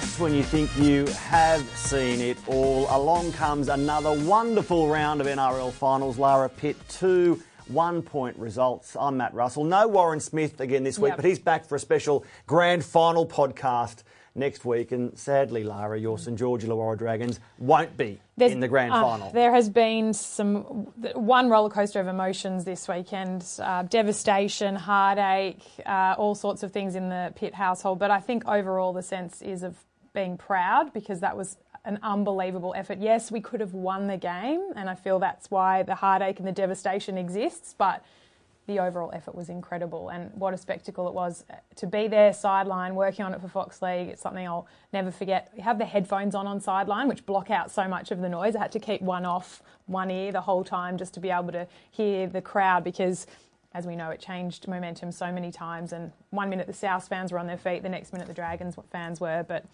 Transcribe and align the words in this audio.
just 0.00 0.20
when 0.20 0.34
you 0.34 0.42
think 0.42 0.68
you 0.76 1.06
have 1.06 1.62
seen 1.70 2.20
it 2.20 2.36
all, 2.48 2.86
along 2.90 3.32
comes 3.32 3.70
another 3.70 4.12
wonderful 4.28 4.88
round 4.88 5.22
of 5.22 5.26
NRL 5.26 5.72
finals. 5.72 6.18
Lara 6.18 6.50
Pitt, 6.50 6.76
two 6.90 7.42
one 7.68 8.02
point 8.02 8.36
results. 8.36 8.94
I'm 9.00 9.16
Matt 9.16 9.32
Russell. 9.32 9.64
No 9.64 9.88
Warren 9.88 10.20
Smith 10.20 10.60
again 10.60 10.84
this 10.84 10.98
week, 10.98 11.12
Yep. 11.12 11.16
but 11.16 11.24
he's 11.24 11.38
back 11.38 11.64
for 11.64 11.76
a 11.76 11.78
special 11.78 12.26
grand 12.46 12.84
final 12.84 13.24
podcast 13.24 14.02
next 14.34 14.66
week. 14.66 14.92
And 14.92 15.18
sadly, 15.18 15.64
Lara, 15.64 15.98
your 15.98 16.18
St 16.18 16.38
George 16.38 16.62
Illawarra 16.62 16.98
Dragons 16.98 17.40
won't 17.58 17.96
be 17.96 18.20
There's- 18.36 18.52
in 18.52 18.60
the 18.60 18.68
grand 18.68 18.92
uh, 18.92 19.00
final. 19.02 19.30
There 19.30 19.52
has 19.52 19.68
been 19.70 20.12
some 20.12 20.56
one 21.14 21.48
roller 21.48 21.70
coaster 21.70 22.00
of 22.00 22.06
emotions 22.06 22.64
this 22.64 22.86
weekend: 22.86 23.44
uh, 23.60 23.82
devastation, 23.84 24.74
heartache, 24.76 25.62
uh, 25.86 26.14
all 26.18 26.34
sorts 26.34 26.62
of 26.62 26.72
things 26.72 26.94
in 26.94 27.08
the 27.08 27.32
Pitt 27.34 27.54
household. 27.54 27.98
But 27.98 28.10
I 28.10 28.20
think 28.20 28.46
overall 28.46 28.92
the 28.92 29.02
sense 29.02 29.40
is 29.42 29.62
of 29.62 29.76
being 30.12 30.36
proud 30.36 30.92
because 30.92 31.20
that 31.20 31.36
was 31.36 31.56
an 31.84 31.98
unbelievable 32.02 32.74
effort. 32.76 32.98
Yes, 32.98 33.30
we 33.30 33.40
could 33.40 33.60
have 33.60 33.72
won 33.72 34.06
the 34.08 34.16
game, 34.16 34.60
and 34.74 34.90
I 34.90 34.96
feel 34.96 35.18
that's 35.18 35.50
why 35.50 35.82
the 35.82 35.94
heartache 35.94 36.38
and 36.38 36.46
the 36.46 36.52
devastation 36.52 37.16
exists. 37.16 37.74
But 37.78 38.02
the 38.66 38.80
overall 38.80 39.10
effort 39.14 39.34
was 39.34 39.48
incredible, 39.48 40.08
and 40.08 40.30
what 40.34 40.52
a 40.52 40.56
spectacle 40.56 41.06
it 41.08 41.14
was 41.14 41.44
uh, 41.50 41.54
to 41.76 41.86
be 41.86 42.08
there 42.08 42.32
sideline 42.32 42.94
working 42.94 43.24
on 43.24 43.32
it 43.32 43.40
for 43.40 43.48
Fox 43.48 43.80
League. 43.80 44.08
It's 44.08 44.22
something 44.22 44.46
I'll 44.46 44.66
never 44.92 45.10
forget. 45.10 45.52
We 45.54 45.62
have 45.62 45.78
the 45.78 45.84
headphones 45.84 46.34
on 46.34 46.46
on 46.46 46.60
sideline, 46.60 47.08
which 47.08 47.24
block 47.26 47.50
out 47.50 47.70
so 47.70 47.86
much 47.86 48.10
of 48.10 48.20
the 48.20 48.28
noise. 48.28 48.56
I 48.56 48.60
had 48.60 48.72
to 48.72 48.80
keep 48.80 49.02
one 49.02 49.24
off 49.24 49.62
one 49.86 50.10
ear 50.10 50.32
the 50.32 50.40
whole 50.40 50.64
time 50.64 50.98
just 50.98 51.14
to 51.14 51.20
be 51.20 51.30
able 51.30 51.52
to 51.52 51.66
hear 51.90 52.26
the 52.26 52.42
crowd 52.42 52.84
because. 52.84 53.26
As 53.74 53.86
we 53.86 53.94
know, 53.94 54.08
it 54.08 54.20
changed 54.20 54.68
momentum 54.68 55.12
so 55.12 55.30
many 55.30 55.52
times, 55.52 55.92
and 55.92 56.10
one 56.30 56.48
minute 56.48 56.66
the 56.66 56.72
South 56.72 57.06
fans 57.08 57.30
were 57.30 57.38
on 57.38 57.46
their 57.46 57.58
feet, 57.58 57.82
the 57.82 57.90
next 57.90 58.10
minute 58.10 58.26
the 58.26 58.32
Dragons 58.32 58.74
fans 58.90 59.20
were. 59.20 59.44
But 59.46 59.66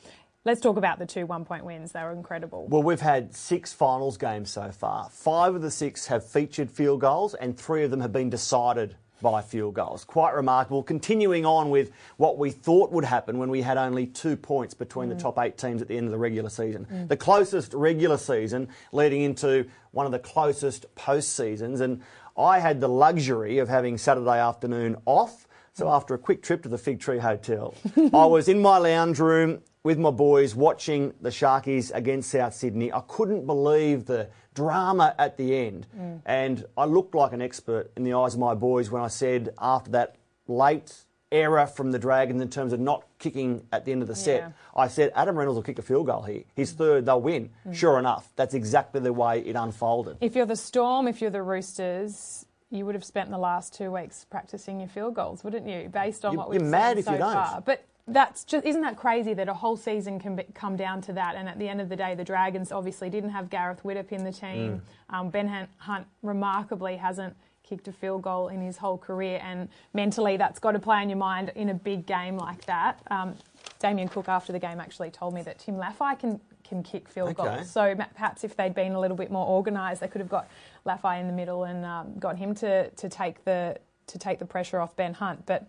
let's 0.44 0.60
talk 0.60 0.76
about 0.76 0.98
the 0.98 1.06
two 1.06 1.26
one-point 1.26 1.64
wins; 1.64 1.92
they 1.92 2.02
were 2.02 2.12
incredible. 2.12 2.66
Well, 2.68 2.82
we've 2.82 3.00
had 3.00 3.34
six 3.34 3.72
finals 3.72 4.16
games 4.16 4.50
so 4.50 4.70
far. 4.70 5.08
Five 5.10 5.54
of 5.54 5.62
the 5.62 5.70
six 5.70 6.06
have 6.06 6.24
featured 6.24 6.70
field 6.70 7.00
goals, 7.00 7.34
and 7.34 7.58
three 7.58 7.84
of 7.84 7.90
them 7.90 8.00
have 8.00 8.12
been 8.12 8.30
decided 8.30 8.96
by 9.22 9.40
field 9.40 9.74
goals. 9.74 10.04
Quite 10.04 10.34
remarkable. 10.34 10.82
Continuing 10.82 11.46
on 11.46 11.70
with 11.70 11.92
what 12.16 12.36
we 12.36 12.50
thought 12.50 12.90
would 12.90 13.04
happen 13.04 13.38
when 13.38 13.48
we 13.48 13.62
had 13.62 13.78
only 13.78 14.06
two 14.06 14.36
points 14.36 14.74
between 14.74 15.08
the 15.08 15.14
mm. 15.14 15.20
top 15.20 15.38
eight 15.38 15.56
teams 15.56 15.80
at 15.80 15.88
the 15.88 15.96
end 15.96 16.06
of 16.06 16.12
the 16.12 16.18
regular 16.18 16.50
season. 16.50 16.86
Mm. 16.90 17.08
The 17.08 17.16
closest 17.16 17.72
regular 17.72 18.18
season 18.18 18.68
leading 18.90 19.22
into 19.22 19.66
one 19.92 20.04
of 20.04 20.12
the 20.12 20.18
closest 20.18 20.92
post 20.96 21.34
seasons. 21.36 21.80
And 21.80 22.02
I 22.36 22.58
had 22.58 22.80
the 22.80 22.88
luxury 22.88 23.58
of 23.58 23.68
having 23.68 23.96
Saturday 23.96 24.38
afternoon 24.38 24.96
off. 25.06 25.46
So 25.72 25.86
mm. 25.86 25.94
after 25.94 26.14
a 26.14 26.18
quick 26.18 26.42
trip 26.42 26.64
to 26.64 26.68
the 26.68 26.78
Fig 26.78 27.00
Tree 27.00 27.18
Hotel, 27.18 27.74
I 28.12 28.27
was 28.27 28.48
in 28.48 28.60
my 28.60 28.78
lounge 28.78 29.20
room 29.20 29.62
with 29.84 29.98
my 29.98 30.11
boys 30.11 30.55
watching 30.55 31.12
the 31.20 31.30
Sharkies 31.30 31.92
against 31.92 32.30
South 32.30 32.55
Sydney. 32.55 32.92
I 32.92 33.02
couldn't 33.08 33.47
believe 33.47 34.05
the 34.05 34.28
drama 34.55 35.14
at 35.19 35.36
the 35.36 35.56
end. 35.56 35.86
Mm. 35.98 36.20
And 36.24 36.64
I 36.77 36.84
looked 36.84 37.14
like 37.14 37.33
an 37.33 37.42
expert 37.42 37.91
in 37.97 38.05
the 38.05 38.12
eyes 38.12 38.34
of 38.34 38.41
my 38.41 38.55
boys 38.55 38.91
when 38.91 39.02
I 39.02 39.08
said 39.08 39.55
after 39.58 39.91
that 39.92 40.16
late 40.47 40.94
error 41.33 41.66
from 41.66 41.91
the 41.91 41.98
Dragons 41.98 42.42
in 42.42 42.48
terms 42.48 42.72
of 42.72 42.78
not 42.78 43.05
kicking 43.19 43.66
at 43.72 43.84
the 43.84 43.92
end 43.92 44.02
of 44.02 44.08
the 44.08 44.14
set, 44.14 44.41
Yeah. 44.41 44.50
I 44.77 44.86
said 44.86 45.11
Adam 45.16 45.36
Reynolds 45.36 45.56
will 45.56 45.62
kick 45.62 45.78
a 45.78 45.83
field 45.83 46.06
goal 46.06 46.22
here. 46.22 46.44
His 46.55 46.72
mm. 46.72 46.77
third, 46.77 47.06
they'll 47.06 47.20
win. 47.22 47.50
Mm. 47.67 47.74
Sure 47.74 47.98
enough, 47.98 48.30
that's 48.36 48.55
exactly 48.55 49.00
the 49.00 49.12
way 49.12 49.41
it 49.41 49.56
unfolded. 49.56 50.19
If 50.20 50.36
you're 50.36 50.46
the 50.46 50.56
Storm, 50.56 51.08
if 51.08 51.20
you're 51.20 51.30
the 51.30 51.42
Roosters, 51.42 52.46
you 52.70 52.86
would 52.86 52.94
have 52.94 53.05
spent 53.05 53.30
the 53.30 53.39
last 53.39 53.74
two 53.74 53.91
weeks 53.91 54.27
practicing 54.30 54.79
your 54.79 54.89
field 54.90 55.14
goals, 55.14 55.42
wouldn't 55.42 55.67
you? 55.67 55.89
Based 55.89 56.24
on 56.24 56.33
You- 56.33 56.39
what 56.39 56.51
we've 56.51 56.61
you're 56.61 56.67
seen 56.67 56.70
mad 56.70 56.98
if 56.98 57.06
so 57.06 57.12
you 57.12 57.18
don't. 57.18 57.33
far. 57.33 57.62
But 57.62 57.85
that's 58.08 58.45
just 58.45 58.64
isn't 58.67 58.83
that 58.83 58.96
crazy 58.96 59.33
that 59.35 59.48
a 59.48 59.55
whole 59.55 59.77
season 59.77 60.18
can 60.18 60.36
be, 60.36 60.45
come 60.55 60.77
down 60.77 61.01
to 61.02 61.13
that? 61.13 61.36
And 61.36 61.48
at 61.48 61.58
the 61.58 61.68
end 61.68 61.80
of 61.80 61.89
the 61.89 61.96
day, 61.96 62.14
the 62.14 62.24
Dragons 62.24 62.73
obviously 62.73 63.08
didn't 63.11 63.30
have 63.30 63.48
Gareth 63.48 63.83
Widdop 63.85 64.11
in 64.11 64.24
the 64.24 64.33
team. 64.33 64.83
Mm. 65.11 65.14
Um, 65.14 65.30
ben 65.30 65.48
Hunt, 65.48 65.70
Hunt 65.79 66.07
remarkably 66.23 66.96
hasn't 66.96 67.36
kicked 67.62 67.86
a 67.86 67.92
field 67.92 68.23
goal 68.23 68.48
in 68.48 68.61
his 68.61 68.77
whole 68.77 68.98
career, 68.98 69.41
and 69.42 69.68
mentally 69.95 70.36
that's 70.36 70.58
got 70.58 70.73
to 70.73 70.79
play 70.80 70.96
on 70.98 71.08
your 71.08 71.18
mind 71.18 71.52
in 71.55 71.68
a 71.68 71.74
big 71.74 72.05
game 72.07 72.36
like 72.36 72.64
that. 72.67 73.01
Um, 73.11 73.35
Damien 73.79 74.08
Cook 74.08 74.29
after 74.29 74.52
the 74.52 74.58
game 74.58 74.80
actually 74.80 75.11
told 75.11 75.33
me 75.35 75.42
that 75.42 75.58
Tim 75.58 75.77
Lafai 75.77 76.18
can 76.18 76.41
can 76.64 76.83
kick 76.83 77.08
field 77.08 77.30
Okay. 77.30 77.57
goals. 77.57 77.70
So 77.70 77.95
perhaps 78.14 78.45
if 78.45 78.57
they'd 78.57 78.74
been 78.74 78.92
a 78.92 79.01
little 79.01 79.17
bit 79.17 79.30
more 79.30 79.46
organised, 79.46 80.01
they 80.01 80.08
could 80.08 80.20
have 80.20 80.29
got 80.29 80.48
Laffey 80.86 81.20
in 81.20 81.27
the 81.27 81.33
middle 81.33 81.64
and 81.64 81.85
um, 81.85 82.18
got 82.18 82.36
him 82.39 82.55
to, 82.57 82.89
to 82.91 83.08
take 83.08 83.45
the 83.45 83.79
to 84.07 84.18
take 84.18 84.39
the 84.39 84.45
pressure 84.45 84.80
off 84.80 84.96
Ben 84.96 85.14
Hunt. 85.14 85.45
But 85.46 85.68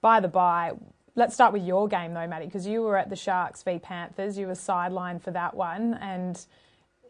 by 0.00 0.20
the 0.20 0.28
by, 0.28 0.72
let's 1.14 1.34
start 1.34 1.52
with 1.52 1.62
your 1.62 1.88
game 1.88 2.14
though, 2.14 2.26
Matty, 2.26 2.46
because 2.46 2.66
you 2.66 2.82
were 2.82 2.96
at 2.96 3.10
the 3.10 3.16
Sharks 3.16 3.62
v 3.62 3.78
Panthers. 3.78 4.38
You 4.38 4.46
were 4.46 4.52
sidelined 4.52 5.22
for 5.22 5.30
that 5.32 5.54
one, 5.54 5.94
and 5.94 6.44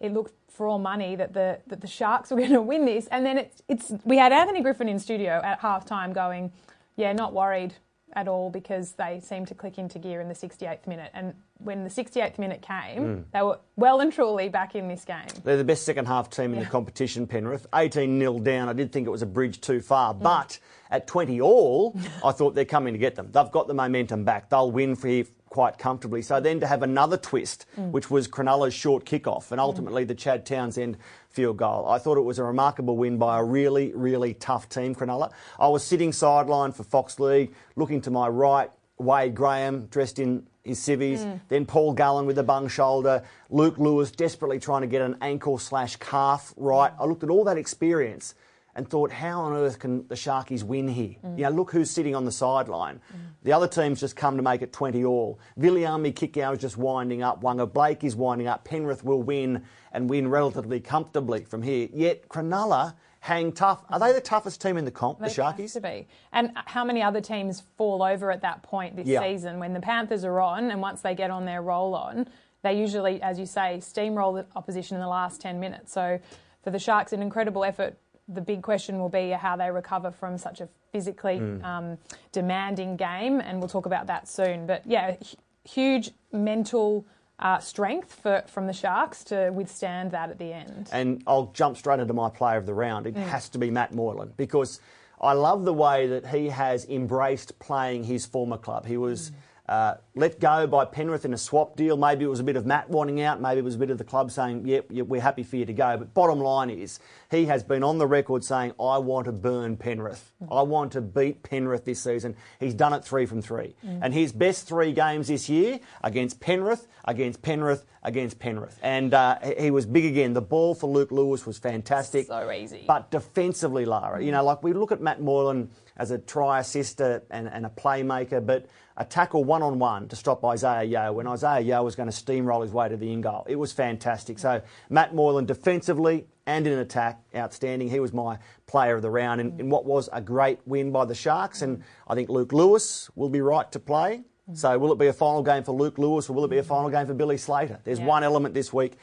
it 0.01 0.13
looked 0.13 0.35
for 0.51 0.67
all 0.67 0.79
money 0.79 1.17
that 1.17 1.33
the 1.33 1.61
that 1.69 1.81
the 1.81 1.87
Sharks 1.87 2.31
were 2.31 2.37
going 2.39 2.53
to 2.53 2.63
win 2.63 2.85
this. 2.85 3.07
And 3.09 3.25
then 3.25 3.39
it's 3.39 3.63
it's 3.69 3.93
we 4.05 4.19
had 4.19 4.33
Anthony 4.33 4.61
Griffin 4.61 4.89
in 4.89 4.99
studio 4.99 5.41
at 5.45 5.61
halftime 5.61 6.13
going, 6.15 6.53
yeah, 6.97 7.13
not 7.13 7.33
worried 7.33 7.75
at 8.15 8.29
all 8.29 8.51
because 8.51 8.93
they 8.93 9.21
seemed 9.21 9.49
to 9.49 9.55
click 9.55 9.79
into 9.79 9.99
gear 9.99 10.21
in 10.21 10.29
the 10.29 10.35
68th 10.35 10.87
minute. 10.87 11.11
And 11.15 11.35
when 11.59 11.85
the 11.85 11.91
68th 11.91 12.39
minute 12.39 12.63
came, 12.63 13.03
mm. 13.03 13.25
they 13.33 13.43
were 13.43 13.59
well 13.77 14.01
and 14.01 14.13
truly 14.13 14.49
back 14.49 14.75
in 14.75 14.89
this 14.89 15.05
game. 15.05 15.27
They're 15.45 15.57
the 15.57 15.65
best 15.65 15.85
second 15.85 16.07
half 16.07 16.31
team 16.31 16.53
in 16.55 16.61
the 16.61 16.67
competition, 16.67 17.27
Penrith. 17.27 17.67
18 17.75 18.19
0 18.19 18.39
down. 18.41 18.69
I 18.69 18.73
did 18.73 18.93
think 18.93 19.07
it 19.07 19.11
was 19.11 19.23
a 19.23 19.27
bridge 19.27 19.61
too 19.61 19.81
far. 19.81 20.15
Mm. 20.15 20.23
But 20.23 20.59
at 20.91 21.07
20 21.07 21.41
all, 21.41 21.99
I 22.25 22.33
thought 22.33 22.55
they're 22.55 22.65
coming 22.65 22.95
to 22.95 22.99
get 22.99 23.15
them. 23.15 23.31
They've 23.33 23.51
got 23.51 23.69
the 23.69 23.75
momentum 23.75 24.25
back. 24.25 24.51
They'll 24.51 24.71
win 24.71 24.95
for 24.95 25.09
here 25.09 25.25
quite 25.53 25.77
comfortably. 25.77 26.23
So 26.23 26.41
then 26.41 26.61
to 26.61 26.67
have 26.67 26.83
another 26.83 27.19
twist, 27.19 27.67
mm. 27.79 27.91
which 27.91 28.11
was 28.11 28.27
Cronulla's 28.27 28.73
short 28.73 29.05
kickoff 29.05 29.51
and 29.51 29.61
mm. 29.61 29.65
ultimately 29.65 30.05
the 30.05 30.15
Chad 30.15 30.47
Townsend 30.47 30.97
field 31.29 31.59
goal. 31.59 31.87
I 31.87 31.99
thought 31.99 32.17
it 32.17 32.23
was 32.23 32.39
a 32.39 32.45
remarkable 32.45 32.97
win 32.97 33.19
by 33.19 33.39
a 33.39 33.45
really, 33.45 33.93
really 33.95 34.33
tough 34.33 34.71
team, 34.71 34.95
Cronulla. 34.95 35.31
I 35.61 35.69
was 35.69 35.85
sitting 35.85 36.11
sideline 36.11 36.73
for 36.73 36.85
Fox 36.85 37.21
League, 37.21 37.53
looking 37.77 38.01
to 38.01 38.11
my 38.11 38.29
right, 38.29 38.71
Wade 38.97 39.35
Graham 39.35 39.89
dressed 39.89 40.19
in 40.19 40.47
his 40.65 40.79
civvies, 40.79 41.21
mm. 41.21 41.39
then 41.49 41.67
Paul 41.67 41.93
Gallen 41.93 42.25
with 42.25 42.39
a 42.39 42.43
bung 42.43 42.69
shoulder, 42.69 43.23
Luke 43.51 43.77
Lewis 43.77 44.11
desperately 44.11 44.59
trying 44.59 44.81
to 44.81 44.87
get 44.87 45.03
an 45.03 45.19
ankle 45.21 45.59
slash 45.59 45.97
calf 45.97 46.55
right. 46.57 46.93
I 46.99 47.05
looked 47.05 47.25
at 47.25 47.29
all 47.29 47.45
that 47.45 47.59
experience 47.59 48.35
and 48.75 48.89
thought, 48.89 49.11
how 49.13 49.41
on 49.43 49.53
earth 49.53 49.79
can 49.79 50.07
the 50.09 50.15
Sharkies 50.15 50.63
win 50.63 50.89
here? 50.89 51.17
You 51.37 51.45
know, 51.45 51.51
look 51.51 51.73
who's 51.73 51.91
sitting 51.91 52.15
on 52.15 52.25
the 52.25 52.33
sideline. 52.33 53.01
The 53.43 53.53
other 53.53 53.69
team's 53.69 54.01
just 54.01 54.17
come 54.17 54.37
to 54.37 54.43
make 54.43 54.63
it 54.63 54.73
20 54.73 55.05
all. 55.05 55.39
Viliami 55.59 56.13
Kikau 56.15 56.55
is 56.55 56.59
just 56.61 56.77
winding 56.79 57.23
up. 57.23 57.43
Waqa 57.43 57.71
Blake 57.73 58.03
is 58.05 58.17
winding 58.17 58.47
up. 58.47 58.65
Penrith 58.65 59.05
will 59.05 59.23
win 59.23 59.65
and 59.93 60.09
win 60.09 60.29
relatively 60.29 60.81
comfortably 60.81 61.45
from 61.45 61.63
here. 61.63 61.89
Yet 61.93 62.29
Cronulla 62.29 62.95
hang 63.21 63.53
tough. 63.53 63.85
Are 63.91 63.99
they 64.01 64.13
the 64.13 64.21
toughest 64.21 64.61
team 64.63 64.77
in 64.77 64.85
the 64.85 64.91
comp, 64.91 65.19
the 65.19 65.27
They 65.29 65.43
have 65.43 65.57
Sharkies? 65.57 65.73
to 65.75 65.81
be. 65.81 66.09
And 66.33 66.53
how 66.55 66.85
many 66.85 67.03
other 67.03 67.21
teams 67.21 67.63
fall 67.77 68.03
over 68.03 68.31
at 68.33 68.41
that 68.43 68.63
point 68.63 68.97
this 68.97 69.07
Yeah. 69.07 69.21
season 69.21 69.59
when 69.61 69.75
the 69.75 69.81
Panthers 69.81 70.25
are 70.25 70.41
on 70.41 70.71
and 70.71 70.81
once 70.81 71.03
they 71.03 71.15
get 71.15 71.31
on 71.31 71.45
their 71.45 71.63
roll 71.63 71.95
on, 71.95 72.27
they 72.63 72.73
usually, 72.79 73.21
as 73.23 73.39
you 73.39 73.47
say, 73.47 73.79
steamroll 73.81 74.35
the 74.35 74.47
opposition 74.57 74.97
in 74.97 75.01
the 75.03 75.09
last 75.09 75.41
10 75.41 75.61
minutes. 75.61 75.93
So 75.93 76.19
for 76.63 76.71
the 76.71 76.79
Sharks, 76.79 77.13
an 77.13 77.21
incredible 77.23 77.65
effort. 77.65 77.97
The 78.29 78.41
big 78.41 78.63
question 78.63 78.99
will 78.99 79.09
be 79.09 79.31
how 79.31 79.57
they 79.57 79.71
recover 79.71 80.11
from 80.11 80.39
such 80.39 80.61
a 80.61 80.69
physically 80.93 81.39
Hmm. 81.39 81.65
um, 81.65 81.99
demanding 82.31 82.97
game, 82.97 83.41
and 83.41 83.59
we'll 83.59 83.69
talk 83.69 83.87
about 83.87 84.07
that 84.07 84.29
soon. 84.29 84.67
But 84.67 84.83
yeah, 84.87 85.13
hu- 85.17 85.37
huge 85.65 86.11
mental 86.33 87.05
uh, 87.39 87.59
strength 87.59 88.13
for, 88.23 88.45
from 88.47 88.67
the 88.69 88.73
Sharks 88.73 89.25
to 89.25 89.51
withstand 89.53 90.13
that 90.13 90.31
at 90.31 90.39
the 90.39 90.53
end. 90.53 90.89
And 90.93 91.23
I'll 91.27 91.47
jump 91.47 91.77
straight 91.77 91.99
into 91.99 92.15
my 92.15 92.31
player 92.31 92.57
of 92.59 92.67
the 92.67 92.75
round. 92.75 93.07
It 93.07 93.17
has 93.17 93.49
to 93.51 93.59
be 93.59 93.71
Matt 93.71 93.93
Moylan 93.93 94.33
because 94.37 94.81
I 95.21 95.33
love 95.33 95.65
the 95.65 95.73
way 95.73 96.07
that 96.07 96.27
he 96.27 96.49
has 96.51 96.85
embraced 96.85 97.59
playing 97.59 98.05
his 98.05 98.27
former 98.27 98.59
club. 98.59 98.87
He 98.87 98.97
was 98.97 99.33
uh, 99.69 99.95
let 100.17 100.41
go 100.41 100.67
by 100.67 100.85
Penrith 100.85 101.25
in 101.25 101.33
a 101.33 101.39
swap 101.39 101.77
deal. 101.77 101.97
Maybe 101.97 102.25
it 102.25 102.29
was 102.29 102.41
a 102.41 102.45
bit 102.45 102.57
of 102.57 102.67
Matt 102.67 102.91
wanting 102.91 103.21
out. 103.23 103.41
Maybe 103.41 103.61
it 103.61 103.65
was 103.65 103.77
a 103.77 103.79
bit 103.79 103.91
of 103.91 103.99
the 103.99 104.05
club 104.05 104.31
saying, 104.33 104.67
yep, 104.67 104.91
we're 104.91 105.21
happy 105.21 105.45
for 105.45 105.57
you 105.57 105.65
to 105.65 105.73
go. 105.73 105.97
But 105.97 106.13
bottom 106.15 106.41
line 106.41 106.69
is, 106.69 106.99
he 107.31 107.47
has 107.47 107.63
been 107.63 107.83
on 107.85 107.99
the 107.99 108.07
record 108.07 108.43
saying, 108.45 108.73
I 108.81 108.99
want 108.99 109.27
to 109.27 109.33
burn 109.33 109.77
Penrith. 109.77 110.33
I 110.51 110.63
want 110.63 110.93
to 110.93 111.01
beat 111.01 111.43
Penrith 111.45 111.85
this 111.85 112.03
season. 112.03 112.35
He's 112.61 112.75
done 112.75 112.93
it 112.93 113.05
three 113.05 113.25
from 113.25 113.41
three. 113.41 113.75
And 113.83 114.13
his 114.13 114.33
best 114.33 114.67
three 114.67 114.93
games 114.93 115.29
this 115.29 115.49
year 115.49 115.79
against 116.03 116.41
Penrith, 116.41 116.89
against 117.05 117.41
Penrith, 117.43 117.85
against 118.03 118.41
Penrith. 118.41 118.79
And 118.83 119.15
uh, 119.15 119.39
he- 119.45 119.63
he 119.65 119.71
was 119.71 119.87
big 119.87 120.05
again. 120.05 120.33
The 120.33 120.43
ball 120.43 120.75
for 120.75 120.89
Luke 120.91 121.13
Lewis 121.13 121.47
was 121.47 121.59
fantastic. 121.59 122.27
So 122.27 122.51
easy. 122.51 122.85
But 122.87 123.13
defensively, 123.13 123.85
Lara, 123.85 124.23
you 124.23 124.33
know, 124.33 124.43
like 124.45 124.63
we 124.65 124.73
look 124.73 124.91
at 124.91 125.01
Matt 125.01 125.21
Moylan 125.23 125.71
as 125.97 126.11
a 126.11 126.19
try 126.19 126.61
assister 126.61 127.23
and, 127.31 127.49
and 127.49 127.67
a 127.67 127.69
playmaker, 127.71 128.45
but 128.45 128.67
a 128.97 129.05
tackle 129.05 129.45
one 129.45 129.63
on 129.63 129.79
one 129.79 130.09
to 130.09 130.17
stop 130.17 130.45
Isaiah 130.45 130.85
Yeo 130.85 131.13
when 131.15 131.27
Isaiah 131.27 131.61
Yeo 131.61 131.83
was 131.83 131.97
going 131.97 132.11
to 132.11 132.15
steamroll 132.15 132.63
his 132.63 132.73
way 132.73 132.89
to 132.89 132.97
the 132.97 133.13
in 133.13 133.21
goal. 133.21 133.45
It 133.49 133.57
was 133.57 133.73
fantastic. 133.73 134.39
So 134.39 134.63
Matt 134.91 135.15
Moylan 135.15 135.47
defensively 135.47 136.27
and 136.47 136.67
in 136.67 136.79
attack, 136.79 137.21
outstanding. 137.35 137.89
He 137.89 138.01
was 138.01 138.13
my 138.13 138.39
player 138.67 138.97
of 138.97 139.03
the 139.03 139.11
round 139.11 139.41
in, 139.41 139.61
in 139.61 139.71
what 139.71 139.85
was 139.85 140.09
a 140.13 140.21
great 140.21 140.59
win 140.67 140.91
by 140.93 141.05
the 141.05 141.15
Sharks. 141.15 141.63
And 141.63 141.83
I 142.09 142.15
think 142.15 142.29
Luke 142.29 142.53
Lewis 142.53 143.11
will 143.15 143.31
be 143.31 143.41
right 143.41 143.71
to 143.73 143.79
play. 143.79 144.23
So 144.55 144.77
will 144.77 144.93
it 144.93 144.99
be 144.99 145.07
a 145.07 145.13
final 145.13 145.43
game 145.43 145.63
for 145.63 145.73
Luke 145.73 145.99
Lewis 145.99 146.29
or 146.29 146.33
will 146.35 146.45
it 146.45 146.51
be 146.51 146.59
a 146.59 146.65
final 146.65 146.91
game 146.91 147.07
for 147.07 147.15
Billy 147.15 147.39
Slater? 147.39 147.81
There's 147.85 148.01
Yeah. 148.01 148.07
one 148.07 148.25
element 148.25 148.55
this 148.55 148.73
week. 148.73 148.99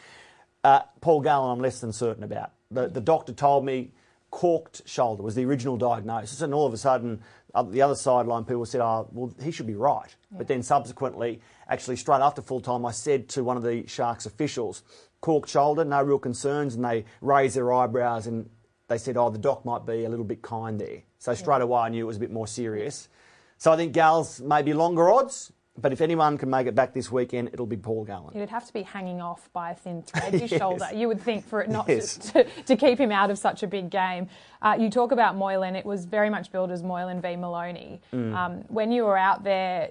Uh, 0.64 0.82
Paul 1.02 1.22
Gallen, 1.22 1.52
I'm 1.52 1.60
less 1.60 1.80
than 1.80 1.94
certain 1.94 2.24
about. 2.24 2.52
The, 2.70 2.88
the 2.88 3.02
doctor 3.02 3.32
told 3.32 3.66
me 3.66 3.92
corked 4.32 4.82
shoulder 4.86 5.24
was 5.24 5.36
the 5.36 5.46
original 5.46 5.78
diagnosis, 5.78 6.42
and 6.42 6.54
all 6.54 6.66
of 6.66 6.74
a 6.74 6.78
sudden, 6.78 7.22
the 7.70 7.82
other 7.82 7.96
sideline 7.96 8.46
people 8.46 8.66
said, 8.66 8.82
"Oh, 8.82 9.08
well, 9.12 9.34
he 9.42 9.52
should 9.52 9.68
be 9.68 9.76
right." 9.76 10.16
But 10.32 10.48
then 10.48 10.64
subsequently, 10.64 11.42
actually 11.68 11.96
straight 11.96 12.22
after 12.22 12.42
full 12.42 12.62
time, 12.62 12.86
I 12.86 12.92
said 12.92 13.28
to 13.30 13.44
one 13.44 13.58
of 13.58 13.64
the 13.64 13.88
Sharks 13.88 14.26
officials, 14.26 14.84
"Corked 15.22 15.50
shoulder, 15.50 15.84
no 15.84 16.02
real 16.04 16.20
concerns," 16.20 16.76
and 16.76 16.86
they 16.86 17.06
raised 17.22 17.56
their 17.56 17.74
eyebrows 17.74 18.28
and 18.28 18.50
they 18.88 18.98
said, 18.98 19.18
"Oh, 19.18 19.30
the 19.30 19.38
doc 19.38 19.66
might 19.66 19.86
be 19.86 20.06
a 20.06 20.10
little 20.10 20.26
bit 20.26 20.42
kind 20.42 20.80
there." 20.80 21.04
So 21.18 21.34
straight 21.34 21.62
away, 21.62 21.82
I 21.82 21.90
knew 21.90 22.06
it 22.06 22.08
was 22.08 22.18
a 22.18 22.22
bit 22.22 22.32
more 22.32 22.48
serious. 22.48 23.10
So 23.58 23.72
I 23.72 23.76
think 23.76 23.94
Gals 23.94 24.40
maybe 24.40 24.74
longer 24.74 25.10
odds. 25.10 25.52
But 25.82 25.94
if 25.94 26.02
anyone 26.02 26.38
can 26.38 26.50
make 26.50 26.68
it 26.68 26.76
back 26.76 26.94
this 26.94 27.12
weekend, 27.12 27.50
it'll 27.54 27.66
be 27.66 27.78
Paul 27.78 28.04
Gallen. 28.06 28.36
It'd 28.36 28.50
have 28.50 28.66
to 28.68 28.74
be 28.74 28.82
hanging 28.82 29.22
off 29.22 29.50
by 29.54 29.72
a 29.72 29.76
thin 29.76 30.02
thread, 30.04 30.34
his 30.40 30.52
Yes. 30.52 30.60
shoulder. 30.60 30.88
You 30.94 31.08
would 31.08 31.22
think 31.22 31.46
for 31.46 31.62
it 31.62 31.70
not 31.70 31.88
Yes. 31.88 32.18
to, 32.18 32.44
to, 32.44 32.64
to 32.64 32.76
keep 32.76 33.00
him 33.00 33.12
out 33.12 33.30
of 33.32 33.38
such 33.38 33.64
a 33.64 33.68
big 33.68 33.90
game. 33.90 34.28
Uh, 34.62 34.76
you 34.80 34.90
talk 34.90 35.12
about 35.12 35.36
Moylan, 35.36 35.76
it 35.76 35.86
was 35.86 36.06
very 36.06 36.30
much 36.30 36.52
billed 36.52 36.72
as 36.72 36.84
Moylan 36.84 37.22
v 37.22 37.36
Maloney. 37.36 38.02
Mm. 38.14 38.34
Um, 38.36 38.52
when 38.68 38.92
you 38.92 39.04
were 39.06 39.18
out 39.18 39.44
there, 39.44 39.90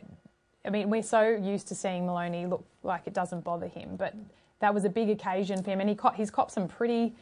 I 0.64 0.70
mean, 0.70 0.90
we're 0.90 1.02
so 1.02 1.22
used 1.28 1.68
to 1.68 1.74
seeing 1.74 2.04
Maloney 2.06 2.46
look 2.46 2.64
like 2.82 3.02
it 3.06 3.14
doesn't 3.14 3.44
bother 3.44 3.68
him, 3.68 3.96
but 3.96 4.14
that 4.60 4.74
was 4.74 4.84
a 4.84 4.88
big 4.90 5.08
occasion 5.08 5.62
for 5.62 5.70
him, 5.70 5.80
and 5.80 5.88
he 5.88 5.94
caught, 5.94 6.16
he's 6.16 6.30
copped 6.30 6.52
some 6.52 6.68
pretty. 6.68 7.14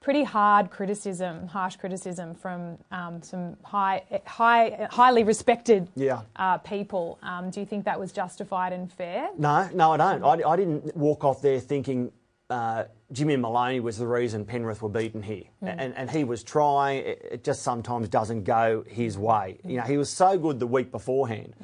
Pretty 0.00 0.22
hard 0.22 0.70
criticism, 0.70 1.48
harsh 1.48 1.74
criticism 1.76 2.32
from 2.32 2.78
um, 2.92 3.20
some 3.20 3.56
high, 3.64 4.02
high, 4.26 4.86
highly 4.92 5.24
respected 5.24 5.88
Yeah. 5.96 6.20
uh, 6.36 6.58
people. 6.58 7.18
Um, 7.20 7.50
do 7.50 7.58
you 7.58 7.66
think 7.66 7.84
that 7.86 7.98
was 7.98 8.12
justified 8.12 8.72
and 8.72 8.90
fair? 8.92 9.28
No, 9.36 9.68
no, 9.74 9.92
I 9.92 9.96
don't. 9.96 10.22
I, 10.24 10.48
I 10.48 10.56
didn't 10.56 10.96
walk 10.96 11.24
off 11.24 11.42
there 11.42 11.58
thinking 11.58 12.12
uh, 12.48 12.84
Jimmy 13.10 13.36
Maloney 13.36 13.80
was 13.80 13.98
the 13.98 14.06
reason 14.06 14.44
Penrith 14.44 14.82
were 14.82 14.88
beaten 14.88 15.20
here, 15.20 15.42
and, 15.62 15.92
and 15.96 16.08
he 16.08 16.22
was 16.22 16.44
trying. 16.44 17.04
It, 17.04 17.28
it 17.32 17.44
just 17.44 17.62
sometimes 17.62 18.08
doesn't 18.08 18.44
go 18.44 18.84
his 18.86 19.18
way. 19.18 19.58
You 19.64 19.78
know, 19.78 19.82
he 19.82 19.96
was 19.98 20.08
so 20.08 20.38
good 20.38 20.60
the 20.60 20.66
week 20.66 20.92
beforehand. 20.92 21.54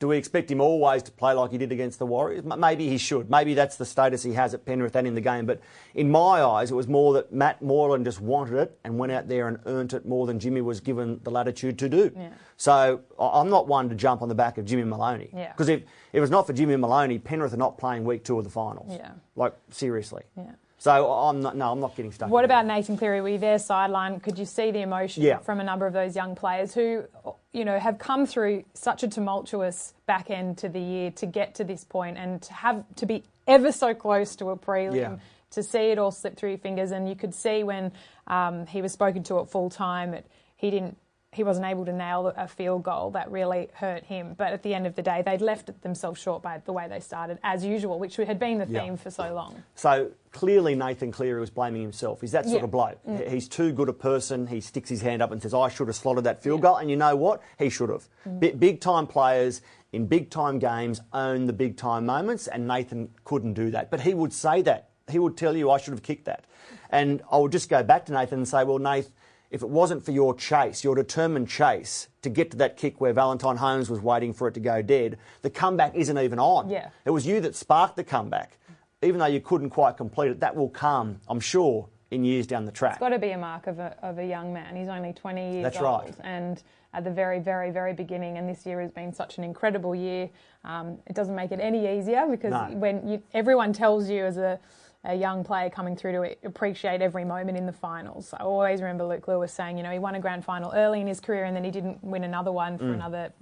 Do 0.00 0.08
we 0.08 0.16
expect 0.16 0.50
him 0.50 0.60
always 0.60 1.04
to 1.04 1.12
play 1.12 1.32
like 1.34 1.52
he 1.52 1.58
did 1.58 1.70
against 1.70 2.00
the 2.00 2.06
Warriors? 2.06 2.44
Maybe 2.44 2.88
he 2.88 2.98
should. 2.98 3.30
Maybe 3.30 3.54
that's 3.54 3.76
the 3.76 3.84
status 3.84 4.24
he 4.24 4.32
has 4.32 4.52
at 4.52 4.66
Penrith 4.66 4.96
and 4.96 5.06
in 5.06 5.14
the 5.14 5.20
game. 5.20 5.46
But 5.46 5.60
in 5.94 6.10
my 6.10 6.42
eyes, 6.42 6.72
it 6.72 6.74
was 6.74 6.88
more 6.88 7.14
that 7.14 7.32
Matt 7.32 7.62
Moylan 7.62 8.04
just 8.04 8.20
wanted 8.20 8.58
it 8.58 8.78
and 8.82 8.98
went 8.98 9.12
out 9.12 9.28
there 9.28 9.46
and 9.46 9.58
earned 9.66 9.92
it 9.92 10.04
more 10.04 10.26
than 10.26 10.40
Jimmy 10.40 10.60
was 10.62 10.80
given 10.80 11.20
the 11.22 11.30
latitude 11.30 11.78
to 11.78 11.88
do. 11.88 12.10
Yeah. 12.14 12.30
So 12.56 13.00
I'm 13.18 13.48
not 13.48 13.68
one 13.68 13.88
to 13.88 13.94
jump 13.94 14.20
on 14.20 14.28
the 14.28 14.34
back 14.34 14.58
of 14.58 14.64
Jimmy 14.64 14.84
Maloney. 14.84 15.30
Yeah. 15.32 15.52
Because 15.52 15.68
if, 15.68 15.82
if 15.82 15.86
it 16.12 16.20
was 16.20 16.30
not 16.30 16.46
for 16.46 16.52
Jimmy 16.52 16.76
Maloney, 16.76 17.20
Penrith 17.20 17.54
are 17.54 17.58
not 17.58 17.78
playing 17.78 18.04
week 18.04 18.24
two 18.24 18.36
of 18.36 18.44
the 18.44 18.50
finals. 18.50 18.92
Yeah. 18.92 19.12
Like, 19.36 19.54
seriously. 19.70 20.24
Yeah. 20.36 20.50
So 20.78 21.10
I'm 21.12 21.40
not, 21.40 21.56
no, 21.56 21.70
I'm 21.72 21.80
not 21.80 21.96
getting 21.96 22.12
stuck. 22.12 22.28
What 22.28 22.44
about 22.44 22.66
that. 22.66 22.74
Nathan 22.74 22.96
Cleary? 22.98 23.20
Were 23.20 23.28
you 23.30 23.38
there 23.38 23.58
sideline? 23.58 24.20
Could 24.20 24.38
you 24.38 24.44
see 24.44 24.70
the 24.70 24.80
emotion 24.82 25.22
Yeah. 25.22 25.38
from 25.38 25.60
a 25.60 25.64
number 25.64 25.86
of 25.86 25.92
those 25.92 26.14
young 26.14 26.34
players 26.34 26.74
who, 26.74 27.04
you 27.52 27.64
know, 27.64 27.78
have 27.78 27.98
come 27.98 28.26
through 28.26 28.64
such 28.74 29.02
a 29.02 29.08
tumultuous 29.08 29.94
back 30.06 30.30
end 30.30 30.58
to 30.58 30.68
the 30.68 30.80
year 30.80 31.10
to 31.12 31.26
get 31.26 31.54
to 31.56 31.64
this 31.64 31.84
point 31.84 32.18
and 32.18 32.42
to 32.42 32.52
have 32.52 32.84
to 32.96 33.06
be 33.06 33.22
ever 33.46 33.72
so 33.72 33.94
close 33.94 34.36
to 34.36 34.50
a 34.50 34.56
prelim, 34.56 34.94
Yeah. 34.96 35.16
to 35.52 35.62
see 35.62 35.90
it 35.90 35.98
all 35.98 36.10
slip 36.10 36.36
through 36.36 36.50
your 36.50 36.58
fingers, 36.58 36.90
and 36.90 37.08
you 37.08 37.14
could 37.14 37.34
see 37.34 37.62
when 37.62 37.92
um, 38.26 38.66
he 38.66 38.82
was 38.82 38.92
spoken 38.92 39.22
to 39.24 39.38
at 39.40 39.50
full 39.50 39.70
time 39.70 40.10
that 40.10 40.24
he 40.56 40.70
didn't. 40.70 40.96
He 41.34 41.42
wasn't 41.44 41.66
able 41.66 41.84
to 41.84 41.92
nail 41.92 42.32
a 42.36 42.46
field 42.48 42.82
goal 42.84 43.10
that 43.10 43.30
really 43.30 43.68
hurt 43.74 44.04
him. 44.04 44.34
But 44.38 44.52
at 44.52 44.62
the 44.62 44.72
end 44.74 44.86
of 44.86 44.94
the 44.94 45.02
day, 45.02 45.22
they'd 45.24 45.40
left 45.40 45.82
themselves 45.82 46.20
short 46.20 46.42
by 46.42 46.58
the 46.64 46.72
way 46.72 46.86
they 46.88 47.00
started, 47.00 47.38
as 47.42 47.64
usual, 47.64 47.98
which 47.98 48.16
had 48.16 48.38
been 48.38 48.58
the 48.58 48.66
Yeah. 48.68 48.80
theme 48.82 48.96
for 48.96 49.10
so 49.10 49.34
long. 49.34 49.62
So 49.74 50.10
clearly 50.32 50.74
Nathan 50.74 51.10
Cleary 51.12 51.40
was 51.40 51.50
blaming 51.50 51.82
himself. 51.82 52.20
He's 52.20 52.32
that 52.32 52.44
sort 52.44 52.54
Yeah. 52.56 52.60
Mm. 52.60 52.64
of 52.64 52.70
bloke. 52.70 52.98
He- 53.06 53.28
He's 53.34 53.48
too 53.48 53.72
good 53.72 53.88
a 53.88 53.92
person. 53.92 54.46
He 54.46 54.60
sticks 54.60 54.88
his 54.88 55.02
hand 55.02 55.20
up 55.22 55.32
and 55.32 55.42
says, 55.42 55.52
I 55.54 55.68
should 55.68 55.88
have 55.88 55.96
slotted 55.96 56.24
that 56.24 56.42
field 56.42 56.62
goal. 56.62 56.76
And 56.76 56.88
you 56.88 56.96
know 56.96 57.16
what? 57.16 57.40
He 57.58 57.68
should 57.68 57.90
have. 57.90 58.08
Mm. 58.26 58.40
Bi- 58.40 58.52
Big 58.52 58.80
time 58.80 59.06
players 59.06 59.60
in 59.92 60.06
big 60.06 60.30
time 60.30 60.58
games 60.58 61.00
own 61.12 61.46
the 61.46 61.52
big 61.52 61.76
time 61.76 62.06
moments, 62.06 62.46
and 62.48 62.66
Nathan 62.66 63.10
couldn't 63.24 63.52
do 63.54 63.70
that. 63.72 63.90
But 63.90 64.00
he 64.00 64.14
would 64.14 64.32
say 64.32 64.62
that. 64.62 64.88
He 65.08 65.18
would 65.18 65.36
tell 65.36 65.54
you, 65.56 65.70
I 65.70 65.76
should 65.78 65.92
have 65.92 66.02
kicked 66.02 66.24
that. 66.24 66.44
And 66.90 67.22
I 67.30 67.36
would 67.38 67.52
just 67.52 67.68
go 67.68 67.82
back 67.82 68.06
to 68.06 68.12
Nathan 68.12 68.38
and 68.38 68.48
say, 68.48 68.64
Well, 68.64 68.78
Nath, 68.78 69.10
if 69.50 69.62
it 69.62 69.68
wasn't 69.68 70.04
for 70.04 70.10
your 70.12 70.34
chase, 70.34 70.82
your 70.82 70.94
determined 70.94 71.48
chase 71.48 72.08
to 72.22 72.30
get 72.30 72.50
to 72.50 72.56
that 72.58 72.76
kick 72.76 73.00
where 73.00 73.12
Valentine 73.12 73.56
Holmes 73.56 73.88
was 73.90 74.00
waiting 74.00 74.32
for 74.32 74.48
it 74.48 74.54
to 74.54 74.60
go 74.60 74.82
dead, 74.82 75.18
the 75.42 75.50
comeback 75.50 75.94
isn't 75.94 76.18
even 76.18 76.38
on. 76.38 76.68
Yeah. 76.68 76.88
It 77.04 77.10
was 77.10 77.26
you 77.26 77.40
that 77.42 77.54
sparked 77.54 77.96
the 77.96 78.04
comeback. 78.04 78.58
Even 79.02 79.18
though 79.20 79.26
you 79.26 79.40
couldn't 79.40 79.70
quite 79.70 79.96
complete 79.96 80.30
it, 80.30 80.40
that 80.40 80.56
will 80.56 80.70
come, 80.70 81.20
I'm 81.28 81.40
sure, 81.40 81.88
in 82.10 82.24
years 82.24 82.46
down 82.46 82.64
the 82.64 82.72
track. 82.72 82.92
It's 82.92 83.00
got 83.00 83.10
to 83.10 83.18
be 83.18 83.30
a 83.32 83.38
mark 83.38 83.66
of 83.66 83.78
a, 83.78 83.96
of 84.02 84.18
a 84.18 84.26
young 84.26 84.52
man. 84.52 84.74
He's 84.76 84.88
only 84.88 85.12
20 85.12 85.52
years 85.52 85.62
That's 85.64 85.76
old. 85.76 85.84
right. 85.84 86.14
And 86.22 86.62
at 86.94 87.04
the 87.04 87.10
very, 87.10 87.38
very, 87.40 87.70
very 87.70 87.92
beginning, 87.92 88.38
and 88.38 88.48
this 88.48 88.64
year 88.64 88.80
has 88.80 88.92
been 88.92 89.12
such 89.12 89.36
an 89.36 89.44
incredible 89.44 89.94
year, 89.94 90.30
um, 90.64 90.98
it 91.06 91.14
doesn't 91.14 91.34
make 91.34 91.52
it 91.52 91.60
any 91.60 91.98
easier 91.98 92.26
because 92.30 92.52
No. 92.52 92.68
when 92.76 93.06
you, 93.06 93.22
everyone 93.34 93.72
tells 93.72 94.08
you 94.08 94.24
as 94.24 94.36
a, 94.38 94.58
a 95.04 95.14
young 95.14 95.44
player 95.44 95.68
coming 95.70 95.96
through 95.96 96.12
to 96.12 96.36
appreciate 96.44 97.02
every 97.02 97.24
moment 97.24 97.58
in 97.58 97.66
the 97.66 97.72
finals. 97.72 98.32
I 98.32 98.42
always 98.42 98.80
remember 98.80 99.04
Luke 99.04 99.28
Lewis 99.28 99.52
saying, 99.52 99.76
you 99.76 99.82
know, 99.82 99.90
he 99.90 99.98
won 99.98 100.14
a 100.14 100.20
grand 100.20 100.44
final 100.44 100.72
early 100.74 101.00
in 101.00 101.06
his 101.06 101.20
career 101.20 101.44
and 101.44 101.54
then 101.54 101.64
he 101.64 101.70
didn't 101.70 102.02
win 102.02 102.24
another 102.24 102.50
one 102.52 102.74
Mm. 102.74 102.78
for 102.78 102.92
another 102.92 103.32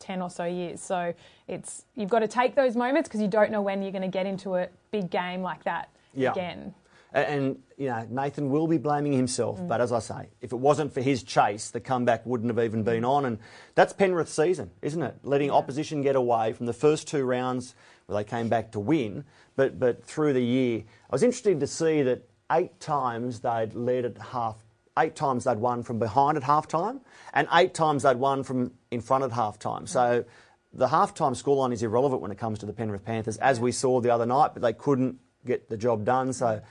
10 0.00 0.20
or 0.22 0.28
so 0.30 0.44
years. 0.44 0.80
So 0.80 1.14
it's 1.46 1.84
you've 1.94 2.10
got 2.10 2.18
to 2.20 2.28
take 2.28 2.54
those 2.54 2.76
moments 2.76 3.08
because 3.08 3.20
you 3.22 3.28
don't 3.28 3.50
know 3.50 3.62
when 3.62 3.82
you're 3.82 3.92
going 3.92 4.02
to 4.02 4.08
get 4.08 4.26
into 4.26 4.56
a 4.56 4.68
big 4.90 5.10
game 5.10 5.42
like 5.42 5.64
that 5.64 5.88
Yeah. 6.14 6.32
again. 6.32 6.74
A- 7.14 7.26
And, 7.30 7.62
you 7.78 7.88
know, 7.88 8.06
Nathan 8.10 8.50
will 8.50 8.66
be 8.66 8.76
blaming 8.76 9.12
himself, 9.14 9.58
Mm. 9.58 9.66
but 9.68 9.80
as 9.80 9.92
I 9.92 9.98
say, 10.00 10.28
if 10.42 10.52
it 10.52 10.56
wasn't 10.58 10.92
for 10.92 11.00
his 11.00 11.22
chase, 11.22 11.70
the 11.70 11.80
comeback 11.80 12.26
wouldn't 12.26 12.50
have 12.54 12.62
even 12.62 12.82
been 12.82 13.02
on. 13.06 13.24
And 13.24 13.38
that's 13.74 13.94
Penrith's 13.94 14.32
season, 14.34 14.72
isn't 14.82 15.02
it? 15.02 15.14
Letting 15.22 15.50
opposition 15.50 16.02
get 16.02 16.16
away 16.16 16.52
from 16.52 16.66
the 16.66 16.74
first 16.74 17.08
two 17.08 17.24
rounds 17.24 17.74
where 18.08 18.22
they 18.22 18.28
came 18.28 18.48
back 18.48 18.72
to 18.72 18.80
win, 18.80 19.24
but, 19.54 19.78
but 19.78 20.02
through 20.02 20.32
the 20.32 20.42
year. 20.42 20.78
I 20.78 21.14
was 21.14 21.22
interested 21.22 21.60
to 21.60 21.66
see 21.66 22.02
that 22.02 22.26
eight 22.50 22.80
times 22.80 23.40
they'd 23.40 23.74
led 23.74 24.06
at 24.06 24.16
half, 24.18 24.56
eight 24.98 25.14
times 25.14 25.44
they'd 25.44 25.58
won 25.58 25.82
from 25.82 25.98
behind 25.98 26.38
at 26.38 26.42
half 26.42 26.66
time, 26.66 27.02
and 27.34 27.46
eight 27.52 27.74
times 27.74 28.04
they'd 28.04 28.16
won 28.16 28.42
from 28.44 28.72
in 28.90 29.02
front 29.02 29.24
at 29.24 29.32
half 29.32 29.58
time. 29.58 29.86
So 29.86 30.00
mm-hmm. 30.00 30.78
the 30.78 30.88
half 30.88 31.12
time 31.12 31.34
scoreline 31.34 31.72
is 31.72 31.82
irrelevant 31.82 32.22
when 32.22 32.30
it 32.30 32.38
comes 32.38 32.58
to 32.60 32.66
the 32.66 32.72
Penrith 32.72 33.04
Panthers, 33.04 33.36
as 33.36 33.60
we 33.60 33.72
saw 33.72 34.00
the 34.00 34.10
other 34.10 34.26
night, 34.26 34.52
but 34.54 34.62
they 34.62 34.72
couldn't 34.72 35.18
get 35.44 35.68
the 35.68 35.76
job 35.76 36.06
done. 36.06 36.32
So 36.32 36.62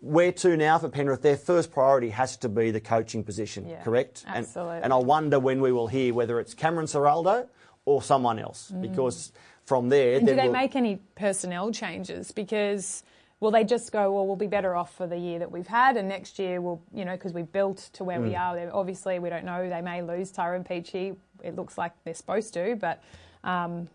where 0.00 0.32
to 0.32 0.58
now 0.58 0.78
for 0.78 0.90
Penrith? 0.90 1.22
Their 1.22 1.38
first 1.38 1.72
priority 1.72 2.10
has 2.10 2.36
to 2.38 2.50
be 2.50 2.70
the 2.70 2.80
coaching 2.80 3.24
position, 3.24 3.66
Yeah, 3.66 3.82
correct? 3.82 4.24
absolutely. 4.26 4.76
And, 4.76 4.84
and 4.84 4.92
I 4.92 4.96
wonder 4.96 5.40
when 5.40 5.62
we 5.62 5.72
will 5.72 5.86
hear 5.86 6.12
whether 6.12 6.38
it's 6.38 6.52
Cameron 6.52 6.86
Ciraldo 6.86 7.48
or 7.86 8.02
someone 8.02 8.38
else, 8.38 8.70
mm. 8.74 8.82
because 8.82 9.32
from 9.64 9.88
there. 9.88 10.16
And 10.18 10.26
do 10.26 10.34
they 10.34 10.44
we'll- 10.44 10.52
make 10.52 10.76
any 10.76 10.96
personnel 11.14 11.70
changes? 11.72 12.32
Because 12.32 13.02
will 13.40 13.50
they 13.50 13.64
just 13.64 13.90
go, 13.92 14.12
well, 14.12 14.26
we'll 14.26 14.36
be 14.36 14.46
better 14.46 14.74
off 14.76 14.94
for 14.94 15.06
the 15.06 15.18
year 15.18 15.38
that 15.40 15.50
we've 15.50 15.66
had, 15.66 15.96
and 15.96 16.08
next 16.08 16.38
year 16.38 16.60
we'll, 16.60 16.80
you 16.94 17.04
know, 17.04 17.12
because 17.12 17.32
we've 17.32 17.50
built 17.52 17.90
to 17.94 18.04
where 18.04 18.18
Mm. 18.20 18.28
we 18.28 18.36
are. 18.36 18.70
Obviously, 18.72 19.18
we 19.18 19.28
don't 19.30 19.44
know. 19.44 19.68
They 19.68 19.80
may 19.82 20.02
lose 20.02 20.30
Tyrone 20.30 20.64
Peachey. 20.64 21.16
It 21.42 21.56
looks 21.56 21.76
like 21.76 21.92
they're 22.04 22.14
supposed 22.14 22.54
to, 22.54 22.76
but 22.76 23.02
um, 23.44 23.88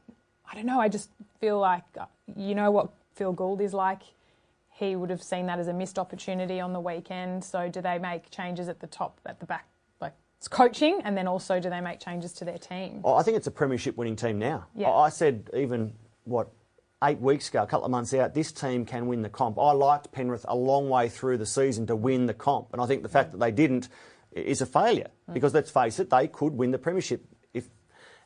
I 0.51 0.55
don't 0.55 0.65
know. 0.65 0.79
I 0.81 0.89
just 0.89 1.09
feel 1.39 1.59
like, 1.59 1.83
uh, 1.97 2.05
you 2.35 2.55
know 2.55 2.71
what 2.71 2.89
Phil 3.15 3.31
Gould 3.31 3.61
is 3.61 3.73
like. 3.73 4.01
He 4.73 4.95
would 4.95 5.09
have 5.09 5.23
seen 5.23 5.45
that 5.47 5.57
as 5.59 5.67
a 5.69 5.73
missed 5.73 5.97
opportunity 5.97 6.59
on 6.59 6.71
the 6.73 6.79
weekend. 6.81 7.43
So, 7.43 7.67
do 7.69 7.81
they 7.81 7.97
make 7.97 8.29
changes 8.29 8.67
at 8.67 8.79
the 8.79 8.87
top, 8.87 9.19
at 9.25 9.39
the 9.39 9.45
back, 9.45 9.65
it's 10.37 10.47
coaching, 10.47 11.01
and 11.03 11.17
then 11.17 11.27
also 11.27 11.59
do 11.59 11.69
they 11.69 11.81
make 11.81 11.99
changes 11.99 12.31
to 12.33 12.45
their 12.45 12.59
team? 12.59 13.01
Oh, 13.03 13.15
I 13.15 13.23
think 13.23 13.37
it's 13.37 13.47
a 13.47 13.51
premiership 13.51 13.97
winning 13.97 14.15
team 14.15 14.37
now. 14.37 14.67
Yeah. 14.75 14.91
I 14.91 15.09
said 15.09 15.49
even 15.55 15.93
what 16.25 16.49
eight 17.03 17.19
weeks 17.19 17.49
ago, 17.49 17.63
a 17.63 17.67
couple 17.67 17.85
of 17.85 17.91
months 17.91 18.13
out, 18.13 18.33
this 18.33 18.51
team 18.51 18.85
can 18.85 19.07
win 19.07 19.21
the 19.21 19.29
comp. 19.29 19.57
I 19.57 19.71
liked 19.71 20.11
Penrith 20.11 20.45
a 20.47 20.55
long 20.55 20.89
way 20.89 21.09
through 21.09 21.37
the 21.37 21.45
season 21.45 21.87
to 21.87 21.95
win 21.95 22.27
the 22.27 22.33
comp, 22.33 22.69
and 22.71 22.81
I 22.81 22.85
think 22.85 23.01
the 23.01 23.09
fact 23.09 23.31
that 23.31 23.39
they 23.39 23.51
didn't 23.51 23.89
is 24.31 24.61
a 24.61 24.67
failure 24.67 25.09
mm. 25.27 25.33
because 25.33 25.53
let's 25.55 25.71
face 25.71 25.99
it, 25.99 26.11
they 26.11 26.27
could 26.27 26.53
win 26.53 26.69
the 26.69 26.77
premiership 26.77 27.25
if 27.53 27.67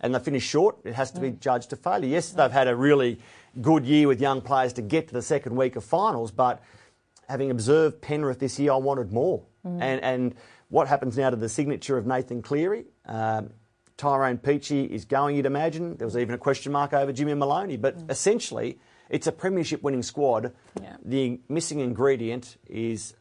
and 0.01 0.13
they 0.13 0.19
finished 0.19 0.49
short. 0.49 0.79
It 0.83 0.93
has 0.95 1.11
to 1.11 1.21
be 1.21 1.31
mm. 1.31 1.39
judged 1.39 1.71
a 1.71 1.77
failure. 1.77 2.09
Yes, 2.09 2.31
mm. 2.31 2.37
they've 2.37 2.51
had 2.51 2.67
a 2.67 2.75
really 2.75 3.19
good 3.61 3.85
year 3.85 4.09
with 4.09 4.19
young 4.19 4.41
players 4.41 4.73
to 4.73 4.81
get 4.81 5.07
to 5.07 5.13
the 5.13 5.21
second 5.21 5.55
week 5.55 5.77
of 5.77 5.85
finals, 5.85 6.31
but 6.31 6.61
having 7.29 7.51
observed 7.51 8.01
Penrith 8.01 8.39
this 8.39 8.59
year, 8.59 8.73
I 8.73 8.77
wanted 8.77 9.13
more. 9.13 9.45
And, 9.63 10.03
and 10.03 10.35
what 10.71 10.87
happens 10.87 11.17
now 11.17 11.29
to 11.29 11.35
the 11.35 11.49
signature 11.49 11.97
of 11.97 12.07
Nathan 12.07 12.41
Cleary? 12.41 12.85
Um, 13.05 13.51
Tyrone 13.97 14.37
Peachey 14.37 14.89
is 14.89 15.05
going, 15.05 15.35
you'd 15.35 15.45
imagine. 15.45 15.97
There 15.97 16.07
was 16.07 16.17
even 16.17 16.33
a 16.33 16.37
question 16.37 16.71
mark 16.71 16.93
over 16.93 17.11
Jimmy 17.11 17.33
Maloney. 17.35 17.77
But 17.77 17.97
essentially, 18.09 18.79
it's 19.09 19.27
a 19.27 19.33
premiership 19.33 19.83
winning 19.83 20.01
squad. 20.01 20.53
Yeah. 20.81 20.95
The 21.03 21.41
missing 21.49 21.81
ingredient 21.81 22.57
is 22.67 23.13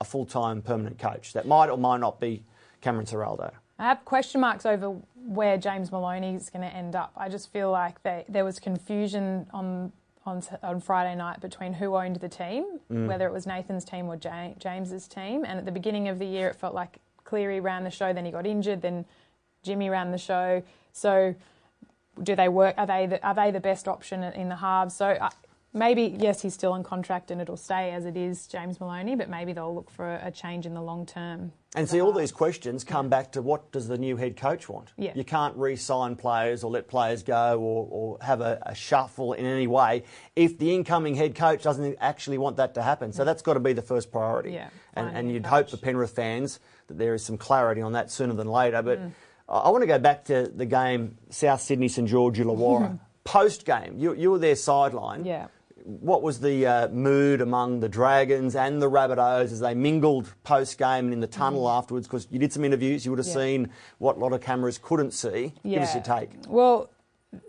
a 0.00 0.04
full 0.04 0.24
time 0.24 0.62
permanent 0.62 0.98
coach. 0.98 1.34
That 1.34 1.46
might 1.46 1.68
or 1.68 1.76
might 1.76 2.00
not 2.00 2.18
be 2.18 2.44
Cameron 2.80 3.06
Ciraldo. 3.06 3.52
I 3.78 3.84
have 3.84 4.04
question 4.06 4.40
marks 4.40 4.64
over 4.64 4.96
where 5.14 5.58
James 5.58 5.92
Maloney 5.92 6.34
is 6.34 6.48
going 6.48 6.62
to 6.62 6.74
end 6.74 6.96
up. 6.96 7.12
I 7.14 7.28
just 7.28 7.52
feel 7.52 7.70
like 7.70 8.02
they, 8.02 8.24
there 8.26 8.44
was 8.44 8.58
confusion 8.58 9.46
on 9.52 9.92
on 10.26 10.42
on 10.62 10.80
Friday 10.80 11.14
night 11.14 11.40
between 11.40 11.74
who 11.74 11.96
owned 11.96 12.16
the 12.16 12.28
team, 12.28 12.80
Mm. 12.90 13.06
whether 13.08 13.26
it 13.26 13.32
was 13.32 13.46
Nathan's 13.46 13.84
team 13.84 14.08
or 14.08 14.16
James's 14.16 15.08
team. 15.08 15.44
And 15.44 15.58
at 15.58 15.64
the 15.64 15.72
beginning 15.72 16.08
of 16.08 16.18
the 16.18 16.26
year, 16.26 16.48
it 16.48 16.56
felt 16.56 16.74
like 16.74 16.98
Cleary 17.24 17.60
ran 17.60 17.84
the 17.84 17.90
show, 17.90 18.12
then 18.12 18.24
he 18.24 18.30
got 18.30 18.46
injured, 18.46 18.82
then 18.82 19.04
Jimmy 19.62 19.90
ran 19.90 20.10
the 20.12 20.18
show. 20.18 20.62
So, 20.92 21.34
do 22.22 22.34
they 22.36 22.48
work? 22.48 22.74
Are 22.78 22.86
they 22.86 23.06
the, 23.06 23.24
are 23.26 23.34
they 23.34 23.50
the 23.50 23.60
best 23.60 23.88
option 23.88 24.22
in 24.22 24.48
the 24.48 24.56
halves? 24.56 24.94
So. 24.94 25.18
Maybe 25.76 26.16
yes, 26.18 26.40
he's 26.40 26.54
still 26.54 26.72
on 26.72 26.82
contract 26.82 27.30
and 27.30 27.38
it'll 27.40 27.58
stay 27.58 27.90
as 27.90 28.06
it 28.06 28.16
is, 28.16 28.46
James 28.46 28.80
Maloney. 28.80 29.14
But 29.14 29.28
maybe 29.28 29.52
they'll 29.52 29.74
look 29.74 29.90
for 29.90 30.14
a, 30.22 30.30
change 30.30 30.64
in 30.64 30.72
the 30.72 30.80
long 30.80 31.04
term. 31.04 31.52
And 31.74 31.86
see, 31.86 32.00
all 32.00 32.12
these 32.12 32.32
questions 32.32 32.82
come 32.82 33.10
back 33.10 33.32
to 33.32 33.42
what 33.42 33.70
does 33.72 33.86
the 33.86 33.98
new 33.98 34.16
head 34.16 34.36
coach 34.36 34.68
want? 34.68 34.92
Yeah. 34.96 35.12
You 35.14 35.24
can't 35.24 35.54
re-sign 35.56 36.16
players 36.16 36.64
or 36.64 36.70
let 36.70 36.88
players 36.88 37.22
go 37.22 37.58
or, 37.60 37.86
or 37.90 38.18
have 38.22 38.40
a, 38.40 38.58
a 38.64 38.74
shuffle 38.74 39.34
in 39.34 39.44
any 39.44 39.66
way 39.66 40.04
if 40.34 40.56
the 40.58 40.74
incoming 40.74 41.14
head 41.14 41.34
coach 41.34 41.62
doesn't 41.62 41.96
actually 42.00 42.38
want 42.38 42.56
that 42.56 42.74
to 42.74 42.82
happen. 42.82 43.12
So 43.12 43.24
that's 43.26 43.42
got 43.42 43.54
to 43.54 43.60
be 43.60 43.74
the 43.74 43.82
first 43.82 44.10
priority. 44.10 44.52
Yeah, 44.52 44.70
and, 44.94 45.14
and 45.14 45.30
you'd 45.30 45.44
hope 45.44 45.68
for 45.68 45.76
Penrith 45.76 46.12
fans 46.12 46.58
that 46.86 46.96
there 46.96 47.12
is 47.12 47.22
some 47.22 47.36
clarity 47.36 47.82
on 47.82 47.92
that 47.92 48.10
sooner 48.10 48.32
than 48.32 48.48
later. 48.48 48.80
But 48.82 48.98
Mm. 48.98 49.12
I, 49.48 49.58
I 49.58 49.68
want 49.68 49.82
to 49.82 49.86
go 49.86 49.98
back 49.98 50.24
to 50.26 50.50
the 50.54 50.66
game 50.66 51.18
South 51.28 51.60
Sydney 51.60 51.88
St 51.88 52.08
George 52.08 52.38
Illawarra. 52.38 52.98
Post 53.24 53.66
game, 53.66 53.98
you, 53.98 54.14
you 54.14 54.30
were 54.30 54.38
there 54.38 54.54
sideline. 54.56 55.24
Yeah. 55.24 55.48
What 55.88 56.20
was 56.20 56.40
the 56.40 56.66
uh, 56.66 56.88
mood 56.88 57.40
among 57.40 57.78
the 57.78 57.88
Dragons 57.88 58.56
and 58.56 58.82
the 58.82 58.90
Rabbitohs 58.90 59.52
as 59.52 59.60
they 59.60 59.72
mingled 59.72 60.34
post 60.42 60.78
game 60.78 61.04
and 61.04 61.12
in 61.12 61.20
the 61.20 61.28
tunnel 61.28 61.68
afterwards? 61.68 62.08
Because 62.08 62.26
you 62.28 62.40
did 62.40 62.52
some 62.52 62.64
interviews, 62.64 63.04
you 63.04 63.12
would 63.12 63.18
have 63.20 63.26
Mm. 63.26 63.28
Yeah. 63.28 63.34
seen 63.34 63.70
what 63.98 64.16
a 64.16 64.18
lot 64.18 64.32
of 64.32 64.40
cameras 64.40 64.78
couldn't 64.82 65.12
see. 65.12 65.52
Give 65.64 65.82
us 65.82 65.94
your 65.94 66.02
take. 66.02 66.30
Well, 66.48 66.90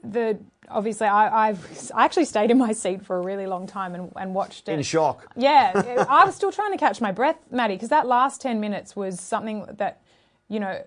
the 0.03 0.37
obviously 0.69 1.07
I, 1.07 1.49
I've 1.49 1.91
I 1.95 2.05
actually 2.05 2.25
stayed 2.25 2.51
in 2.51 2.57
my 2.59 2.73
seat 2.73 3.03
for 3.05 3.17
a 3.17 3.21
really 3.21 3.47
long 3.47 3.65
time 3.65 3.95
and, 3.95 4.11
and 4.15 4.35
watched 4.35 4.69
it. 4.69 4.73
In 4.73 4.83
shock. 4.83 5.25
Yeah, 5.35 6.05
I 6.09 6.23
was 6.25 6.35
still 6.35 6.51
trying 6.51 6.73
to 6.73 6.77
catch 6.77 7.01
my 7.01 7.11
breath, 7.11 7.37
Maddie, 7.49 7.73
because 7.75 7.89
that 7.89 8.05
last 8.05 8.39
10 8.41 8.59
minutes 8.59 8.95
was 8.95 9.19
something 9.19 9.65
that, 9.77 10.01
you 10.47 10.59
know, 10.59 10.83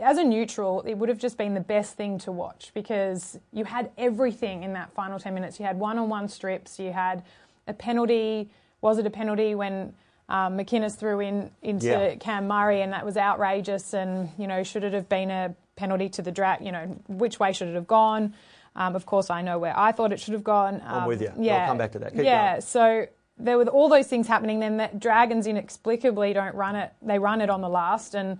as 0.00 0.18
a 0.18 0.24
neutral, 0.24 0.82
it 0.82 0.94
would 0.94 1.08
have 1.08 1.18
just 1.18 1.36
been 1.38 1.54
the 1.54 1.60
best 1.60 1.96
thing 1.96 2.18
to 2.20 2.32
watch 2.32 2.70
because 2.74 3.38
you 3.52 3.64
had 3.64 3.90
everything 3.98 4.62
in 4.62 4.72
that 4.74 4.92
final 4.94 5.18
10 5.18 5.34
minutes. 5.34 5.58
You 5.60 5.66
had 5.66 5.78
one 5.78 5.98
on 5.98 6.08
one 6.08 6.28
strips, 6.28 6.78
you 6.78 6.92
had 6.92 7.22
a 7.66 7.72
penalty. 7.72 8.50
Was 8.80 8.98
it 8.98 9.06
a 9.06 9.10
penalty 9.10 9.54
when 9.54 9.94
um, 10.28 10.56
McInnes 10.58 10.96
threw 10.96 11.20
in 11.20 11.50
into 11.62 11.86
Yeah. 11.86 12.14
Cam 12.16 12.46
Murray 12.48 12.82
and 12.82 12.92
that 12.92 13.04
was 13.04 13.16
outrageous? 13.16 13.92
And, 13.94 14.28
you 14.38 14.46
know, 14.46 14.62
should 14.62 14.84
it 14.84 14.92
have 14.92 15.08
been 15.08 15.30
a 15.30 15.54
penalty 15.76 16.08
to 16.10 16.22
the 16.22 16.32
drag? 16.32 16.64
You 16.64 16.72
know, 16.72 16.96
which 17.08 17.38
way 17.38 17.52
should 17.52 17.68
it 17.68 17.74
have 17.74 17.86
gone? 17.86 18.34
Um, 18.74 18.96
of 18.96 19.04
course, 19.06 19.30
I 19.30 19.42
know 19.42 19.58
where 19.58 19.78
I 19.78 19.92
thought 19.92 20.12
it 20.12 20.20
should 20.20 20.32
have 20.32 20.44
gone. 20.44 20.80
I'm 20.84 21.02
Um, 21.02 21.08
with 21.08 21.20
you. 21.20 21.32
Yeah. 21.38 21.62
I'll 21.62 21.68
come 21.68 21.78
back 21.78 21.92
to 21.92 21.98
that. 22.00 22.12
Keep 22.14 22.24
yeah. 22.24 22.52
going. 22.52 22.60
So 22.62 23.06
there 23.38 23.58
were 23.58 23.66
all 23.66 23.88
those 23.88 24.06
things 24.06 24.26
happening. 24.26 24.60
Then 24.60 24.76
the 24.78 24.90
Dragons 24.96 25.46
inexplicably 25.46 26.32
don't 26.32 26.54
run 26.54 26.76
it. 26.76 26.92
They 27.02 27.18
run 27.18 27.40
it 27.40 27.50
on 27.50 27.60
the 27.60 27.68
last, 27.68 28.14
and 28.14 28.38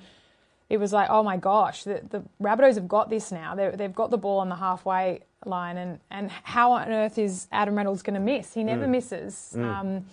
it 0.73 0.79
was 0.81 0.93
like, 0.93 1.09
oh 1.11 1.23
my 1.23 1.37
gosh, 1.37 1.85
the, 1.85 2.01
the 2.09 2.23
Rabbitohs 2.41 2.77
have 2.77 2.89
got 2.89 3.11
this 3.11 3.31
now. 3.31 3.55
They're, 3.55 3.73
they've 3.77 3.95
got 3.95 4.11
the 4.11 4.17
ball 4.17 4.39
on 4.39 4.49
the 4.49 4.57
halfway 4.57 5.21
line, 5.45 5.77
and 5.77 6.01
and 6.11 6.31
how 6.55 6.73
on 6.73 6.91
earth 6.91 7.19
is 7.19 7.47
Adam 7.53 7.75
Reynolds 7.77 8.03
going 8.03 8.15
to 8.15 8.21
miss? 8.21 8.55
He 8.55 8.63
Mm. 8.63 8.67
never 8.73 8.87
misses. 8.89 9.55
Um, 9.55 10.07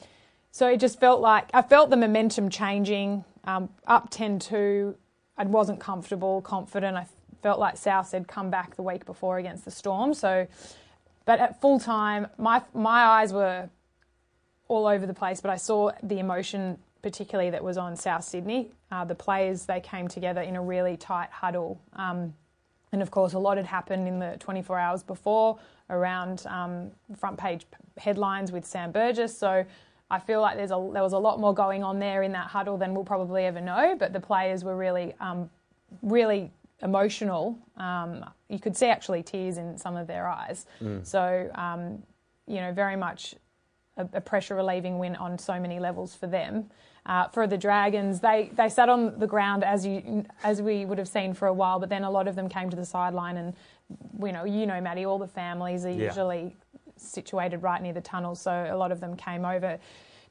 so 0.51 0.67
it 0.67 0.79
just 0.81 0.99
felt 0.99 1.21
like 1.21 1.45
I 1.53 1.61
felt 1.61 1.89
the 1.89 1.97
momentum 1.97 2.49
changing. 2.49 3.23
Um, 3.45 3.69
up 3.87 4.09
10-2, 4.11 4.95
I 5.37 5.43
wasn't 5.45 5.79
comfortable, 5.79 6.41
confident. 6.41 6.97
I 6.97 7.05
felt 7.41 7.57
like 7.59 7.77
South 7.77 8.11
had 8.11 8.27
come 8.27 8.49
back 8.49 8.75
the 8.75 8.83
week 8.83 9.05
before 9.05 9.37
against 9.37 9.63
the 9.63 9.71
Storm. 9.71 10.13
So, 10.13 10.45
but 11.25 11.39
at 11.39 11.61
full 11.61 11.79
time, 11.79 12.27
my 12.37 12.61
my 12.73 13.01
eyes 13.17 13.31
were 13.31 13.69
all 14.67 14.85
over 14.87 15.05
the 15.07 15.13
place. 15.13 15.39
But 15.39 15.51
I 15.51 15.55
saw 15.57 15.91
the 16.03 16.19
emotion, 16.19 16.79
particularly 17.01 17.49
that 17.51 17.63
was 17.63 17.77
on 17.77 17.95
South 17.95 18.23
Sydney. 18.23 18.71
Uh, 18.91 19.05
the 19.05 19.15
players 19.15 19.65
they 19.65 19.79
came 19.79 20.07
together 20.07 20.41
in 20.41 20.55
a 20.55 20.61
really 20.61 20.97
tight 20.97 21.29
huddle. 21.31 21.79
Um, 21.93 22.33
and 22.91 23.01
of 23.01 23.11
course, 23.11 23.33
a 23.33 23.39
lot 23.39 23.57
had 23.57 23.65
happened 23.65 24.07
in 24.07 24.19
the 24.19 24.35
24 24.39 24.79
hours 24.79 25.03
before 25.03 25.59
around 25.89 26.45
um, 26.47 26.91
front 27.17 27.37
page 27.37 27.65
headlines 27.97 28.51
with 28.51 28.65
Sam 28.65 28.91
Burgess. 28.91 29.37
So 29.37 29.65
I 30.11 30.19
feel 30.19 30.41
like 30.41 30.57
there's 30.57 30.71
a, 30.71 30.89
there 30.93 31.03
was 31.03 31.13
a 31.13 31.17
lot 31.19 31.39
more 31.39 31.53
going 31.53 31.83
on 31.83 31.99
there 31.99 32.23
in 32.23 32.31
that 32.31 32.47
huddle 32.47 32.77
than 32.77 32.93
we'll 32.93 33.03
probably 33.03 33.45
ever 33.45 33.61
know. 33.61 33.95
But 33.97 34.11
the 34.13 34.19
players 34.19 34.63
were 34.63 34.75
really, 34.75 35.13
um, 35.19 35.49
really 36.01 36.51
emotional. 36.81 37.57
Um, 37.77 38.25
you 38.47 38.59
could 38.59 38.75
see 38.75 38.87
actually 38.87 39.21
tears 39.23 39.57
in 39.57 39.77
some 39.77 39.95
of 39.95 40.07
their 40.07 40.27
eyes. 40.27 40.65
So, 41.03 41.49
um, 41.55 42.01
you 42.47 42.55
know, 42.55 42.71
very 42.73 42.95
much 42.95 43.35
a, 43.97 44.07
a 44.13 44.21
pressure 44.21 44.55
relieving 44.55 44.97
win 44.97 45.15
on 45.15 45.37
so 45.37 45.59
many 45.59 45.79
levels 45.79 46.15
for 46.15 46.25
them. 46.25 46.69
Uh, 47.05 47.27
for 47.29 47.47
the 47.47 47.57
Dragons, 47.57 48.19
they, 48.19 48.51
they 48.55 48.69
sat 48.69 48.89
on 48.89 49.17
the 49.19 49.25
ground 49.27 49.63
as 49.63 49.85
you 49.85 50.25
as 50.43 50.61
we 50.61 50.85
would 50.85 50.97
have 50.97 51.07
seen 51.07 51.33
for 51.33 51.47
a 51.47 51.53
while, 51.53 51.79
but 51.79 51.89
then 51.89 52.03
a 52.03 52.11
lot 52.11 52.27
of 52.27 52.35
them 52.35 52.47
came 52.49 52.69
to 52.69 52.75
the 52.75 52.85
sideline, 52.85 53.37
and 53.37 53.53
you 54.23 54.31
know, 54.31 54.43
you 54.43 54.65
know, 54.67 54.79
Maddie, 54.79 55.05
all 55.05 55.17
the 55.17 55.27
families 55.27 55.85
are 55.85 55.89
Yeah. 55.91 56.05
usually 56.07 56.55
situated 56.97 57.63
right 57.63 57.81
near 57.81 57.93
the 57.93 58.01
tunnel, 58.01 58.35
so 58.35 58.67
a 58.69 58.75
lot 58.75 58.91
of 58.91 58.99
them 58.99 59.15
came 59.15 59.45
over. 59.45 59.79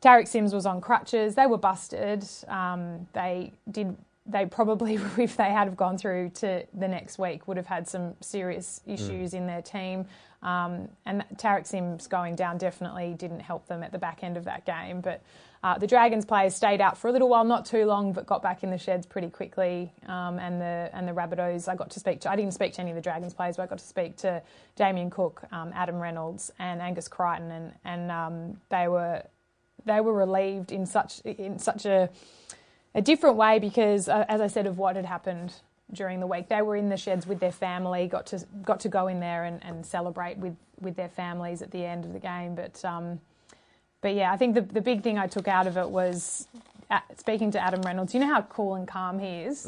Tariq 0.02 0.28
Sims 0.28 0.54
was 0.54 0.66
on 0.66 0.80
crutches. 0.80 1.34
They 1.34 1.46
were 1.46 1.58
busted. 1.58 2.24
Um, 2.46 3.08
they 3.12 3.52
did. 3.70 3.96
They 4.26 4.44
probably, 4.44 4.94
if 5.18 5.36
they 5.36 5.50
had 5.50 5.66
have 5.68 5.76
gone 5.76 5.96
through 5.98 6.30
to 6.36 6.64
the 6.74 6.86
next 6.86 7.18
week, 7.18 7.48
would 7.48 7.56
have 7.56 7.66
had 7.66 7.88
some 7.88 8.14
serious 8.20 8.82
issues 8.86 9.32
in 9.34 9.46
their 9.46 9.62
team. 9.62 10.04
Um, 10.42 10.88
and 11.06 11.24
Tariq 11.36 11.66
Sims 11.66 12.06
going 12.06 12.36
down 12.36 12.58
definitely 12.58 13.14
didn't 13.14 13.40
help 13.40 13.66
them 13.66 13.82
at 13.82 13.90
the 13.90 13.98
back 13.98 14.22
end 14.22 14.36
of 14.36 14.44
that 14.44 14.64
game. 14.66 15.00
But 15.00 15.22
uh, 15.62 15.76
the 15.78 15.86
Dragons 15.86 16.24
players 16.24 16.54
stayed 16.54 16.80
out 16.80 16.96
for 16.96 17.08
a 17.08 17.12
little 17.12 17.28
while, 17.28 17.44
not 17.44 17.66
too 17.66 17.84
long, 17.84 18.12
but 18.12 18.26
got 18.26 18.42
back 18.42 18.62
in 18.62 18.70
the 18.70 18.78
sheds 18.78 19.06
pretty 19.06 19.28
quickly. 19.30 19.92
Um, 20.06 20.38
and 20.38 20.60
the 20.60 20.90
and 20.92 21.06
the 21.06 21.12
Rabbitohs, 21.12 21.68
I 21.68 21.74
got 21.74 21.90
to 21.90 22.00
speak 22.00 22.20
to. 22.20 22.30
I 22.30 22.36
didn't 22.36 22.54
speak 22.54 22.72
to 22.74 22.80
any 22.80 22.90
of 22.90 22.96
the 22.96 23.02
Dragons 23.02 23.34
players, 23.34 23.56
but 23.56 23.64
I 23.64 23.66
got 23.66 23.78
to 23.78 23.86
speak 23.86 24.16
to 24.18 24.42
Damien 24.76 25.10
Cook, 25.10 25.42
um, 25.52 25.72
Adam 25.74 25.96
Reynolds, 25.96 26.52
and 26.58 26.80
Angus 26.80 27.08
Crichton, 27.08 27.50
and 27.50 27.72
and 27.84 28.10
um, 28.10 28.60
they 28.68 28.88
were 28.88 29.22
they 29.84 30.00
were 30.00 30.14
relieved 30.14 30.72
in 30.72 30.86
such 30.86 31.20
in 31.20 31.58
such 31.58 31.86
a 31.86 32.08
a 32.94 33.02
different 33.02 33.36
way 33.36 33.58
because, 33.58 34.08
uh, 34.08 34.24
as 34.28 34.40
I 34.40 34.46
said, 34.46 34.66
of 34.66 34.78
what 34.78 34.96
had 34.96 35.04
happened 35.04 35.54
during 35.92 36.20
the 36.20 36.26
week. 36.26 36.48
They 36.48 36.62
were 36.62 36.76
in 36.76 36.88
the 36.88 36.96
sheds 36.96 37.26
with 37.26 37.40
their 37.40 37.52
family, 37.52 38.06
got 38.06 38.26
to 38.26 38.44
got 38.62 38.80
to 38.80 38.88
go 38.88 39.08
in 39.08 39.20
there 39.20 39.44
and, 39.44 39.62
and 39.64 39.84
celebrate 39.84 40.38
with, 40.38 40.56
with 40.80 40.96
their 40.96 41.08
families 41.08 41.62
at 41.62 41.70
the 41.70 41.84
end 41.84 42.04
of 42.04 42.12
the 42.12 42.18
game. 42.18 42.54
But 42.54 42.84
um, 42.84 43.20
but 44.00 44.14
yeah, 44.14 44.32
I 44.32 44.36
think 44.36 44.54
the 44.54 44.62
the 44.62 44.80
big 44.80 45.02
thing 45.02 45.18
I 45.18 45.26
took 45.26 45.48
out 45.48 45.66
of 45.66 45.76
it 45.76 45.88
was 45.88 46.46
uh, 46.90 47.00
speaking 47.16 47.50
to 47.52 47.60
Adam 47.60 47.82
Reynolds. 47.82 48.14
You 48.14 48.20
know 48.20 48.28
how 48.28 48.42
cool 48.42 48.74
and 48.74 48.86
calm 48.86 49.18
he 49.18 49.40
is. 49.42 49.66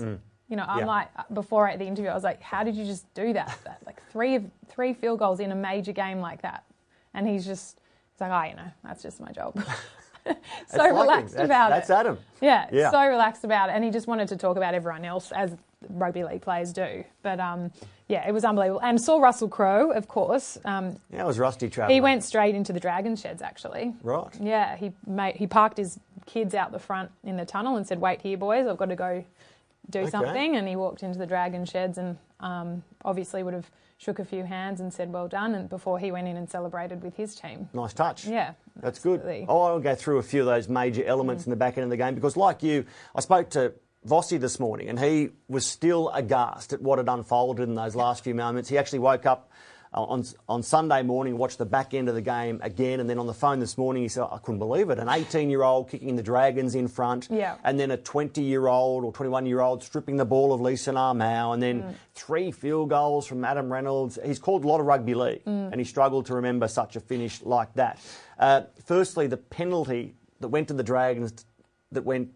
You 0.48 0.56
know, 0.56 0.64
I'm 0.66 0.80
Yeah. 0.80 0.86
like 0.86 1.08
before 1.32 1.68
at 1.68 1.78
the 1.78 1.86
interview, 1.86 2.10
I 2.10 2.14
was 2.14 2.24
like, 2.24 2.40
"How 2.42 2.64
did 2.64 2.74
you 2.74 2.84
just 2.84 3.12
do 3.14 3.32
that? 3.34 3.56
that 3.64 3.80
like 3.86 4.02
three 4.10 4.34
of 4.36 4.44
three 4.68 4.92
field 4.94 5.18
goals 5.20 5.40
in 5.40 5.52
a 5.52 5.56
major 5.56 5.92
game 5.92 6.20
like 6.20 6.42
that?" 6.42 6.64
And 7.14 7.26
he's 7.28 7.44
just 7.46 7.78
he's 8.12 8.20
like, 8.20 8.30
"Oh, 8.32 8.48
you 8.50 8.56
know, 8.56 8.70
that's 8.84 9.02
just 9.02 9.20
my 9.20 9.30
job." 9.32 9.54
so 10.68 10.84
relaxed 10.86 11.34
That's- 11.34 11.46
about 11.46 11.70
That's 11.70 11.86
it. 11.86 11.88
That's 11.88 11.90
Adam. 11.90 12.18
Yeah, 12.40 12.68
Yeah. 12.72 12.90
so 12.90 13.00
relaxed 13.06 13.44
about 13.44 13.68
it, 13.70 13.72
and 13.72 13.84
he 13.84 13.90
just 13.90 14.06
wanted 14.06 14.28
to 14.28 14.36
talk 14.36 14.56
about 14.56 14.74
everyone 14.74 15.04
else 15.04 15.32
as 15.32 15.56
rugby 15.88 16.24
league 16.24 16.42
players 16.42 16.72
do. 16.72 17.04
But 17.22 17.40
um, 17.40 17.70
yeah, 18.10 18.26
it 18.28 18.32
was 18.32 18.44
unbelievable. 18.44 18.80
And 18.82 19.00
saw 19.00 19.18
Russell 19.20 19.48
Crowe, 19.48 19.92
of 19.92 20.08
course. 20.08 20.58
Um, 20.64 20.96
Yeah, 21.12 21.22
it 21.22 21.26
was 21.26 21.38
Rusty 21.38 21.70
travelling. 21.70 21.94
he 21.94 22.00
went 22.00 22.24
straight 22.24 22.54
into 22.54 22.72
the 22.72 22.80
Dragon 22.80 23.14
sheds, 23.16 23.40
actually. 23.40 23.94
Right. 24.02 24.28
Yeah, 24.40 24.76
he 24.76 24.92
made, 25.06 25.36
he 25.36 25.46
parked 25.46 25.76
his 25.78 25.98
kids 26.26 26.54
out 26.54 26.72
the 26.72 26.78
front 26.78 27.10
in 27.24 27.36
the 27.36 27.44
tunnel 27.46 27.76
and 27.76 27.86
said, 27.86 28.00
"Wait 28.00 28.20
here, 28.22 28.36
boys. 28.36 28.66
I've 28.66 28.76
got 28.76 28.88
to 28.90 28.96
go 28.96 29.24
do 29.88 30.00
Okay. 30.00 30.10
something." 30.10 30.56
And 30.56 30.66
he 30.68 30.76
walked 30.76 31.02
into 31.02 31.18
the 31.18 31.26
Dragon 31.26 31.64
sheds 31.64 31.96
and 31.98 32.18
um, 32.40 32.82
obviously 33.04 33.42
would 33.42 33.54
have 33.54 33.70
shook 33.98 34.18
a 34.18 34.24
few 34.24 34.44
hands 34.44 34.80
and 34.80 34.92
said, 34.92 35.12
"Well 35.12 35.28
done." 35.28 35.54
And 35.54 35.68
before 35.68 35.98
he 35.98 36.10
went 36.10 36.26
in 36.26 36.36
and 36.36 36.48
celebrated 36.50 37.02
with 37.02 37.16
his 37.16 37.34
team. 37.36 37.68
Nice 37.72 37.92
touch. 37.92 38.26
Yeah, 38.26 38.52
That's 38.76 38.98
absolutely. 38.98 39.40
good. 39.40 39.46
Oh, 39.48 39.62
I'll 39.62 39.80
go 39.80 39.94
through 39.94 40.18
a 40.18 40.22
few 40.22 40.40
of 40.40 40.46
those 40.46 40.68
major 40.68 41.04
elements 41.04 41.44
in 41.46 41.50
the 41.50 41.56
back 41.56 41.76
end 41.78 41.84
of 41.84 41.90
the 41.90 41.96
game 41.96 42.14
because, 42.14 42.36
like 42.36 42.62
you, 42.62 42.84
I 43.14 43.20
spoke 43.20 43.50
to 43.50 43.72
Vossi 44.06 44.40
this 44.40 44.58
morning 44.58 44.88
and 44.88 44.98
he 44.98 45.30
was 45.48 45.66
still 45.66 46.08
aghast 46.10 46.72
at 46.72 46.80
what 46.80 46.98
had 46.98 47.08
unfolded 47.08 47.68
in 47.68 47.74
those 47.74 47.94
last 47.94 48.24
few 48.24 48.34
moments. 48.34 48.68
He 48.68 48.78
actually 48.78 49.00
woke 49.00 49.26
up 49.26 49.50
uh, 49.92 50.02
on, 50.04 50.24
on 50.48 50.62
Sunday 50.62 51.02
morning, 51.02 51.36
watched 51.36 51.58
the 51.58 51.66
back 51.66 51.92
end 51.94 52.08
of 52.08 52.14
the 52.14 52.22
game 52.22 52.60
again, 52.62 53.00
and 53.00 53.10
then 53.10 53.18
on 53.18 53.26
the 53.26 53.34
phone 53.34 53.58
this 53.58 53.76
morning 53.76 54.02
he 54.04 54.08
said, 54.08 54.22
I 54.30 54.38
couldn't 54.38 54.60
believe 54.60 54.88
it. 54.88 54.98
An 55.00 55.08
18 55.08 55.50
year 55.50 55.62
old 55.64 55.90
kicking 55.90 56.14
the 56.16 56.22
Dragons 56.22 56.76
in 56.76 56.86
front, 56.88 57.26
Yeah. 57.30 57.56
and 57.64 57.78
then 57.78 57.90
a 57.90 57.96
20 57.96 58.40
year 58.40 58.68
old 58.68 59.04
or 59.04 59.12
21 59.12 59.46
year 59.46 59.60
old 59.60 59.82
stripping 59.82 60.16
the 60.16 60.24
ball 60.24 60.52
of 60.54 60.60
Lisa 60.60 60.92
Narmau, 60.92 61.52
and 61.52 61.62
then 61.62 61.82
Mm. 61.82 61.94
three 62.14 62.52
field 62.52 62.88
goals 62.88 63.26
from 63.26 63.44
Adam 63.44 63.70
Reynolds. 63.70 64.16
He's 64.24 64.38
called 64.38 64.64
a 64.64 64.68
lot 64.68 64.78
of 64.80 64.86
rugby 64.86 65.14
league, 65.14 65.44
Mm. 65.44 65.72
and 65.72 65.80
he 65.80 65.84
struggled 65.84 66.24
to 66.26 66.34
remember 66.36 66.68
such 66.68 66.94
a 66.94 67.00
finish 67.00 67.42
like 67.42 67.74
that. 67.74 67.98
Uh, 68.38 68.62
firstly, 68.84 69.26
the 69.26 69.36
penalty 69.38 70.14
that 70.38 70.48
went 70.48 70.68
to 70.68 70.74
the 70.74 70.84
Dragons 70.84 71.34
that 71.92 72.04
went 72.04 72.30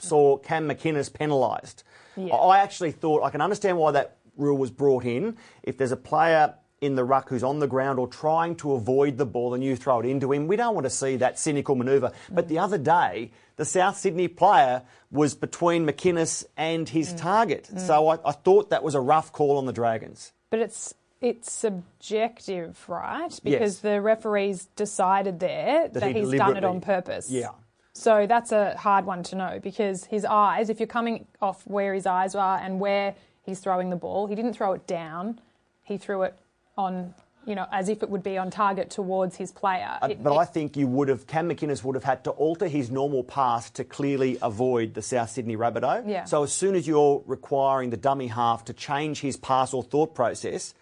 saw 0.00 0.36
Cam 0.38 0.68
McInnes 0.68 1.12
penalised. 1.12 1.82
Yeah. 2.16 2.34
I 2.34 2.58
actually 2.58 2.92
thought 2.92 3.22
I 3.22 3.30
can 3.30 3.40
understand 3.40 3.78
why 3.78 3.92
that 3.92 4.16
rule 4.36 4.56
was 4.56 4.70
brought 4.70 5.04
in. 5.04 5.36
If 5.62 5.76
there's 5.76 5.92
a 5.92 5.96
player 5.96 6.54
in 6.80 6.94
the 6.94 7.04
ruck 7.04 7.28
who's 7.28 7.42
on 7.42 7.58
the 7.58 7.66
ground 7.66 7.98
or 7.98 8.08
trying 8.08 8.56
to 8.56 8.72
avoid 8.72 9.18
the 9.18 9.26
ball 9.26 9.54
and 9.54 9.62
you 9.62 9.76
throw 9.76 10.00
it 10.00 10.06
into 10.06 10.32
him, 10.32 10.46
we 10.46 10.56
don't 10.56 10.74
want 10.74 10.84
to 10.86 10.90
see 10.90 11.16
that 11.16 11.38
cynical 11.38 11.74
manoeuvre. 11.74 12.12
But 12.30 12.46
mm. 12.46 12.48
the 12.48 12.58
other 12.58 12.78
day, 12.78 13.32
the 13.56 13.64
South 13.64 13.96
Sydney 13.98 14.28
player 14.28 14.82
was 15.10 15.34
between 15.34 15.86
McInnes 15.86 16.44
and 16.56 16.88
his 16.88 17.12
mm. 17.12 17.18
target. 17.18 17.68
Mm. 17.72 17.80
So 17.80 18.08
I, 18.08 18.18
I 18.24 18.32
thought 18.32 18.70
that 18.70 18.82
was 18.82 18.94
a 18.94 19.00
rough 19.00 19.32
call 19.32 19.58
on 19.58 19.66
the 19.66 19.72
Dragons. 19.72 20.32
But 20.48 20.60
it's 20.60 20.94
it's 21.20 21.52
subjective, 21.52 22.82
right? 22.88 23.28
Because 23.44 23.74
Yes. 23.74 23.78
the 23.80 24.00
referees 24.00 24.64
decided 24.74 25.38
there 25.38 25.88
that, 25.88 26.02
he 26.02 26.20
he's 26.20 26.30
done 26.32 26.56
it 26.56 26.64
on 26.64 26.80
purpose. 26.80 27.30
Yeah. 27.30 27.50
So 27.92 28.26
that's 28.26 28.52
a 28.52 28.76
hard 28.76 29.04
one 29.04 29.22
to 29.24 29.36
know 29.36 29.58
because 29.62 30.04
his 30.04 30.24
eyes, 30.24 30.70
if 30.70 30.78
you're 30.80 30.86
coming 30.86 31.26
off 31.42 31.66
where 31.66 31.92
his 31.94 32.06
eyes 32.06 32.34
are 32.34 32.58
and 32.58 32.78
where 32.80 33.14
he's 33.42 33.60
throwing 33.60 33.90
the 33.90 33.96
ball, 33.96 34.26
he 34.26 34.34
didn't 34.34 34.52
throw 34.54 34.72
it 34.74 34.86
down. 34.86 35.40
He 35.82 35.96
threw 35.98 36.22
it 36.22 36.34
on, 36.78 37.14
you 37.44 37.56
know, 37.56 37.66
as 37.72 37.88
if 37.88 38.02
it 38.02 38.08
would 38.08 38.22
be 38.22 38.38
on 38.38 38.50
target 38.50 38.90
towards 38.90 39.36
his 39.36 39.50
player. 39.50 39.98
Uh, 40.00 40.08
It- 40.10 40.22
but 40.22 40.32
it- 40.32 40.38
I 40.38 40.44
think 40.44 40.76
you 40.76 40.86
would 40.86 41.08
have, 41.08 41.26
Cam 41.26 41.48
McInnes 41.48 41.82
would 41.82 41.96
have 41.96 42.04
had 42.04 42.22
to 42.24 42.30
alter 42.30 42.68
his 42.68 42.90
normal 42.92 43.24
pass 43.24 43.70
to 43.70 43.82
clearly 43.82 44.38
avoid 44.40 44.94
the 44.94 45.02
South 45.02 45.30
Sydney 45.30 45.56
Rabbitoh. 45.56 46.08
Yeah. 46.08 46.24
So 46.24 46.44
as 46.44 46.52
soon 46.52 46.76
as 46.76 46.86
you're 46.86 47.22
requiring 47.26 47.90
the 47.90 47.96
dummy 47.96 48.28
half 48.28 48.64
to 48.66 48.72
change 48.72 49.20
his 49.20 49.36
pass 49.36 49.74
or 49.74 49.82
thought 49.82 50.14
process, 50.14 50.74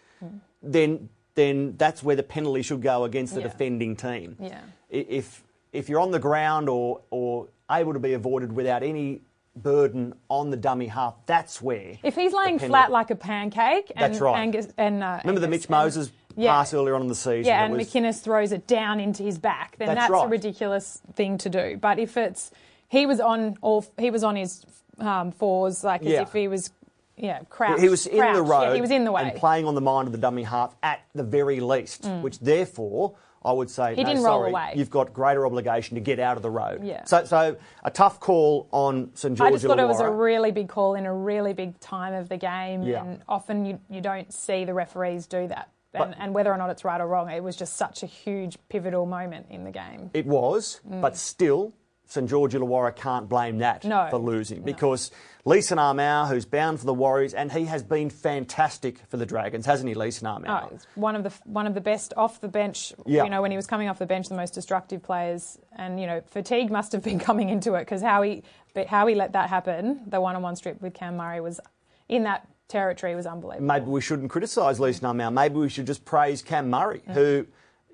then 0.62 1.08
then 1.34 1.76
that's 1.76 2.02
where 2.02 2.16
the 2.16 2.22
penalty 2.24 2.62
should 2.62 2.82
go 2.82 3.04
against 3.04 3.32
the 3.32 3.40
Yeah. 3.40 3.46
defending 3.46 3.94
team. 3.94 4.36
Yeah. 4.40 4.58
If 4.90 5.44
if 5.78 5.88
you're 5.88 6.00
on 6.00 6.10
the 6.10 6.18
ground 6.18 6.68
or 6.68 7.00
or 7.10 7.48
able 7.70 7.92
to 7.92 7.98
be 7.98 8.12
avoided 8.14 8.52
without 8.52 8.82
any 8.82 9.22
burden 9.56 10.14
on 10.28 10.50
the 10.50 10.56
dummy 10.56 10.86
half, 10.86 11.14
that's 11.26 11.60
where. 11.60 11.98
if 12.02 12.14
he's 12.14 12.32
laying 12.32 12.58
flat 12.58 12.90
like 12.90 13.10
a 13.10 13.16
pancake, 13.16 13.90
and 13.96 14.12
That's 14.12 14.20
right. 14.20 14.38
Angus 14.38 14.68
and 14.76 15.02
uh, 15.02 15.18
Remember 15.24 15.40
the 15.40 15.48
Mitch 15.48 15.68
Moses 15.68 16.10
Yeah. 16.36 16.52
pass 16.52 16.72
earlier 16.74 16.94
on 16.94 17.02
in 17.02 17.08
the 17.08 17.14
season? 17.14 17.44
Yeah, 17.46 17.64
and 17.64 17.74
was- 17.74 17.88
McInnes 17.88 18.20
throws 18.22 18.52
it 18.52 18.66
down 18.66 19.00
into 19.00 19.22
his 19.22 19.38
back. 19.38 19.76
Then 19.78 19.88
That's 19.88 20.00
that's, 20.00 20.10
right. 20.12 20.26
a 20.26 20.28
ridiculous 20.28 21.00
thing 21.14 21.38
to 21.38 21.48
do. 21.50 21.76
But 21.80 21.98
if 21.98 22.16
it's 22.16 22.50
he 22.88 23.04
was 23.06 23.20
on 23.20 23.56
all 23.60 23.84
he 23.98 24.10
was 24.10 24.22
on 24.24 24.36
his 24.36 24.64
um, 24.98 25.32
fours 25.32 25.84
like 25.84 26.02
as 26.06 26.12
if 26.28 26.32
he 26.32 26.48
was 26.48 26.70
yeah 27.16 27.40
crouched. 27.50 27.82
He 27.82 27.88
was 27.88 28.06
in 28.06 28.18
crouched. 28.18 28.36
the 28.36 28.42
road. 28.42 28.62
Yeah, 28.68 28.74
he 28.74 28.80
was 28.80 28.90
in 28.92 29.04
the 29.04 29.12
way. 29.12 29.22
and 29.22 29.34
playing 29.34 29.66
on 29.66 29.74
the 29.74 29.80
mind 29.80 30.06
of 30.06 30.12
the 30.12 30.18
dummy 30.18 30.44
half 30.44 30.74
at 30.82 31.00
the 31.14 31.24
very 31.24 31.58
least. 31.60 32.04
Which 32.06 32.38
therefore, 32.38 33.14
I 33.44 33.52
would 33.52 33.70
say, 33.70 33.94
He 33.94 34.02
no, 34.02 34.08
didn't 34.08 34.24
roll 34.24 34.40
sorry, 34.40 34.50
away. 34.50 34.72
You've 34.76 34.90
got 34.90 35.12
greater 35.12 35.46
obligation 35.46 35.94
to 35.94 36.00
get 36.00 36.18
out 36.18 36.36
of 36.36 36.42
the 36.42 36.50
road. 36.50 36.84
Yeah. 36.84 37.04
So, 37.04 37.24
so 37.24 37.56
a 37.84 37.90
tough 37.90 38.20
call 38.20 38.68
on 38.72 39.10
St 39.14 39.36
George. 39.36 39.48
I 39.48 39.52
just 39.52 39.64
thought 39.64 39.78
it 39.78 39.86
was 39.86 40.00
a 40.00 40.10
really 40.10 40.50
big 40.50 40.68
call 40.68 40.94
in 40.94 41.06
a 41.06 41.14
really 41.14 41.52
big 41.52 41.78
time 41.80 42.14
of 42.14 42.28
the 42.28 42.36
game, 42.36 42.82
Yeah. 42.82 43.04
and 43.04 43.22
often 43.28 43.64
you, 43.64 43.80
you 43.88 44.00
don't 44.00 44.32
see 44.32 44.64
the 44.64 44.74
referees 44.74 45.26
do 45.26 45.46
that. 45.48 45.70
And, 45.94 46.10
But- 46.10 46.18
and 46.20 46.34
whether 46.34 46.52
or 46.52 46.58
not 46.58 46.70
it's 46.70 46.84
right 46.84 47.00
or 47.00 47.06
wrong, 47.06 47.30
it 47.30 47.42
was 47.42 47.56
just 47.56 47.76
such 47.76 48.02
a 48.02 48.06
huge 48.06 48.58
pivotal 48.68 49.06
moment 49.06 49.46
in 49.50 49.64
the 49.64 49.70
game. 49.70 50.10
It 50.12 50.26
was, 50.26 50.80
but 50.84 51.14
mm. 51.14 51.16
still, 51.16 51.72
St 52.08 52.28
George 52.28 52.54
Illawarra 52.54 52.96
can't 52.96 53.28
blame 53.28 53.58
that. 53.58 53.84
No. 53.84 54.08
for 54.10 54.18
losing 54.18 54.62
because 54.62 55.10
Leeson 55.44 55.78
Armour, 55.78 56.26
who's 56.26 56.46
bound 56.46 56.80
for 56.80 56.86
the 56.86 56.94
Warriors, 56.94 57.34
and 57.34 57.52
he 57.52 57.66
has 57.66 57.82
been 57.82 58.08
fantastic 58.08 58.98
for 59.08 59.18
the 59.18 59.26
Dragons, 59.26 59.66
hasn't 59.66 59.88
he, 59.88 59.94
Leeson 59.94 60.26
Armour? 60.26 60.68
Oh, 60.72 60.78
one 60.94 61.14
of 61.14 61.22
the 61.22 61.32
one 61.44 61.66
of 61.66 61.74
the 61.74 61.80
best 61.82 62.14
off 62.16 62.40
the 62.40 62.48
bench. 62.48 62.94
Yeah. 63.06 63.24
You 63.24 63.30
know, 63.30 63.42
when 63.42 63.50
he 63.50 63.56
was 63.58 63.66
coming 63.66 63.88
off 63.88 63.98
the 63.98 64.06
bench, 64.06 64.28
the 64.28 64.34
most 64.36 64.54
destructive 64.54 65.02
players, 65.02 65.58
and 65.76 66.00
you 66.00 66.06
know, 66.06 66.22
fatigue 66.26 66.70
must 66.70 66.92
have 66.92 67.02
been 67.02 67.18
coming 67.28 67.50
into 67.50 67.74
it 67.74 67.80
because 67.80 68.02
how 68.02 68.22
he 68.22 68.42
but 68.74 68.86
how 68.86 69.06
he 69.06 69.14
let 69.14 69.32
that 69.34 69.50
happen, 69.50 70.00
the 70.06 70.20
one-on-one 70.20 70.56
strip 70.56 70.80
with 70.80 70.94
Cam 70.94 71.16
Murray 71.16 71.40
was 71.40 71.60
in 72.08 72.24
that 72.24 72.48
territory 72.68 73.14
was 73.14 73.26
unbelievable. 73.26 73.66
maybe 73.66 73.86
we 73.86 74.00
shouldn't 74.00 74.30
criticise 74.30 74.78
Leeson 74.80 75.04
Armour. 75.06 75.30
Maybe 75.30 75.56
we 75.56 75.68
should 75.68 75.86
just 75.86 76.04
praise 76.04 76.42
Cam 76.42 76.70
Murray, 76.70 77.02
who, 77.08 77.46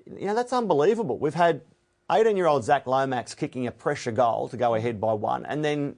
you 0.05 0.27
know, 0.27 0.35
that's 0.35 0.51
unbelievable. 0.53 1.17
We've 1.17 1.33
had 1.33 1.61
18 2.11 2.37
year 2.37 2.47
old 2.47 2.63
Zach 2.63 2.85
Lomax 2.87 3.33
kicking 3.35 3.67
a 3.67 3.71
pressure 3.71 4.11
goal 4.11 4.49
to 4.49 4.57
go 4.57 4.75
ahead 4.75 5.01
by 5.01 5.13
one, 5.13 5.45
and 5.45 5.63
then 5.63 5.95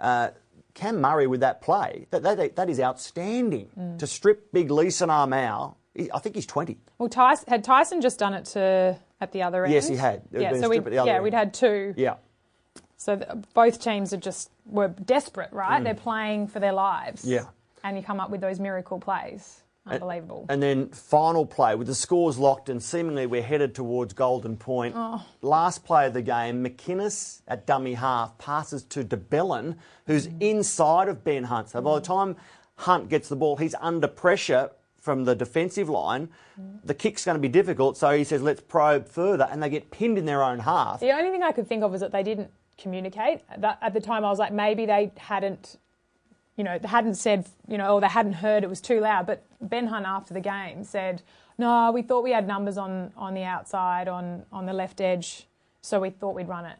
uh, 0.00 0.28
Cam 0.74 1.00
Murray 1.00 1.26
with 1.26 1.40
that 1.40 1.60
play. 1.60 2.06
That, 2.10 2.22
that, 2.22 2.56
that 2.56 2.70
is 2.70 2.78
outstanding. 2.80 3.68
Mm. 3.78 3.98
To 3.98 4.06
strip 4.06 4.52
big 4.52 4.70
Leeson 4.70 5.10
Armour, 5.10 5.74
he- 5.94 6.10
I 6.12 6.18
think 6.20 6.36
he's 6.36 6.46
20. 6.46 6.78
Well, 6.98 7.08
Tyson, 7.08 7.46
had 7.48 7.64
Tyson 7.64 8.00
just 8.00 8.18
done 8.18 8.34
it 8.34 8.44
to 8.46 8.96
at 9.20 9.32
the 9.32 9.42
other 9.42 9.64
end? 9.64 9.74
Yes, 9.74 9.88
he 9.88 9.96
had. 9.96 10.22
Yeah, 10.30 10.52
so 10.52 10.68
we 10.68 10.76
strip 10.76 10.86
at 10.86 10.92
the 10.92 10.98
other 10.98 11.10
yeah 11.10 11.14
end. 11.16 11.24
we'd 11.24 11.34
had 11.34 11.52
two. 11.54 11.94
Yeah. 11.96 12.14
So 12.96 13.16
th 13.16 13.28
both 13.54 13.80
teams 13.80 14.12
are 14.12 14.16
just 14.18 14.50
were 14.66 14.88
desperate, 14.88 15.52
right? 15.52 15.82
They're 15.82 15.94
playing 15.94 16.48
for 16.48 16.60
their 16.60 16.72
lives. 16.72 17.24
Mm. 17.24 17.30
Yeah. 17.30 17.44
And 17.84 17.96
you 17.96 18.02
come 18.02 18.20
up 18.20 18.30
with 18.30 18.40
those 18.40 18.58
miracle 18.58 18.98
plays. 18.98 19.62
Unbelievable. 19.94 20.46
And 20.48 20.62
then 20.62 20.88
final 20.88 21.44
play 21.46 21.74
with 21.74 21.86
the 21.86 21.94
scores 21.94 22.38
locked 22.38 22.68
and 22.68 22.82
seemingly 22.82 23.26
we're 23.26 23.42
headed 23.42 23.74
towards 23.74 24.12
Golden 24.14 24.56
Point. 24.56 24.94
Oh. 24.96 25.24
Last 25.42 25.84
play 25.84 26.06
of 26.06 26.14
the 26.14 26.22
game, 26.22 26.64
McInnes 26.64 27.42
at 27.48 27.66
dummy 27.66 27.94
half 27.94 28.36
passes 28.38 28.82
to 28.84 29.04
de 29.04 29.16
Belin, 29.16 29.76
who's 30.06 30.26
Mm. 30.28 30.42
inside 30.42 31.08
of 31.08 31.24
Ben 31.24 31.44
Hunt. 31.44 31.70
So 31.70 31.80
by 31.80 31.94
the 31.96 32.00
time 32.00 32.36
Hunt 32.76 33.08
gets 33.08 33.28
the 33.28 33.36
ball, 33.36 33.56
he's 33.56 33.74
under 33.80 34.06
pressure 34.08 34.70
from 35.00 35.24
the 35.24 35.34
defensive 35.34 35.88
line. 35.88 36.28
Mm. 36.60 36.80
The 36.84 36.94
kick's 36.94 37.24
going 37.24 37.36
to 37.36 37.40
be 37.40 37.48
difficult, 37.48 37.96
so 37.96 38.10
he 38.16 38.24
says, 38.24 38.42
let's 38.42 38.60
probe 38.60 39.08
further, 39.08 39.48
and 39.50 39.62
they 39.62 39.70
get 39.70 39.90
pinned 39.90 40.18
in 40.18 40.26
their 40.26 40.42
own 40.42 40.58
half. 40.58 41.00
The 41.00 41.12
only 41.12 41.30
thing 41.30 41.42
I 41.42 41.52
could 41.52 41.66
think 41.66 41.82
of 41.82 41.90
was 41.92 42.00
that 42.00 42.12
they 42.12 42.22
didn't 42.22 42.50
communicate. 42.76 43.40
That, 43.58 43.78
at 43.80 43.94
the 43.94 44.00
time, 44.00 44.24
I 44.24 44.30
was 44.30 44.38
like, 44.38 44.52
maybe 44.52 44.86
they 44.86 45.12
hadn't, 45.16 45.76
you 46.58 46.64
know, 46.64 46.76
they 46.76 46.88
hadn't 46.88 47.14
said, 47.14 47.46
you 47.68 47.78
know, 47.78 47.94
or 47.94 48.00
they 48.00 48.08
hadn't 48.08 48.34
heard 48.34 48.64
it 48.64 48.68
was 48.68 48.80
too 48.80 49.00
loud. 49.00 49.26
But 49.26 49.44
Ben 49.60 49.86
Hunt 49.86 50.04
after 50.04 50.34
the 50.34 50.40
game 50.40 50.82
said, 50.82 51.22
no, 51.56 51.90
we 51.92 52.02
thought 52.02 52.24
we 52.24 52.32
had 52.32 52.46
numbers 52.46 52.76
on, 52.76 53.12
on 53.16 53.32
the 53.32 53.44
outside, 53.44 54.08
on, 54.08 54.44
on 54.52 54.66
the 54.66 54.72
left 54.72 55.00
edge, 55.00 55.46
so 55.80 56.00
we 56.00 56.10
thought 56.10 56.34
we'd 56.34 56.48
run 56.48 56.66
it. 56.66 56.78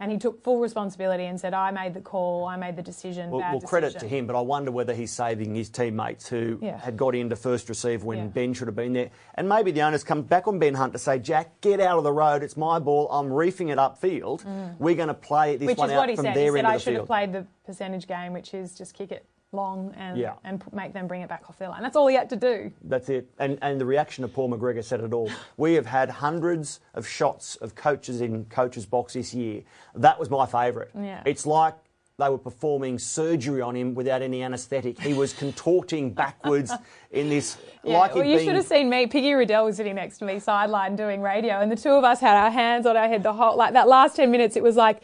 And 0.00 0.10
he 0.10 0.18
took 0.18 0.42
full 0.42 0.58
responsibility 0.58 1.24
and 1.26 1.40
said, 1.40 1.54
I 1.54 1.70
made 1.70 1.94
the 1.94 2.00
call, 2.00 2.46
I 2.46 2.56
made 2.56 2.74
the 2.74 2.82
decision. 2.82 3.30
Well, 3.30 3.40
well, 3.52 3.60
credit 3.60 3.96
to 4.00 4.08
him, 4.08 4.26
but 4.26 4.34
I 4.36 4.40
wonder 4.40 4.72
whether 4.72 4.92
he's 4.92 5.12
saving 5.12 5.54
his 5.54 5.70
teammates 5.70 6.26
who 6.26 6.58
Yeah. 6.60 6.78
had 6.78 6.96
got 6.96 7.14
into 7.14 7.36
first 7.36 7.68
receive 7.68 8.02
when 8.02 8.18
Yeah. 8.18 8.24
Ben 8.26 8.54
should 8.54 8.66
have 8.66 8.74
been 8.74 8.92
there. 8.92 9.10
And 9.36 9.48
maybe 9.48 9.70
the 9.70 9.82
owners 9.82 10.02
come 10.02 10.22
back 10.22 10.48
on 10.48 10.58
Ben 10.58 10.74
Hunt 10.74 10.92
to 10.94 10.98
say, 10.98 11.20
Jack, 11.20 11.60
get 11.60 11.80
out 11.80 11.96
of 11.96 12.04
the 12.04 12.12
road. 12.12 12.42
It's 12.42 12.56
my 12.56 12.80
ball. 12.80 13.08
I'm 13.10 13.28
reefing 13.30 13.68
it 13.68 13.78
upfield. 13.78 14.44
We're 14.80 14.96
going 14.96 15.08
to 15.08 15.14
play 15.14 15.56
this 15.56 15.66
Mm. 15.66 15.68
Which 15.68 15.78
one 15.78 15.90
is 15.90 15.94
out 15.94 15.98
what 15.98 16.08
he 16.10 16.16
from 16.16 16.24
said. 16.24 16.36
He 16.36 16.50
said, 16.50 16.64
I 16.64 16.76
should 16.78 16.94
have 16.94 17.06
played 17.06 17.32
the 17.32 17.46
percentage 17.64 18.08
game, 18.08 18.32
which 18.32 18.52
is 18.52 18.74
just 18.76 18.94
kick 18.94 19.12
it 19.12 19.24
long 19.54 19.94
and, 19.96 20.18
Yeah. 20.18 20.34
and 20.44 20.62
make 20.72 20.92
them 20.92 21.06
bring 21.06 21.22
it 21.22 21.28
back 21.28 21.44
off 21.48 21.58
their 21.58 21.68
line. 21.68 21.82
That's 21.82 21.96
all 21.96 22.06
he 22.06 22.16
had 22.16 22.28
to 22.30 22.36
do. 22.36 22.72
That's 22.82 23.08
it. 23.08 23.30
And, 23.38 23.58
and 23.62 23.80
the 23.80 23.86
reaction 23.86 24.24
of 24.24 24.32
Paul 24.32 24.50
McGregor 24.50 24.84
said 24.84 25.00
it 25.00 25.12
all. 25.12 25.30
We 25.56 25.74
have 25.74 25.86
had 25.86 26.10
hundreds 26.10 26.80
of 26.94 27.06
shots 27.06 27.56
of 27.56 27.74
coaches 27.74 28.20
in 28.20 28.44
coaches' 28.46 28.86
box 28.86 29.12
this 29.14 29.32
year. 29.32 29.62
That 29.94 30.18
was 30.18 30.28
my 30.30 30.46
favourite. 30.46 30.88
Yeah. 30.94 31.22
It's 31.24 31.46
like 31.46 31.74
they 32.18 32.28
were 32.28 32.38
performing 32.38 32.98
surgery 32.98 33.60
on 33.60 33.74
him 33.74 33.94
without 33.94 34.22
any 34.22 34.42
anaesthetic. 34.42 35.00
He 35.00 35.14
was 35.14 35.32
contorting 35.32 36.12
backwards 36.12 36.72
in 37.10 37.28
this, 37.28 37.56
Yeah, 37.82 37.98
like 37.98 38.14
well, 38.14 38.24
you 38.24 38.36
been 38.36 38.46
should 38.46 38.54
have 38.54 38.66
seen 38.66 38.88
me. 38.88 39.06
Piggy 39.08 39.32
Riddell 39.32 39.64
was 39.64 39.76
sitting 39.76 39.96
next 39.96 40.18
to 40.18 40.24
me, 40.24 40.38
sideline 40.38 40.94
doing 40.96 41.22
radio, 41.22 41.54
and 41.60 41.70
the 41.72 41.76
two 41.76 41.90
of 41.90 42.04
us 42.04 42.20
had 42.20 42.36
our 42.36 42.50
hands 42.50 42.86
on 42.86 42.96
our 42.96 43.08
head 43.08 43.22
the 43.24 43.32
whole 43.32 43.56
like 43.56 43.72
that 43.72 43.88
last 43.88 44.14
ten 44.16 44.30
minutes. 44.30 44.56
It 44.56 44.62
was 44.62 44.76
like, 44.76 45.02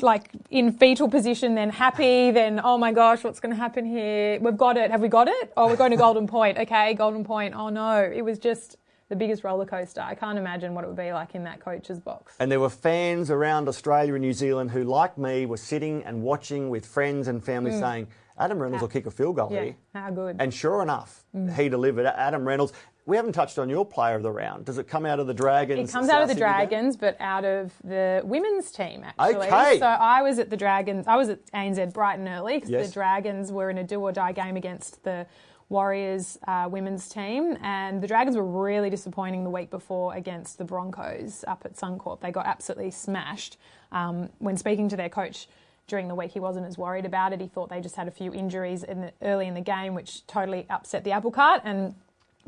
like 0.00 0.30
in 0.50 0.72
fetal 0.72 1.08
position, 1.08 1.54
then 1.54 1.70
happy, 1.70 2.30
then 2.30 2.60
oh 2.62 2.78
my 2.78 2.92
gosh, 2.92 3.22
what's 3.22 3.40
going 3.40 3.54
to 3.54 3.60
happen 3.60 3.84
here? 3.84 4.38
We've 4.40 4.56
got 4.56 4.76
it. 4.76 4.90
Have 4.90 5.00
we 5.00 5.08
got 5.08 5.28
it? 5.28 5.52
Oh, 5.56 5.66
we're 5.66 5.76
going 5.76 5.90
to 5.90 5.96
Golden 5.96 6.26
Point. 6.26 6.58
Okay, 6.68 6.94
Golden 6.94 7.24
Point. 7.24 7.54
Oh 7.54 7.68
no, 7.68 8.02
it 8.02 8.22
was 8.22 8.38
just 8.38 8.76
the 9.08 9.16
biggest 9.16 9.44
roller 9.44 9.64
coaster. 9.64 10.00
I 10.00 10.14
can't 10.14 10.38
imagine 10.38 10.74
what 10.74 10.84
it 10.84 10.88
would 10.88 10.96
be 10.96 11.12
like 11.12 11.34
in 11.34 11.44
that 11.44 11.60
coach's 11.60 11.98
box. 11.98 12.34
And 12.40 12.50
there 12.50 12.60
were 12.60 12.68
fans 12.68 13.30
around 13.30 13.68
Australia 13.68 14.14
and 14.14 14.22
New 14.22 14.32
Zealand 14.32 14.70
who, 14.70 14.84
like 14.84 15.16
me, 15.16 15.46
were 15.46 15.56
sitting 15.56 16.02
and 16.04 16.22
watching 16.22 16.68
with 16.68 16.84
friends 16.84 17.28
and 17.28 17.42
family 17.42 17.70
mm. 17.70 17.80
saying, 17.80 18.08
Adam 18.38 18.58
Reynolds 18.58 18.82
will 18.82 18.88
ah. 18.88 18.92
kick 18.92 19.06
a 19.06 19.10
field 19.10 19.36
goal 19.36 19.48
Mm. 19.50 19.54
Yeah, 19.54 19.62
here. 19.64 19.76
how 19.94 20.10
good. 20.10 20.36
And 20.38 20.52
sure 20.52 20.82
enough, 20.82 21.24
mm. 21.34 21.54
he 21.56 21.68
delivered. 21.68 22.06
Adam 22.06 22.46
Reynolds. 22.46 22.72
We 23.08 23.16
haven't 23.16 23.32
touched 23.32 23.58
on 23.58 23.70
your 23.70 23.86
player 23.86 24.16
of 24.16 24.22
the 24.22 24.30
round. 24.30 24.66
Does 24.66 24.76
it 24.76 24.86
come 24.86 25.06
out 25.06 25.18
of 25.18 25.26
the 25.26 25.32
Dragons? 25.32 25.88
It 25.88 25.92
comes 25.94 26.10
out 26.10 26.20
of 26.20 26.28
the? 26.28 26.34
Dragons, 26.34 26.94
but 26.94 27.16
out 27.18 27.42
of 27.42 27.72
the 27.82 28.20
women's 28.22 28.70
team, 28.70 29.02
actually. 29.02 29.46
Okay. 29.46 29.78
So 29.78 29.86
I 29.86 30.20
was 30.20 30.38
at 30.38 30.50
the 30.50 30.58
Dragons, 30.58 31.08
I 31.08 31.16
was 31.16 31.30
at 31.30 31.46
ANZ 31.52 31.94
Brighton 31.94 32.28
early 32.28 32.56
because 32.56 32.68
Yes. 32.68 32.88
the 32.88 32.92
Dragons 32.92 33.50
were 33.50 33.70
in 33.70 33.78
a 33.78 33.82
do 33.82 33.98
or 34.02 34.12
die 34.12 34.32
game 34.32 34.58
against 34.58 35.04
the 35.04 35.26
Warriors 35.70 36.38
uh, 36.46 36.68
women's 36.70 37.08
team. 37.08 37.56
And 37.62 38.02
the 38.02 38.06
Dragons 38.06 38.36
were 38.36 38.44
really 38.44 38.90
disappointing 38.90 39.42
the 39.42 39.50
week 39.50 39.70
before 39.70 40.14
against 40.14 40.58
the 40.58 40.64
Broncos 40.64 41.46
up 41.48 41.62
at 41.64 41.76
Suncorp. 41.76 42.20
They 42.20 42.30
got 42.30 42.44
absolutely 42.44 42.90
smashed. 42.90 43.56
Um, 43.90 44.28
when 44.38 44.58
speaking 44.58 44.90
to 44.90 44.96
their 44.96 45.08
coach, 45.08 45.48
during 45.86 46.08
the 46.08 46.14
week, 46.14 46.32
he 46.32 46.40
wasn't 46.40 46.66
as 46.66 46.76
worried 46.76 47.06
about 47.06 47.32
it. 47.32 47.40
He 47.40 47.48
thought 47.48 47.70
they 47.70 47.80
just 47.80 47.96
had 47.96 48.06
a 48.06 48.10
few 48.10 48.34
injuries 48.34 48.82
in 48.82 49.00
the, 49.00 49.12
early 49.22 49.46
in 49.46 49.54
the 49.54 49.62
game, 49.62 49.94
which 49.94 50.26
totally 50.26 50.66
upset 50.68 51.04
the 51.04 51.12
apple 51.12 51.30
cart. 51.30 51.62
And 51.64 51.94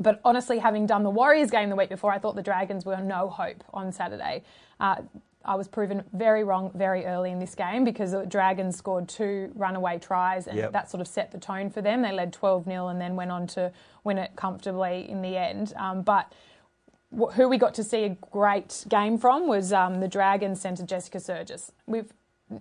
but 0.01 0.19
honestly, 0.25 0.59
having 0.59 0.85
done 0.85 1.03
the 1.03 1.09
Warriors 1.09 1.49
game 1.51 1.69
the 1.69 1.75
week 1.75 1.89
before, 1.89 2.11
I 2.11 2.19
thought 2.19 2.35
the 2.35 2.41
Dragons 2.43 2.85
were 2.85 2.97
no 2.97 3.29
hope 3.29 3.63
on 3.73 3.91
Saturday. 3.91 4.43
Uh, 4.79 4.97
I 5.43 5.55
was 5.55 5.67
proven 5.67 6.03
very 6.13 6.43
wrong 6.43 6.71
very 6.75 7.05
early 7.05 7.31
in 7.31 7.39
this 7.39 7.55
game 7.55 7.83
because 7.83 8.11
the 8.11 8.25
Dragons 8.25 8.75
scored 8.75 9.09
two 9.09 9.51
runaway 9.55 9.97
tries 9.97 10.47
and 10.47 10.55
Yep. 10.57 10.71
that 10.73 10.91
sort 10.91 11.01
of 11.01 11.07
set 11.07 11.31
the 11.31 11.39
tone 11.39 11.69
for 11.71 11.81
them. 11.81 12.01
They 12.03 12.11
led 12.11 12.31
12 12.31 12.65
0 12.65 12.87
and 12.89 13.01
then 13.01 13.15
went 13.15 13.31
on 13.31 13.47
to 13.47 13.71
win 14.03 14.17
it 14.19 14.35
comfortably 14.35 15.09
in 15.09 15.21
the 15.23 15.37
end. 15.37 15.73
Um, 15.77 16.03
but 16.03 16.31
who 17.33 17.49
we 17.49 17.57
got 17.57 17.73
to 17.75 17.83
see 17.83 18.03
a 18.03 18.09
great 18.09 18.85
game 18.87 19.17
from 19.17 19.47
was 19.47 19.73
um, 19.73 19.99
the 19.99 20.07
Dragons 20.07 20.61
centre 20.61 20.85
Jessica 20.85 21.17
Sergis. 21.19 21.71
We've 21.87 22.11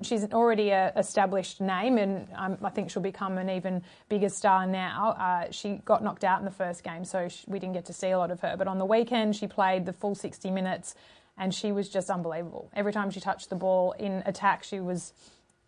she's 0.02 0.24
already 0.32 0.70
a 0.70 0.92
established 0.96 1.60
name, 1.60 1.98
and 1.98 2.28
um, 2.36 2.58
I 2.62 2.70
think 2.70 2.90
she'll 2.90 3.02
become 3.02 3.38
an 3.38 3.50
even 3.50 3.82
bigger 4.08 4.28
star 4.28 4.66
now. 4.66 5.10
Uh, 5.18 5.50
she 5.50 5.80
got 5.84 6.02
knocked 6.02 6.24
out 6.24 6.38
in 6.38 6.44
the 6.44 6.50
first 6.50 6.82
game, 6.82 7.04
so 7.04 7.28
sh 7.28 7.44
we 7.46 7.58
didn't 7.58 7.74
get 7.74 7.84
to 7.86 7.92
see 7.92 8.10
a 8.10 8.18
lot 8.18 8.30
of 8.30 8.40
her. 8.40 8.56
But 8.56 8.68
on 8.68 8.78
the 8.78 8.84
weekend, 8.84 9.36
she 9.36 9.46
played 9.46 9.86
the 9.86 9.92
full 9.92 10.14
60 10.14 10.50
minutes, 10.50 10.94
and 11.36 11.54
she 11.54 11.72
was 11.72 11.88
just 11.88 12.10
unbelievable. 12.10 12.70
Every 12.74 12.92
time 12.92 13.10
she 13.10 13.20
touched 13.20 13.50
the 13.50 13.56
ball 13.56 13.92
in 13.92 14.22
attack, 14.26 14.64
she 14.64 14.80
was 14.80 15.12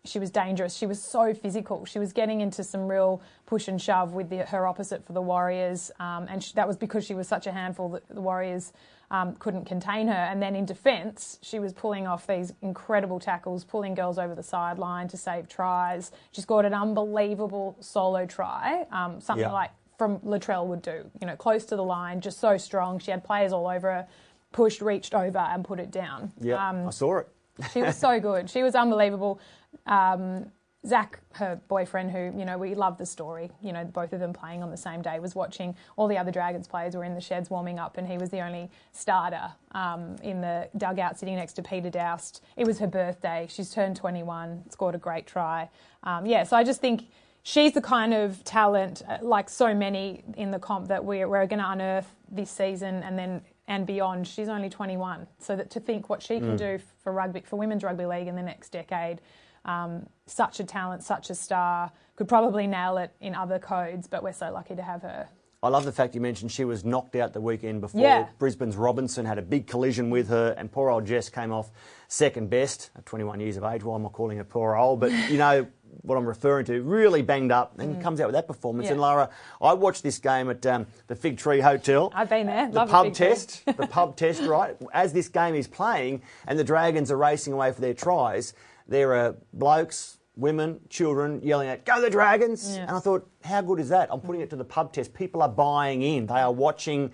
she 0.05 0.19
was 0.19 0.29
dangerous. 0.29 0.75
She 0.75 0.85
was 0.85 1.01
so 1.01 1.33
physical. 1.33 1.85
She 1.85 1.97
was 1.97 2.11
getting 2.11 2.41
into 2.41 2.61
some 2.63 2.89
real 2.89 3.21
push 3.45 3.69
and 3.69 3.81
shove 3.81 4.11
with 4.11 4.29
the, 4.29 4.39
her 4.39 4.67
opposite 4.67 5.05
for 5.05 5.13
the 5.13 5.21
Warriors, 5.21 5.91
um, 5.99 6.27
and 6.29 6.43
she, 6.43 6.53
that 6.55 6.67
was 6.67 6.77
because 6.77 7.05
she 7.05 7.13
was 7.13 7.27
such 7.27 7.47
a 7.47 7.51
handful 7.51 7.89
that 7.89 8.07
the 8.09 8.21
Warriors 8.21 8.73
um, 9.13 9.35
couldn't 9.35 9.63
contain 9.65 10.07
her. 10.07 10.13
And 10.13 10.41
then 10.41 10.55
in 10.55 10.65
defence, 10.65 11.37
she 11.41 11.59
was 11.59 11.71
pulling 11.71 12.07
off 12.07 12.27
these 12.27 12.51
incredible 12.61 13.19
tackles, 13.19 13.63
pulling 13.63 13.93
girls 13.93 14.17
over 14.17 14.33
the 14.35 14.43
sideline 14.43 15.07
to 15.09 15.17
save 15.17 15.47
tries. 15.47 16.11
She 16.31 16.41
scored 16.41 16.65
an 16.65 16.73
unbelievable 16.73 17.77
solo 17.79 18.25
try, 18.25 18.85
um, 18.91 19.21
something 19.21 19.43
Yeah. 19.45 19.51
like 19.53 19.69
from 19.97 20.19
Latrell 20.21 20.65
would 20.65 20.81
do. 20.81 21.09
You 21.21 21.27
know, 21.27 21.35
close 21.35 21.63
to 21.65 21.75
the 21.75 21.83
line, 21.83 22.19
just 22.21 22.39
so 22.39 22.57
strong. 22.57 22.97
She 22.99 23.11
had 23.11 23.23
players 23.23 23.53
all 23.53 23.67
over 23.67 23.89
her, 23.91 24.07
pushed, 24.51 24.81
reached 24.81 25.13
over, 25.13 25.37
and 25.37 25.63
put 25.63 25.79
it 25.79 25.91
down. 25.91 26.31
Yeah, 26.41 26.67
Um, 26.69 26.87
I 26.87 26.89
saw 26.89 27.19
it. 27.19 27.27
she 27.71 27.83
was 27.83 27.95
so 27.95 28.19
good. 28.29 28.49
She 28.49 28.63
was 28.63 28.73
unbelievable. 28.73 29.39
Um, 29.85 30.51
Zach, 30.85 31.19
her 31.33 31.61
boyfriend, 31.67 32.11
who 32.11 32.37
you 32.37 32.45
know 32.45 32.57
we 32.57 32.75
love 32.75 32.97
the 32.97 33.05
story. 33.05 33.51
You 33.61 33.71
know, 33.71 33.85
both 33.85 34.11
of 34.13 34.19
them 34.19 34.33
playing 34.33 34.61
on 34.61 34.69
the 34.69 34.77
same 34.77 35.01
day. 35.01 35.19
Was 35.19 35.33
watching 35.33 35.75
all 35.95 36.07
the 36.07 36.17
other 36.17 36.31
Dragons 36.31 36.67
players 36.67 36.95
were 36.95 37.03
in 37.03 37.15
the 37.15 37.21
sheds 37.21 37.49
warming 37.49 37.79
up, 37.79 37.97
and 37.97 38.07
he 38.07 38.17
was 38.17 38.29
the 38.29 38.41
only 38.41 38.69
starter 38.91 39.51
um, 39.71 40.17
in 40.23 40.41
the 40.41 40.69
dugout, 40.77 41.17
sitting 41.17 41.35
next 41.35 41.53
to 41.53 41.63
Peter 41.63 41.89
Doust. 41.89 42.41
It 42.57 42.67
was 42.67 42.79
her 42.79 42.87
birthday. 42.87 43.47
She's 43.49 43.71
turned 43.71 43.95
21. 43.95 44.69
Scored 44.69 44.95
a 44.95 44.97
great 44.97 45.25
try. 45.25 45.69
Um, 46.03 46.25
yeah, 46.25 46.43
so 46.43 46.57
I 46.57 46.63
just 46.63 46.81
think 46.81 47.05
she's 47.43 47.73
the 47.73 47.81
kind 47.81 48.13
of 48.13 48.43
talent, 48.43 49.03
uh, 49.07 49.19
like 49.21 49.49
so 49.49 49.73
many 49.73 50.23
in 50.35 50.51
the 50.51 50.59
comp, 50.59 50.87
that 50.89 51.03
we're, 51.03 51.27
we're 51.27 51.45
going 51.47 51.59
to 51.61 51.69
unearth 51.69 52.13
this 52.29 52.49
season 52.51 53.03
and 53.03 53.17
then 53.17 53.41
and 53.67 53.85
beyond. 53.85 54.27
She's 54.27 54.49
only 54.49 54.69
21, 54.69 55.27
so 55.39 55.55
that 55.55 55.69
to 55.71 55.79
think 55.79 56.09
what 56.09 56.21
she 56.21 56.39
can 56.39 56.57
do 56.57 56.79
for 57.01 57.13
rugby, 57.13 57.41
for 57.41 57.55
women's 57.55 57.83
rugby 57.83 58.05
league 58.05 58.27
in 58.27 58.35
the 58.35 58.41
next 58.41 58.73
decade, 58.73 59.21
um, 59.65 60.07
such 60.25 60.59
a 60.59 60.63
talent, 60.63 61.03
such 61.03 61.29
a 61.29 61.35
star, 61.35 61.91
could 62.15 62.27
probably 62.27 62.67
nail 62.67 62.97
it 62.97 63.11
in 63.21 63.35
other 63.35 63.59
codes. 63.59 64.07
But 64.07 64.23
we're 64.23 64.33
so 64.33 64.51
lucky 64.51 64.75
to 64.75 64.83
have 64.83 65.01
her. 65.01 65.29
I 65.63 65.69
love 65.69 65.85
the 65.85 65.93
fact 65.93 66.13
you 66.13 66.19
mentioned 66.19 66.51
she 66.51 66.65
was 66.65 66.83
knocked 66.83 67.15
out 67.15 67.31
the 67.31 67.39
weekend 67.39 67.79
before. 67.79 68.01
Yeah. 68.01 68.27
Brisbane's 68.37 68.75
Robinson 68.75 69.25
had 69.25 69.37
a 69.37 69.41
big 69.41 69.65
collision 69.65 70.09
with 70.09 70.27
her, 70.27 70.53
and 70.57 70.69
poor 70.69 70.89
old 70.89 71.05
Jess 71.05 71.29
came 71.29 71.53
off 71.53 71.71
second 72.09 72.49
best 72.49 72.91
at 72.97 73.05
21 73.05 73.39
years 73.39 73.55
of 73.55 73.63
age. 73.63 73.81
Why 73.81 73.95
am 73.95 74.05
I 74.05 74.09
calling 74.09 74.37
her 74.37 74.43
poor 74.43 74.75
old? 74.75 74.99
But 74.99 75.11
you 75.31 75.37
know 75.37 75.65
what 76.01 76.17
I'm 76.17 76.25
referring 76.25 76.65
to. 76.65 76.81
Really 76.81 77.21
banged 77.21 77.53
up, 77.53 77.79
and 77.79 78.01
comes 78.01 78.19
out 78.19 78.27
with 78.27 78.33
that 78.33 78.45
performance. 78.45 78.87
Mm. 78.87 78.89
Yeah. 78.89 78.91
And 78.93 79.01
Lara, 79.01 79.29
I 79.61 79.73
watched 79.73 80.03
this 80.03 80.19
game 80.19 80.49
at 80.49 80.65
um, 80.65 80.85
the 81.07 81.15
Fig 81.15 81.37
Tree 81.37 81.61
Hotel. 81.61 82.11
I've 82.13 82.29
been 82.29 82.47
there. 82.47 82.67
The 82.67 82.75
Love 82.75 82.89
pub 82.89 83.05
Tree. 83.05 83.13
test, 83.13 83.65
the 83.65 83.87
pub 83.87 84.15
test, 84.17 84.41
right? 84.43 84.75
As 84.93 85.13
this 85.13 85.29
game 85.29 85.55
is 85.55 85.67
playing, 85.69 86.23
and 86.45 86.59
the 86.59 86.63
Dragons 86.65 87.09
are 87.09 87.17
racing 87.17 87.53
away 87.53 87.71
for 87.71 87.79
their 87.79 87.93
tries, 87.93 88.53
there 88.87 89.13
are 89.15 89.35
blokes, 89.53 90.17
women, 90.35 90.79
children 90.89 91.41
yelling 91.43 91.69
out, 91.69 91.85
"Go 91.85 92.01
the 92.01 92.09
Dragons!" 92.09 92.75
Yeah. 92.75 92.83
And 92.83 92.91
I 92.91 92.99
thought, 92.99 93.29
how 93.43 93.61
good 93.61 93.79
is 93.79 93.89
that? 93.89 94.09
I'm 94.11 94.19
putting 94.21 94.41
it 94.41 94.49
to 94.51 94.55
the 94.55 94.65
pub 94.65 94.91
test. 94.93 95.13
People 95.13 95.41
are 95.41 95.49
buying 95.49 96.01
in. 96.01 96.25
They 96.27 96.39
are 96.39 96.51
watching 96.51 97.11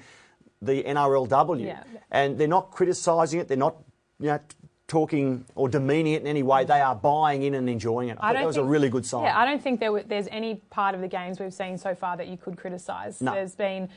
the 0.62 0.84
NRLW, 0.84 1.66
Yeah. 1.66 1.84
and 2.12 2.38
they're 2.38 2.48
not 2.48 2.72
criticising 2.72 3.40
it. 3.40 3.48
They're 3.48 3.58
not, 3.58 3.76
you 4.20 4.28
know. 4.28 4.40
Talking 4.88 5.46
or 5.54 5.70
demeaning 5.70 6.14
it 6.14 6.22
in 6.24 6.28
any 6.28 6.42
way, 6.42 6.66
they 6.66 6.82
are 6.82 6.96
buying 6.96 7.44
in 7.44 7.54
and 7.54 7.70
enjoying 7.70 8.10
it. 8.10 8.18
I, 8.20 8.30
thought 8.34 8.40
that 8.40 8.48
was 8.48 8.58
a 8.58 8.64
really 8.64 8.90
good 8.90 9.06
sign. 9.06 9.26
Yeah, 9.26 9.38
I 9.38 9.46
don't 9.46 9.62
think 9.62 9.80
there 9.80 9.90
w- 9.90 10.04
there's 10.08 10.28
any 10.32 10.56
part 10.72 10.96
of 10.96 11.02
the 11.02 11.08
games 11.08 11.40
we've 11.40 11.54
seen 11.54 11.78
so 11.78 11.94
far 11.94 12.18
that 12.18 12.28
you 12.28 12.38
could 12.38 12.58
criticise. 12.58 13.22
No. 13.22 13.34
There's 13.36 13.54
been, 13.54 13.88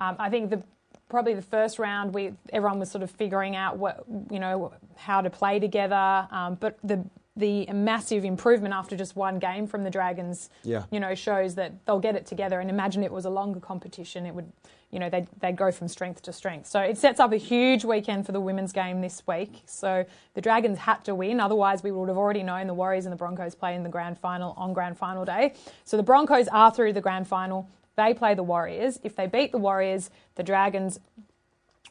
um, 0.00 0.16
I 0.18 0.28
think 0.28 0.50
the 0.50 0.60
probably 1.08 1.34
the 1.34 1.42
first 1.42 1.78
round 1.78 2.12
we 2.12 2.32
everyone 2.52 2.80
was 2.80 2.90
sort 2.90 3.04
of 3.04 3.12
figuring 3.12 3.54
out 3.54 3.76
what 3.78 4.02
you 4.28 4.40
know 4.40 4.72
how 4.96 5.20
to 5.20 5.30
play 5.30 5.60
together, 5.60 6.26
um, 6.32 6.56
but 6.58 6.78
the 6.82 7.04
the 7.40 7.66
massive 7.72 8.24
improvement 8.24 8.72
after 8.74 8.96
just 8.96 9.16
one 9.16 9.38
game 9.40 9.66
from 9.66 9.82
the 9.82 9.90
Dragons, 9.90 10.48
Yeah. 10.62 10.84
you 10.90 11.00
know, 11.00 11.14
shows 11.16 11.56
that 11.56 11.84
they'll 11.86 11.98
get 11.98 12.14
it 12.14 12.26
together. 12.26 12.60
And 12.60 12.70
imagine 12.70 13.02
it 13.02 13.10
was 13.12 13.24
a 13.24 13.30
longer 13.30 13.58
competition, 13.58 14.26
it 14.26 14.34
would, 14.34 14.52
you 14.92 14.98
know, 15.00 15.10
they'd, 15.10 15.26
they'd 15.40 15.56
go 15.56 15.72
from 15.72 15.88
strength 15.88 16.22
to 16.22 16.32
strength. 16.32 16.66
So 16.68 16.80
it 16.80 16.98
sets 16.98 17.18
up 17.18 17.32
a 17.32 17.36
huge 17.36 17.84
weekend 17.84 18.26
for 18.26 18.32
the 18.32 18.40
women's 18.40 18.72
game 18.72 19.00
this 19.00 19.22
week. 19.26 19.62
So 19.66 20.04
the 20.34 20.40
Dragons 20.40 20.78
had 20.78 21.04
to 21.04 21.14
win, 21.14 21.40
otherwise 21.40 21.82
we 21.82 21.90
would 21.90 22.08
have 22.08 22.18
already 22.18 22.42
known 22.42 22.66
the 22.68 22.74
Warriors 22.74 23.06
and 23.06 23.12
the 23.12 23.16
Broncos 23.16 23.54
play 23.54 23.74
in 23.74 23.82
the 23.82 23.88
grand 23.88 24.18
final 24.18 24.54
on 24.56 24.72
grand 24.72 24.96
final 24.98 25.24
day. 25.24 25.54
So 25.84 25.96
the 25.96 26.02
Broncos 26.04 26.46
are 26.48 26.70
through 26.70 26.92
the 26.92 27.00
grand 27.00 27.26
final. 27.26 27.68
They 27.96 28.14
play 28.14 28.34
the 28.34 28.42
Warriors. 28.44 29.00
If 29.02 29.16
they 29.16 29.26
beat 29.26 29.52
the 29.52 29.58
Warriors, 29.58 30.10
the 30.36 30.42
Dragons 30.42 31.00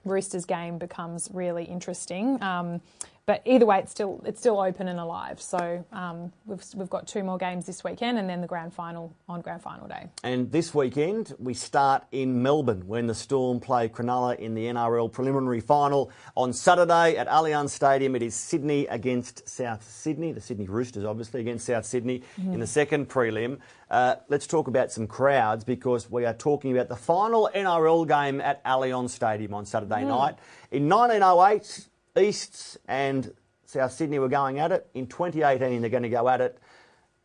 Roosters 0.05 0.45
game 0.45 0.77
becomes 0.77 1.29
really 1.33 1.65
interesting. 1.65 2.41
Um, 2.41 2.81
but 3.29 3.43
either 3.45 3.67
way, 3.67 3.77
it's 3.77 3.91
still 3.91 4.19
it's 4.25 4.39
still 4.39 4.59
open 4.59 4.87
and 4.87 4.99
alive. 4.99 5.39
So 5.39 5.85
um, 5.91 6.33
we've 6.47 6.63
we've 6.73 6.89
got 6.89 7.07
two 7.07 7.23
more 7.23 7.37
games 7.37 7.67
this 7.67 7.83
weekend, 7.83 8.17
and 8.17 8.27
then 8.27 8.41
the 8.41 8.47
grand 8.47 8.73
final 8.73 9.15
on 9.27 9.41
grand 9.41 9.61
final 9.61 9.87
day. 9.87 10.07
And 10.23 10.51
this 10.51 10.73
weekend, 10.73 11.35
we 11.37 11.53
start 11.53 12.05
in 12.11 12.41
Melbourne 12.41 12.87
when 12.87 13.05
the 13.05 13.13
Storm 13.13 13.59
play 13.59 13.87
Cronulla 13.87 14.35
in 14.39 14.55
the 14.55 14.65
NRL 14.65 15.11
preliminary 15.11 15.59
final. 15.59 16.11
On 16.35 16.51
Saturday 16.51 17.17
at 17.17 17.27
Allianz 17.27 17.69
Stadium, 17.69 18.15
it 18.15 18.23
is 18.23 18.33
Sydney 18.33 18.87
against 18.87 19.47
South 19.47 19.87
Sydney, 19.87 20.31
the 20.31 20.41
Sydney 20.41 20.65
Roosters, 20.65 21.05
obviously, 21.05 21.41
against 21.41 21.67
South 21.67 21.85
Sydney 21.85 22.23
in 22.37 22.59
the 22.59 22.65
second 22.65 23.09
prelim. 23.09 23.59
Uh, 23.91 24.15
let's 24.29 24.47
talk 24.47 24.67
about 24.67 24.91
some 24.91 25.05
crowds 25.05 25.63
because 25.63 26.09
we 26.09 26.25
are 26.25 26.33
talking 26.33 26.71
about 26.71 26.89
the 26.89 26.95
final 26.95 27.49
NRL 27.55 28.07
game 28.07 28.41
at 28.41 28.63
Allianz 28.63 29.11
Stadium 29.11 29.53
on 29.53 29.67
Saturday 29.67 30.03
night. 30.03 30.35
In 30.71 30.87
1908, 30.87 31.88
Easts 32.19 32.77
and 32.87 33.33
South 33.65 33.91
Sydney 33.91 34.19
were 34.19 34.29
going 34.29 34.59
at 34.59 34.71
it. 34.71 34.87
In 34.93 35.07
2018, 35.07 35.81
they're 35.81 35.89
going 35.89 36.03
to 36.03 36.09
go 36.09 36.27
at 36.27 36.41
it 36.41 36.57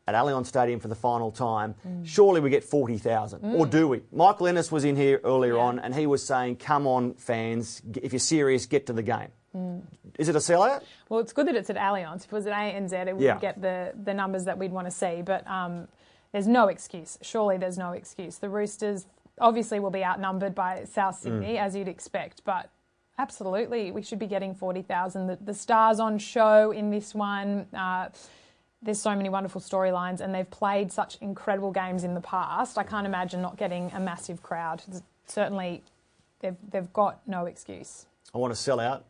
at 0.06 0.14
Allianz 0.14 0.46
Stadium 0.46 0.80
for 0.80 0.88
the 0.88 0.94
final 0.94 1.30
time. 1.30 1.74
Mm. 1.86 2.06
Surely 2.06 2.40
we 2.40 2.50
get 2.50 2.62
40,000, 2.64 3.40
mm. 3.40 3.54
or 3.54 3.66
do 3.66 3.88
we? 3.88 4.02
Michael 4.12 4.46
Ennis 4.48 4.70
was 4.70 4.84
in 4.84 4.96
here 4.96 5.20
earlier 5.24 5.54
Yeah. 5.54 5.62
on 5.62 5.78
and 5.78 5.94
he 5.94 6.06
was 6.06 6.24
saying, 6.24 6.56
come 6.56 6.86
on, 6.86 7.14
fans, 7.14 7.80
if 8.02 8.12
you're 8.12 8.20
serious, 8.20 8.66
get 8.66 8.86
to 8.86 8.92
the 8.92 9.02
game. 9.02 9.28
Mm. 9.56 9.82
Is 10.18 10.28
it 10.28 10.36
a 10.36 10.40
sellout? 10.40 10.82
Well, 11.08 11.20
it's 11.20 11.32
good 11.32 11.46
that 11.46 11.54
it's 11.56 11.70
at 11.70 11.76
Allianz. 11.76 12.24
If 12.24 12.24
it 12.26 12.32
was 12.32 12.46
at 12.46 12.52
ANZ, 12.52 12.92
it 12.92 13.04
wouldn't 13.16 13.20
Yeah. 13.20 13.38
get 13.38 13.62
the, 13.62 13.92
the 14.02 14.12
numbers 14.12 14.44
that 14.44 14.58
we'd 14.58 14.72
want 14.72 14.86
to 14.86 14.90
see. 14.90 15.22
But 15.22 15.48
um, 15.48 15.88
there's 16.32 16.46
no 16.48 16.68
excuse. 16.68 17.16
Surely 17.22 17.56
there's 17.56 17.78
no 17.78 17.92
excuse. 17.92 18.38
The 18.38 18.50
Roosters 18.50 19.06
obviously 19.40 19.80
will 19.80 19.90
be 19.90 20.04
outnumbered 20.04 20.54
by 20.54 20.84
South 20.84 21.16
Sydney, 21.18 21.56
as 21.56 21.74
you'd 21.74 21.88
expect. 21.88 22.42
But 22.44 22.68
absolutely, 23.18 23.90
we 23.90 24.02
should 24.02 24.18
be 24.18 24.26
getting 24.26 24.54
40,000. 24.54 25.38
The, 25.44 25.54
stars 25.54 26.00
on 26.00 26.18
show 26.18 26.70
in 26.70 26.90
this 26.90 27.14
one. 27.14 27.66
Uh, 27.72 28.08
there's 28.82 29.00
so 29.00 29.14
many 29.14 29.28
wonderful 29.28 29.60
storylines, 29.60 30.20
and 30.20 30.34
they've 30.34 30.50
played 30.50 30.92
such 30.92 31.16
incredible 31.20 31.70
games 31.70 32.04
in 32.04 32.14
the 32.14 32.20
past. 32.20 32.76
I 32.76 32.82
can't 32.82 33.06
imagine 33.06 33.40
not 33.40 33.56
getting 33.56 33.90
a 33.92 34.00
massive 34.00 34.42
crowd. 34.42 34.82
Certainly, 35.26 35.82
they've, 36.40 36.56
they've 36.70 36.92
got 36.92 37.26
no 37.26 37.46
excuse. 37.46 38.06
I 38.34 38.38
want 38.38 38.52
to 38.52 38.60
sell 38.60 38.80
out. 38.80 39.04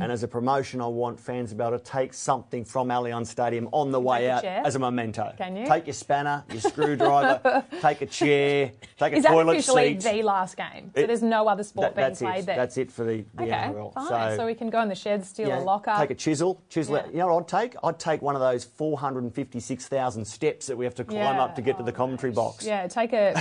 And 0.00 0.12
as 0.12 0.22
a 0.22 0.28
promotion, 0.28 0.80
I 0.80 0.86
want 0.86 1.18
fans 1.20 1.50
to 1.50 1.56
be 1.56 1.62
able 1.64 1.78
to 1.78 1.84
take 1.84 2.14
something 2.14 2.64
from 2.64 2.88
Allianz 2.88 3.26
Stadium 3.28 3.68
on 3.72 3.90
the 3.92 4.00
way 4.00 4.30
out 4.30 4.42
chair? 4.42 4.62
as 4.64 4.74
a 4.74 4.78
memento. 4.78 5.32
Can 5.38 5.56
you? 5.56 5.66
Take 5.66 5.86
your 5.86 5.94
spanner, 5.94 6.44
your 6.50 6.60
screwdriver, 6.60 7.64
take 7.80 8.00
a 8.02 8.06
chair, 8.06 8.72
take 8.98 9.12
a 9.12 9.16
Is 9.16 9.24
that 9.24 9.32
officially 9.36 10.00
seat. 10.00 10.10
the 10.12 10.22
last 10.22 10.56
game? 10.56 10.90
So 10.94 11.00
It- 11.02 11.06
there's 11.06 11.22
no 11.22 11.48
other 11.48 11.62
sport 11.62 11.94
That- 11.94 12.18
being 12.18 12.30
played 12.30 12.40
it. 12.40 12.46
there. 12.46 12.56
That's 12.56 12.76
it 12.78 12.90
for 12.90 13.04
the, 13.04 13.24
the 13.34 13.42
Okay, 13.44 13.52
NRL. 13.52 13.92
fine. 13.94 14.36
So, 14.36 14.46
we 14.46 14.54
can 14.54 14.70
go 14.70 14.80
in 14.82 14.88
the 14.88 14.94
shed, 14.94 15.24
steal 15.24 15.48
Yeah, 15.48 15.60
a 15.60 15.62
locker. 15.62 15.94
Take 15.98 16.10
a 16.10 16.14
chisel, 16.14 16.62
chisel 16.68 16.96
it. 16.96 17.06
Yeah. 17.06 17.12
You 17.12 17.18
know 17.18 17.34
what 17.34 17.52
I'd 17.52 17.62
take? 17.70 17.76
I'd 17.82 17.98
take 17.98 18.22
one 18.22 18.34
of 18.34 18.40
those 18.40 18.64
456,000 18.64 20.24
steps 20.24 20.66
that 20.66 20.76
we 20.76 20.84
have 20.84 20.94
to 20.96 21.04
climb 21.04 21.36
Yeah. 21.36 21.42
up 21.44 21.54
to 21.56 21.62
get 21.62 21.76
to 21.78 21.82
the 21.82 21.92
commentary 21.92 22.32
box. 22.32 22.64
yeah, 22.64 22.86
take 22.86 23.12
a 23.12 23.34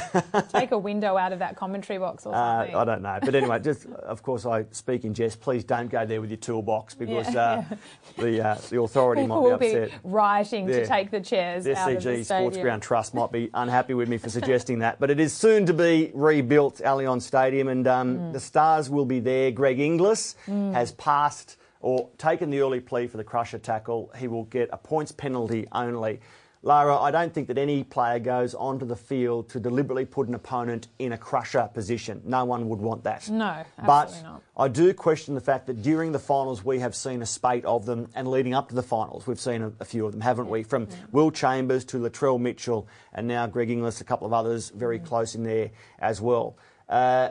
take 0.50 0.72
a 0.72 0.78
window 0.78 1.18
out 1.18 1.34
of 1.34 1.40
that 1.40 1.56
commentary 1.56 2.00
box 2.00 2.26
or 2.26 2.34
Uh, 2.36 2.60
something. 2.60 2.76
I 2.76 2.84
don't 2.86 3.02
know, 3.02 3.18
but 3.22 3.36
anyway, 3.36 3.60
just 3.60 3.86
of 3.88 4.22
course 4.24 4.46
I 4.46 4.66
speak 4.72 5.06
in 5.06 5.14
jest. 5.14 5.40
Please 5.42 5.64
don't 5.64 5.90
go 5.90 6.06
there 6.06 6.17
with 6.22 6.30
your 6.30 6.38
toolbox 6.38 6.96
because 6.96 7.34
Yeah, 7.34 7.64
uh, 7.72 7.76
the 8.22 8.48
uh, 8.48 8.56
the 8.70 8.82
authority 8.82 9.26
might 9.28 9.60
be 9.60 9.68
be 9.70 9.76
upset. 9.76 10.00
rioting 10.04 10.68
Yeah. 10.70 10.80
to 10.80 10.88
take 10.88 11.12
the 11.12 11.20
chairs 11.22 11.64
The 11.66 11.78
out 11.78 11.92
of 11.92 12.04
the 12.04 12.10
SCG. 12.10 12.26
Sports 12.26 12.58
Ground 12.58 12.82
Trust 12.82 13.14
might 13.14 13.32
be 13.32 13.50
unhappy 13.54 13.94
with 13.94 14.10
me 14.10 14.18
for 14.18 14.30
suggesting 14.30 14.80
that, 14.80 15.00
but 15.00 15.10
it 15.10 15.20
is 15.20 15.34
soon 15.34 15.66
to 15.68 15.74
be 15.74 16.12
rebuilt, 16.14 16.78
Allianz 16.84 17.22
Stadium, 17.24 17.68
and 17.68 17.88
um, 17.88 18.18
Mm. 18.18 18.34
the 18.34 18.40
Stars 18.40 18.90
will 18.90 19.06
be 19.06 19.20
there. 19.20 19.52
Greg 19.52 19.80
Inglis 19.80 20.36
has 20.48 20.92
passed 20.94 21.58
or 21.80 22.10
taken 22.18 22.50
the 22.50 22.60
early 22.62 22.80
plea 22.80 23.06
for 23.08 23.18
the 23.18 23.24
crusher 23.24 23.60
tackle, 23.60 24.12
he 24.18 24.28
will 24.28 24.46
get 24.46 24.68
a 24.74 24.78
points 24.78 25.12
penalty 25.12 25.68
only. 25.72 26.20
Lara, 26.68 27.00
I 27.00 27.12
don't 27.12 27.34
think 27.34 27.48
that 27.48 27.58
any 27.58 27.86
player 27.86 28.20
goes 28.20 28.54
onto 28.54 28.86
the 28.86 28.98
field 28.98 29.48
to 29.52 29.60
deliberately 29.62 30.04
put 30.04 30.28
an 30.28 30.34
opponent 30.34 30.90
in 31.00 31.14
a 31.14 31.18
crusher 31.18 31.70
position. 31.74 32.22
No 32.26 32.44
one 32.44 32.68
would 32.68 32.80
want 32.80 33.06
that. 33.06 33.30
No, 33.30 33.64
but 33.78 34.08
absolutely 34.08 34.30
not. 34.30 34.42
I 34.58 34.68
do 34.68 34.94
question 34.94 35.34
the 35.34 35.40
fact 35.40 35.68
that 35.68 35.82
during 35.82 36.12
the 36.12 36.20
finals 36.20 36.66
we 36.66 36.80
have 36.80 36.94
seen 36.94 37.22
a 37.22 37.26
spate 37.26 37.64
of 37.64 37.86
them, 37.86 38.10
and 38.16 38.28
leading 38.28 38.54
up 38.54 38.68
to 38.68 38.76
the 38.76 38.84
finals 38.84 39.26
we've 39.26 39.40
seen 39.40 39.62
a, 39.62 39.72
a 39.80 39.86
few 39.86 40.06
of 40.06 40.12
them, 40.12 40.20
haven't 40.20 40.50
we? 40.50 40.64
From 40.64 40.90
Will 41.14 41.32
Chambers 41.32 41.86
to 41.86 42.00
Latrell 42.00 42.38
Mitchell, 42.38 42.86
and 43.14 43.30
now 43.30 43.48
Greg 43.48 43.70
Inglis, 43.70 44.02
a 44.02 44.04
couple 44.04 44.28
of 44.28 44.34
others 44.34 44.70
very 44.76 45.00
close 45.00 45.36
in 45.36 45.44
there 45.44 45.72
as 46.00 46.20
well. 46.20 46.58
Uh, 46.90 47.30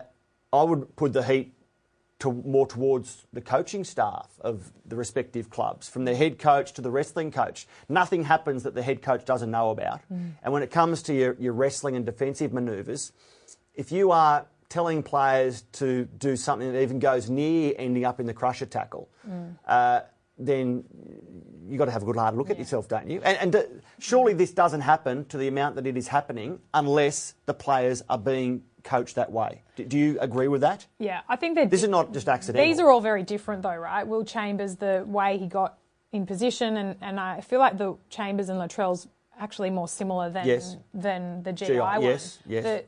I 0.50 0.62
would 0.62 0.96
put 0.96 1.12
the 1.12 1.22
heat 1.22 1.52
to 2.18 2.32
more 2.32 2.66
towards 2.66 3.26
the 3.32 3.40
coaching 3.40 3.84
staff 3.84 4.30
of 4.40 4.72
the 4.86 4.96
respective 4.96 5.50
clubs, 5.50 5.88
from 5.88 6.04
the 6.04 6.14
head 6.14 6.38
coach 6.38 6.72
to 6.72 6.80
the 6.80 6.90
wrestling 6.90 7.30
coach. 7.30 7.66
Nothing 7.88 8.24
happens 8.24 8.62
that 8.62 8.74
the 8.74 8.82
head 8.82 9.02
coach 9.02 9.24
doesn't 9.24 9.50
know 9.50 9.70
about. 9.70 10.00
Mm. 10.12 10.32
And 10.42 10.52
when 10.52 10.62
it 10.62 10.70
comes 10.70 11.02
to 11.02 11.14
your, 11.14 11.36
your 11.38 11.52
wrestling 11.52 11.94
and 11.94 12.06
defensive 12.06 12.52
manoeuvres, 12.52 13.12
if 13.74 13.92
you 13.92 14.12
are 14.12 14.46
telling 14.68 15.02
players 15.02 15.62
to 15.72 16.06
do 16.18 16.36
something 16.36 16.72
that 16.72 16.80
even 16.80 16.98
goes 16.98 17.28
near 17.28 17.74
ending 17.78 18.04
up 18.04 18.18
in 18.18 18.26
the 18.26 18.34
crusher 18.34 18.66
tackle, 18.66 19.10
mm. 19.28 19.54
uh, 19.66 20.00
then 20.38 20.84
you've 21.68 21.78
got 21.78 21.86
to 21.86 21.90
have 21.90 22.02
a 22.02 22.06
good 22.06 22.16
hard 22.16 22.34
look 22.34 22.48
at 22.48 22.58
yourself, 22.58 22.88
don't 22.88 23.08
you? 23.08 23.20
And, 23.24 23.54
and 23.54 23.82
surely 23.98 24.32
mm. 24.32 24.38
this 24.38 24.52
doesn't 24.52 24.80
happen 24.80 25.26
to 25.26 25.36
the 25.36 25.48
amount 25.48 25.74
that 25.76 25.86
it 25.86 25.98
is 25.98 26.08
happening 26.08 26.60
unless 26.72 27.34
the 27.44 27.54
players 27.54 28.02
are 28.08 28.18
being 28.18 28.62
coached 28.86 29.16
that 29.16 29.30
way. 29.30 29.62
Do, 29.76 29.84
do 29.84 29.98
you 29.98 30.18
agree 30.20 30.48
with 30.48 30.62
that? 30.62 30.86
Yeah, 30.98 31.20
I 31.28 31.36
think 31.36 31.56
that 31.56 31.68
This 31.70 31.82
is 31.82 31.88
not 31.90 32.12
just 32.14 32.28
accidental. 32.28 32.66
These 32.66 32.78
are 32.80 32.88
all 32.88 33.02
very 33.02 33.22
different, 33.22 33.62
though, 33.62 33.76
right? 33.76 34.06
Will 34.06 34.24
Chambers, 34.24 34.76
the 34.76 35.04
way 35.06 35.36
he 35.36 35.46
got 35.46 35.76
in 36.12 36.24
position, 36.24 36.76
and, 36.78 36.96
and 37.02 37.20
I 37.20 37.40
feel 37.42 37.58
like 37.58 37.76
the 37.76 37.96
Chambers 38.08 38.48
and 38.48 38.58
Latrell's 38.58 39.08
actually 39.38 39.68
more 39.70 39.88
similar 39.88 40.30
than 40.30 40.46
Yes. 40.46 40.76
than 40.94 41.42
the 41.42 41.52
GI, 41.52 41.66
GI, 41.66 41.78
one. 41.80 42.02
yes, 42.02 42.38
yes. 42.46 42.64
The, 42.64 42.84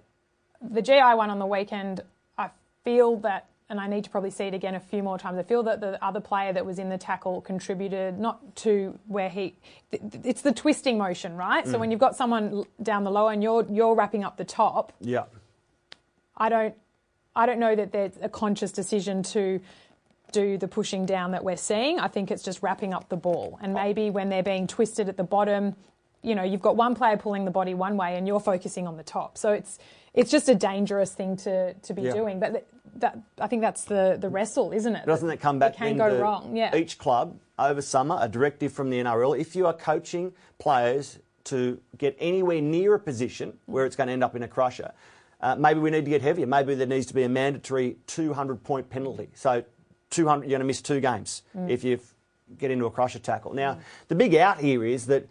the 0.63 0.81
GI 0.83 1.15
one 1.15 1.29
on 1.29 1.39
the 1.39 1.47
weekend, 1.47 2.01
I 2.39 2.49
feel 2.85 3.17
that, 3.19 3.47
and 3.69 3.79
I 3.79 3.87
need 3.87 4.05
to 4.05 4.11
probably 4.11 4.31
see 4.31 4.45
it 4.45 4.55
again 4.55 4.75
a 4.75 4.81
few 4.81 5.03
more 5.03 5.19
times. 5.19 5.37
I 5.39 5.43
feel 5.43 5.63
that 5.65 5.81
the 5.83 6.03
other 6.03 6.21
player 6.21 6.55
that 6.55 6.65
was 6.65 6.79
in 6.79 6.89
the 6.89 6.97
tackle 6.97 7.43
contributed 7.43 8.19
not 8.19 8.57
to 8.57 8.99
where 9.09 9.29
he. 9.29 9.57
It's 9.93 10.41
the 10.41 10.53
twisting 10.53 10.97
motion, 10.97 11.37
right? 11.37 11.67
Mm. 11.67 11.71
So 11.73 11.79
when 11.79 11.91
you've 11.91 12.01
got 12.01 12.17
someone 12.17 12.65
down 12.83 13.05
the 13.05 13.11
low 13.11 13.29
and 13.29 13.43
you're 13.43 13.67
you're 13.71 13.95
wrapping 13.95 14.25
up 14.25 14.39
the 14.39 14.45
top, 14.47 14.95
Yeah. 15.01 15.25
I 16.39 16.49
don't 16.49 16.75
I 17.37 17.47
don't 17.47 17.59
know 17.61 17.75
that 17.77 17.93
there's 17.93 18.13
a 18.23 18.29
conscious 18.29 18.73
decision 18.73 19.23
to 19.25 19.61
do 20.33 20.59
the 20.59 20.69
pushing 20.69 21.07
down 21.07 21.31
that 21.33 21.45
we're 21.45 21.57
seeing. 21.57 21.99
I 22.01 22.09
think 22.09 22.31
it's 22.31 22.43
just 22.43 22.63
wrapping 22.63 22.93
up 22.93 23.09
the 23.09 23.17
ball. 23.17 23.59
And 23.63 23.73
maybe 23.75 24.11
when 24.11 24.29
they're 24.29 24.43
being 24.43 24.67
twisted 24.67 25.09
at 25.09 25.17
the 25.17 25.25
bottom, 25.25 25.75
you 26.23 26.35
know, 26.35 26.43
you've 26.43 26.61
got 26.63 26.77
one 26.77 26.95
player 26.95 27.17
pulling 27.17 27.45
the 27.45 27.51
body 27.51 27.75
one 27.75 27.97
way 27.97 28.17
and 28.17 28.27
you're 28.27 28.41
focusing 28.41 28.87
on 28.87 28.97
the 28.97 29.03
top. 29.05 29.39
So 29.39 29.53
it's 29.53 29.79
it's 30.15 30.31
just 30.31 30.49
a 30.49 30.55
dangerous 30.55 31.13
thing 31.15 31.37
to, 31.39 31.75
to 31.75 31.95
be 31.95 32.03
Yeah. 32.03 32.13
doing. 32.13 32.41
But 32.41 32.53
th- 32.53 32.65
that 32.97 33.19
I 33.41 33.47
think 33.47 33.63
that's 33.63 33.85
the, 33.85 34.17
the 34.21 34.29
wrestle, 34.29 34.73
isn't 34.73 34.97
it? 34.97 35.07
Doesn't 35.07 35.31
it 35.31 35.39
come 35.41 35.59
back 35.61 35.75
It 35.75 35.79
can 35.79 35.97
go 35.97 36.19
wrong. 36.19 36.57
Yeah. 36.57 36.75
each 36.75 36.99
club 36.99 37.39
over 37.59 37.81
summer, 37.83 38.19
a 38.21 38.29
directive 38.29 38.73
from 38.73 38.91
the 38.91 38.99
NRL, 38.99 39.39
if 39.39 39.55
you 39.55 39.67
are 39.67 39.73
coaching 39.73 40.33
players 40.59 41.19
to 41.45 41.81
get 41.97 42.17
anywhere 42.19 42.61
near 42.61 42.95
a 42.95 42.99
position 42.99 43.59
where 43.67 43.87
it's 43.87 43.95
going 43.97 44.09
to 44.09 44.13
end 44.13 44.25
up 44.25 44.35
in 44.35 44.43
a 44.43 44.49
crusher, 44.49 44.93
uh, 45.41 45.55
maybe 45.57 45.81
we 45.81 45.91
need 45.91 46.05
to 46.05 46.11
get 46.11 46.23
heavier. 46.23 46.47
Maybe 46.47 46.75
there 46.75 46.87
needs 46.87 47.07
to 47.07 47.15
be 47.15 47.23
a 47.23 47.29
mandatory 47.29 47.97
200 48.07 48.63
point 48.65 48.91
penalty. 48.91 49.29
So 49.35 49.65
200, 50.11 50.45
you're 50.45 50.51
going 50.51 50.61
to 50.61 50.65
miss 50.67 50.83
two 50.83 51.01
games 51.01 51.43
Mm. 51.57 51.71
if 51.71 51.85
you 51.85 52.01
get 52.57 52.71
into 52.71 52.87
a 52.87 52.91
crusher 52.91 53.19
tackle. 53.19 53.53
Now, 53.55 53.79
the 54.09 54.15
big 54.15 54.35
out 54.35 54.59
here 54.59 54.85
is 54.85 55.07
that 55.07 55.29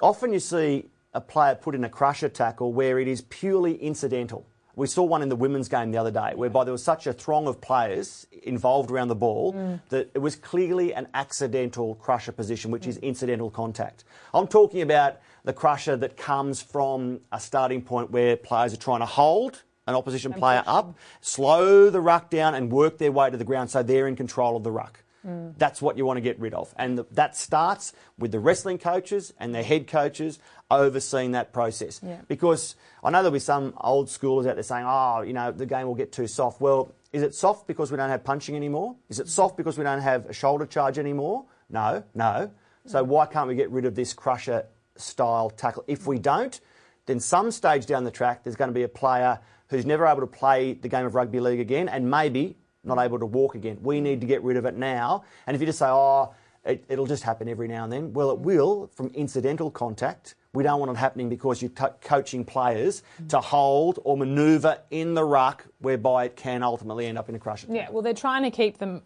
often 0.00 0.32
you 0.32 0.38
see 0.38 0.86
a 1.12 1.20
player 1.20 1.54
put 1.56 1.74
in 1.74 1.82
a 1.84 1.88
crusher 1.88 2.28
tackle 2.28 2.72
where 2.72 3.00
it 3.00 3.08
is 3.08 3.22
purely 3.22 3.74
incidental. 3.74 4.46
We 4.76 4.86
saw 4.86 5.02
one 5.02 5.20
in 5.20 5.28
the 5.28 5.36
women's 5.36 5.68
game 5.68 5.90
the 5.90 5.98
other 5.98 6.12
day, 6.12 6.32
whereby 6.36 6.62
there 6.64 6.72
was 6.72 6.82
such 6.84 7.06
a 7.08 7.12
throng 7.12 7.48
of 7.48 7.60
players 7.60 8.26
involved 8.44 8.90
around 8.90 9.08
the 9.08 9.16
ball 9.16 9.52
that 9.88 10.10
it 10.14 10.20
was 10.20 10.36
clearly 10.36 10.94
an 10.94 11.08
accidental 11.12 11.96
crusher 11.96 12.30
position, 12.32 12.70
which 12.70 12.86
is 12.86 12.96
incidental 12.98 13.50
contact. 13.50 14.04
I'm 14.32 14.46
talking 14.46 14.80
about 14.80 15.18
the 15.44 15.52
crusher 15.52 15.96
that 15.96 16.16
comes 16.16 16.62
from 16.62 17.20
a 17.32 17.40
starting 17.40 17.82
point 17.82 18.10
where 18.10 18.36
players 18.36 18.72
are 18.72 18.78
trying 18.78 19.00
to 19.00 19.06
hold 19.06 19.62
an 19.86 19.94
opposition 19.94 20.32
player 20.32 20.62
up, 20.66 20.96
slow 21.20 21.90
the 21.90 22.00
ruck 22.00 22.30
down, 22.30 22.54
and 22.54 22.70
work 22.70 22.98
their 22.98 23.12
way 23.12 23.30
to 23.30 23.36
the 23.36 23.44
ground 23.44 23.70
so 23.70 23.82
they're 23.82 24.06
in 24.06 24.16
control 24.16 24.56
of 24.56 24.62
the 24.62 24.70
ruck. 24.70 25.02
Mm. 25.26 25.54
That's 25.58 25.82
what 25.82 25.98
you 25.98 26.06
want 26.06 26.16
to 26.16 26.22
get 26.22 26.38
rid 26.38 26.54
of. 26.54 26.74
And 26.78 26.98
the, 26.98 27.06
that 27.12 27.36
starts 27.36 27.92
with 28.18 28.32
the 28.32 28.40
wrestling 28.40 28.78
coaches 28.78 29.34
and 29.38 29.54
their 29.54 29.62
head 29.62 29.86
coaches 29.86 30.38
overseeing 30.70 31.32
that 31.32 31.52
process. 31.52 32.00
Yeah. 32.02 32.20
Because 32.28 32.76
I 33.02 33.10
know 33.10 33.18
there'll 33.18 33.32
be 33.32 33.38
some 33.38 33.74
old 33.80 34.06
schoolers 34.06 34.48
out 34.48 34.54
there 34.54 34.62
saying, 34.62 34.86
oh, 34.88 35.22
you 35.22 35.32
know, 35.32 35.52
the 35.52 35.66
game 35.66 35.86
will 35.86 35.94
get 35.94 36.12
too 36.12 36.26
soft. 36.26 36.60
Well, 36.60 36.94
is 37.12 37.22
it 37.22 37.34
soft 37.34 37.66
because 37.66 37.90
we 37.90 37.96
don't 37.96 38.08
have 38.08 38.24
punching 38.24 38.56
anymore? 38.56 38.96
Is 39.08 39.20
it 39.20 39.28
soft 39.28 39.56
because 39.56 39.76
we 39.76 39.84
don't 39.84 40.00
have 40.00 40.26
a 40.26 40.32
shoulder 40.32 40.64
charge 40.64 40.98
anymore? 40.98 41.44
No, 41.68 42.02
no. 42.14 42.50
So 42.86 43.04
mm. 43.04 43.08
why 43.08 43.26
can't 43.26 43.48
we 43.48 43.54
get 43.54 43.70
rid 43.70 43.84
of 43.84 43.94
this 43.94 44.14
crusher 44.14 44.66
style 45.00 45.50
tackle? 45.50 45.84
If 45.86 46.06
we 46.06 46.18
don't, 46.18 46.60
then 47.06 47.20
some 47.20 47.50
stage 47.50 47.86
down 47.86 48.04
the 48.04 48.10
track 48.10 48.44
there's 48.44 48.56
going 48.56 48.68
to 48.68 48.74
be 48.74 48.84
a 48.84 48.88
player 48.88 49.38
who's 49.68 49.86
never 49.86 50.06
able 50.06 50.20
to 50.20 50.26
play 50.26 50.74
the 50.74 50.88
game 50.88 51.06
of 51.06 51.14
rugby 51.14 51.40
league 51.40 51.60
again 51.60 51.88
and 51.88 52.08
maybe 52.10 52.56
not 52.84 52.98
able 52.98 53.18
to 53.18 53.26
walk 53.26 53.54
again. 53.54 53.78
We 53.82 54.00
need 54.00 54.20
to 54.20 54.26
get 54.26 54.42
rid 54.42 54.56
of 54.56 54.64
it 54.64 54.76
now. 54.76 55.24
And 55.46 55.54
if 55.54 55.60
you 55.60 55.66
just 55.66 55.78
say, 55.78 55.88
oh, 55.88 56.34
it, 56.64 56.84
it'll 56.88 57.06
just 57.06 57.22
happen 57.22 57.48
every 57.48 57.68
now 57.68 57.84
and 57.84 57.92
then, 57.92 58.12
well, 58.12 58.30
it 58.30 58.38
will 58.38 58.90
from 58.94 59.08
incidental 59.08 59.70
contact. 59.70 60.34
We 60.52 60.62
don't 60.62 60.80
want 60.80 60.90
it 60.90 60.96
happening 60.96 61.28
because 61.28 61.62
you're 61.62 61.70
co- 61.70 61.94
coaching 62.00 62.44
players 62.44 63.02
to 63.28 63.40
hold 63.40 64.00
or 64.02 64.16
manoeuvre 64.16 64.80
in 64.90 65.14
the 65.14 65.24
ruck 65.24 65.66
whereby 65.78 66.24
it 66.24 66.36
can 66.36 66.62
ultimately 66.62 67.06
end 67.06 67.18
up 67.18 67.28
in 67.28 67.34
a 67.34 67.38
crusher. 67.38 67.68
Yeah, 67.70 67.88
well, 67.90 68.02
they're 68.02 68.12
trying 68.12 68.42
to 68.42 68.50
keep 68.50 68.78
them, 68.78 69.02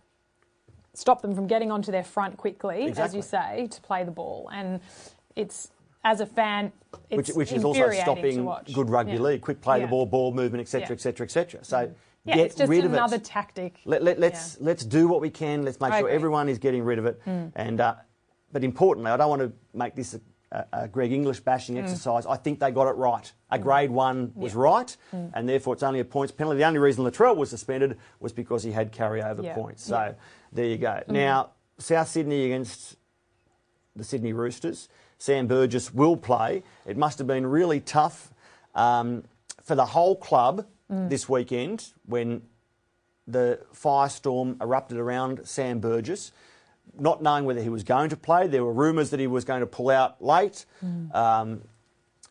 stop 0.95 1.21
them 1.21 1.35
from 1.35 1.47
getting 1.47 1.71
onto 1.71 1.93
their 1.93 2.03
front 2.03 2.39
quickly, 2.39 2.93
as 2.97 3.15
you 3.15 3.23
say, 3.23 3.69
to 3.71 3.81
play 3.83 4.05
the 4.05 4.11
ball. 4.11 4.51
And 4.53 4.81
it's, 5.37 5.71
as 6.05 6.21
a 6.21 6.27
fan, 6.27 6.71
which, 7.09 7.29
it's 7.31 7.37
which 7.37 7.53
is 7.53 7.65
also 7.65 7.91
stopping 7.91 8.49
good 8.73 8.91
rugby 8.91 9.15
Yeah. 9.15 9.21
league, 9.21 9.41
quick 9.41 9.61
play 9.61 9.79
Yeah. 9.79 9.87
the 9.87 9.91
ball, 9.91 10.07
ball 10.07 10.33
movement, 10.33 10.61
etc., 10.61 10.95
etc., 10.95 11.25
etc. 11.25 11.65
So 11.65 11.91
Yeah, 12.25 12.37
get 12.37 12.47
it's 12.47 12.55
just 12.55 12.71
rid 12.71 12.85
of 12.85 12.93
another 12.93 13.17
it. 13.17 13.25
tactic. 13.25 13.81
Let, 13.85 14.03
let, 14.03 14.21
let's 14.21 14.61
let's 14.61 14.85
do 14.85 15.09
what 15.09 15.21
we 15.21 15.31
can. 15.31 15.65
Let's 15.65 15.81
make 15.81 15.93
I 15.93 16.01
sure 16.01 16.09
agree. 16.09 16.15
everyone 16.15 16.49
is 16.49 16.59
getting 16.59 16.85
rid 16.85 16.99
of 16.99 17.07
it. 17.07 17.21
Hmm. 17.25 17.47
And 17.57 17.81
uh, 17.81 17.97
but 18.53 18.63
importantly, 18.65 19.11
I 19.11 19.17
don't 19.17 19.31
want 19.31 19.43
to 19.43 19.53
make 19.73 19.95
this 19.95 20.15
a, 20.53 20.65
a, 20.73 20.89
Greg 20.89 21.13
Inglis 21.13 21.41
bashing 21.41 21.77
hmm. 21.77 21.85
exercise. 21.85 22.27
I 22.27 22.37
think 22.37 22.61
they 22.61 22.71
got 22.71 22.87
it 22.89 22.97
right. 22.97 23.31
A 23.51 23.57
hmm. 23.57 23.63
grade 23.63 23.91
one 23.91 24.33
was 24.35 24.55
Yeah. 24.55 24.61
right, 24.61 24.97
and 25.13 25.49
therefore 25.49 25.75
it's 25.75 25.83
only 25.83 26.01
a 26.01 26.05
points 26.05 26.33
penalty. 26.33 26.59
The 26.59 26.65
only 26.65 26.81
reason 26.81 27.05
Latrell 27.05 27.37
was 27.37 27.51
suspended 27.51 27.99
was 28.21 28.33
because 28.33 28.63
he 28.63 28.73
had 28.73 28.93
carryover 28.93 29.43
Yeah. 29.43 29.55
points. 29.55 29.85
So 29.85 29.97
Yeah. 29.97 30.13
there 30.53 30.67
you 30.67 30.79
go. 30.79 31.03
Now 31.09 31.51
South 31.79 32.09
Sydney 32.09 32.45
against 32.45 32.97
the 33.97 34.05
Sydney 34.05 34.33
Roosters. 34.33 34.89
Sam 35.19 35.47
Burgess 35.47 35.93
will 35.93 36.17
play. 36.17 36.63
It 36.87 36.97
must 36.97 37.19
have 37.19 37.27
been 37.27 37.47
really 37.47 37.81
tough 37.81 38.33
um, 38.75 39.25
for 39.63 39.75
the 39.75 39.87
whole 39.87 40.17
club 40.17 40.67
this 41.09 41.29
weekend 41.29 41.89
when 42.07 42.43
the 43.27 43.59
firestorm 43.75 44.61
erupted 44.61 44.99
around 44.99 45.41
Sam 45.45 45.81
Burgess, 45.81 46.31
not 46.99 47.23
knowing 47.23 47.47
whether 47.47 47.63
he 47.63 47.69
was 47.69 47.83
going 47.83 48.11
to 48.11 48.17
play. 48.17 48.47
There 48.47 48.63
were 48.63 48.73
rumours 48.73 49.11
that 49.11 49.19
he 49.19 49.27
was 49.27 49.45
going 49.45 49.61
to 49.61 49.67
pull 49.67 49.91
out 49.91 50.23
late. 50.23 50.67
Um, 50.83 51.63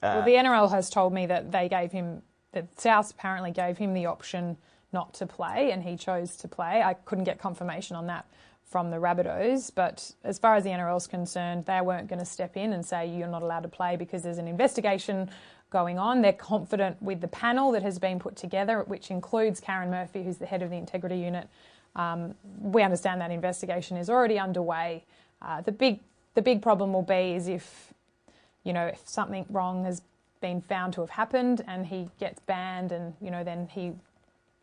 well, 0.01 0.23
the 0.23 0.33
NRL 0.33 0.69
has 0.71 0.89
told 0.89 1.13
me 1.13 1.25
that 1.25 1.51
they 1.51 1.67
gave 1.67 1.91
him, 1.91 2.21
that 2.51 2.79
South 2.79 3.11
apparently 3.11 3.51
gave 3.51 3.77
him 3.77 3.93
the 3.93 4.05
option 4.05 4.57
not 4.91 5.13
to 5.15 5.25
play, 5.25 5.71
and 5.71 5.83
he 5.83 5.97
chose 5.97 6.37
to 6.37 6.47
play. 6.47 6.83
I 6.83 6.93
couldn't 6.93 7.23
get 7.23 7.39
confirmation 7.39 7.95
on 7.95 8.07
that 8.07 8.25
from 8.73 8.89
the 8.89 8.97
Rabbitohs, 8.97 9.71
but 9.75 10.13
as 10.23 10.39
far 10.39 10.55
as 10.55 10.63
the 10.63 10.71
NRL 10.71 10.97
is 10.97 11.05
concerned, 11.05 11.65
they 11.67 11.79
weren't 11.79 12.07
going 12.07 12.17
to 12.17 12.25
step 12.25 12.57
in 12.57 12.73
and 12.73 12.83
say 12.83 13.07
you're 13.07 13.27
not 13.27 13.43
allowed 13.43 13.61
to 13.61 13.69
play 13.69 13.95
because 13.97 14.23
there's 14.23 14.39
an 14.39 14.47
investigation 14.47 15.29
going 15.69 15.99
on. 15.99 16.23
They're 16.23 16.33
confident 16.33 16.99
with 16.99 17.21
the 17.21 17.27
panel 17.27 17.71
that 17.73 17.83
has 17.83 17.99
been 17.99 18.17
put 18.17 18.35
together, 18.35 18.81
which 18.87 19.11
includes 19.11 19.59
Karen 19.59 19.91
Murphy, 19.91 20.23
who's 20.23 20.39
the 20.39 20.47
head 20.47 20.63
of 20.63 20.71
the 20.71 20.75
integrity 20.75 21.19
unit. 21.19 21.49
Um, 21.95 22.33
we 22.59 22.81
understand 22.81 23.21
that 23.21 23.29
investigation 23.29 23.95
is 23.95 24.09
already 24.09 24.39
underway. 24.39 25.03
Uh, 25.39 25.61
the 25.61 25.71
big 25.71 25.99
the 26.33 26.41
big 26.41 26.63
problem 26.63 26.93
will 26.93 27.03
be 27.03 27.35
is 27.35 27.47
if 27.47 27.93
you 28.63 28.73
know 28.73 28.87
if 28.87 29.07
something 29.07 29.45
wrong 29.51 29.85
has 29.85 30.01
been 30.41 30.61
found 30.61 30.93
to 30.93 31.01
have 31.01 31.11
happened 31.11 31.63
and 31.67 31.85
he 31.85 32.09
gets 32.19 32.39
banned 32.39 32.91
and 32.91 33.13
you 33.21 33.29
know 33.29 33.43
then 33.43 33.67
he 33.67 33.93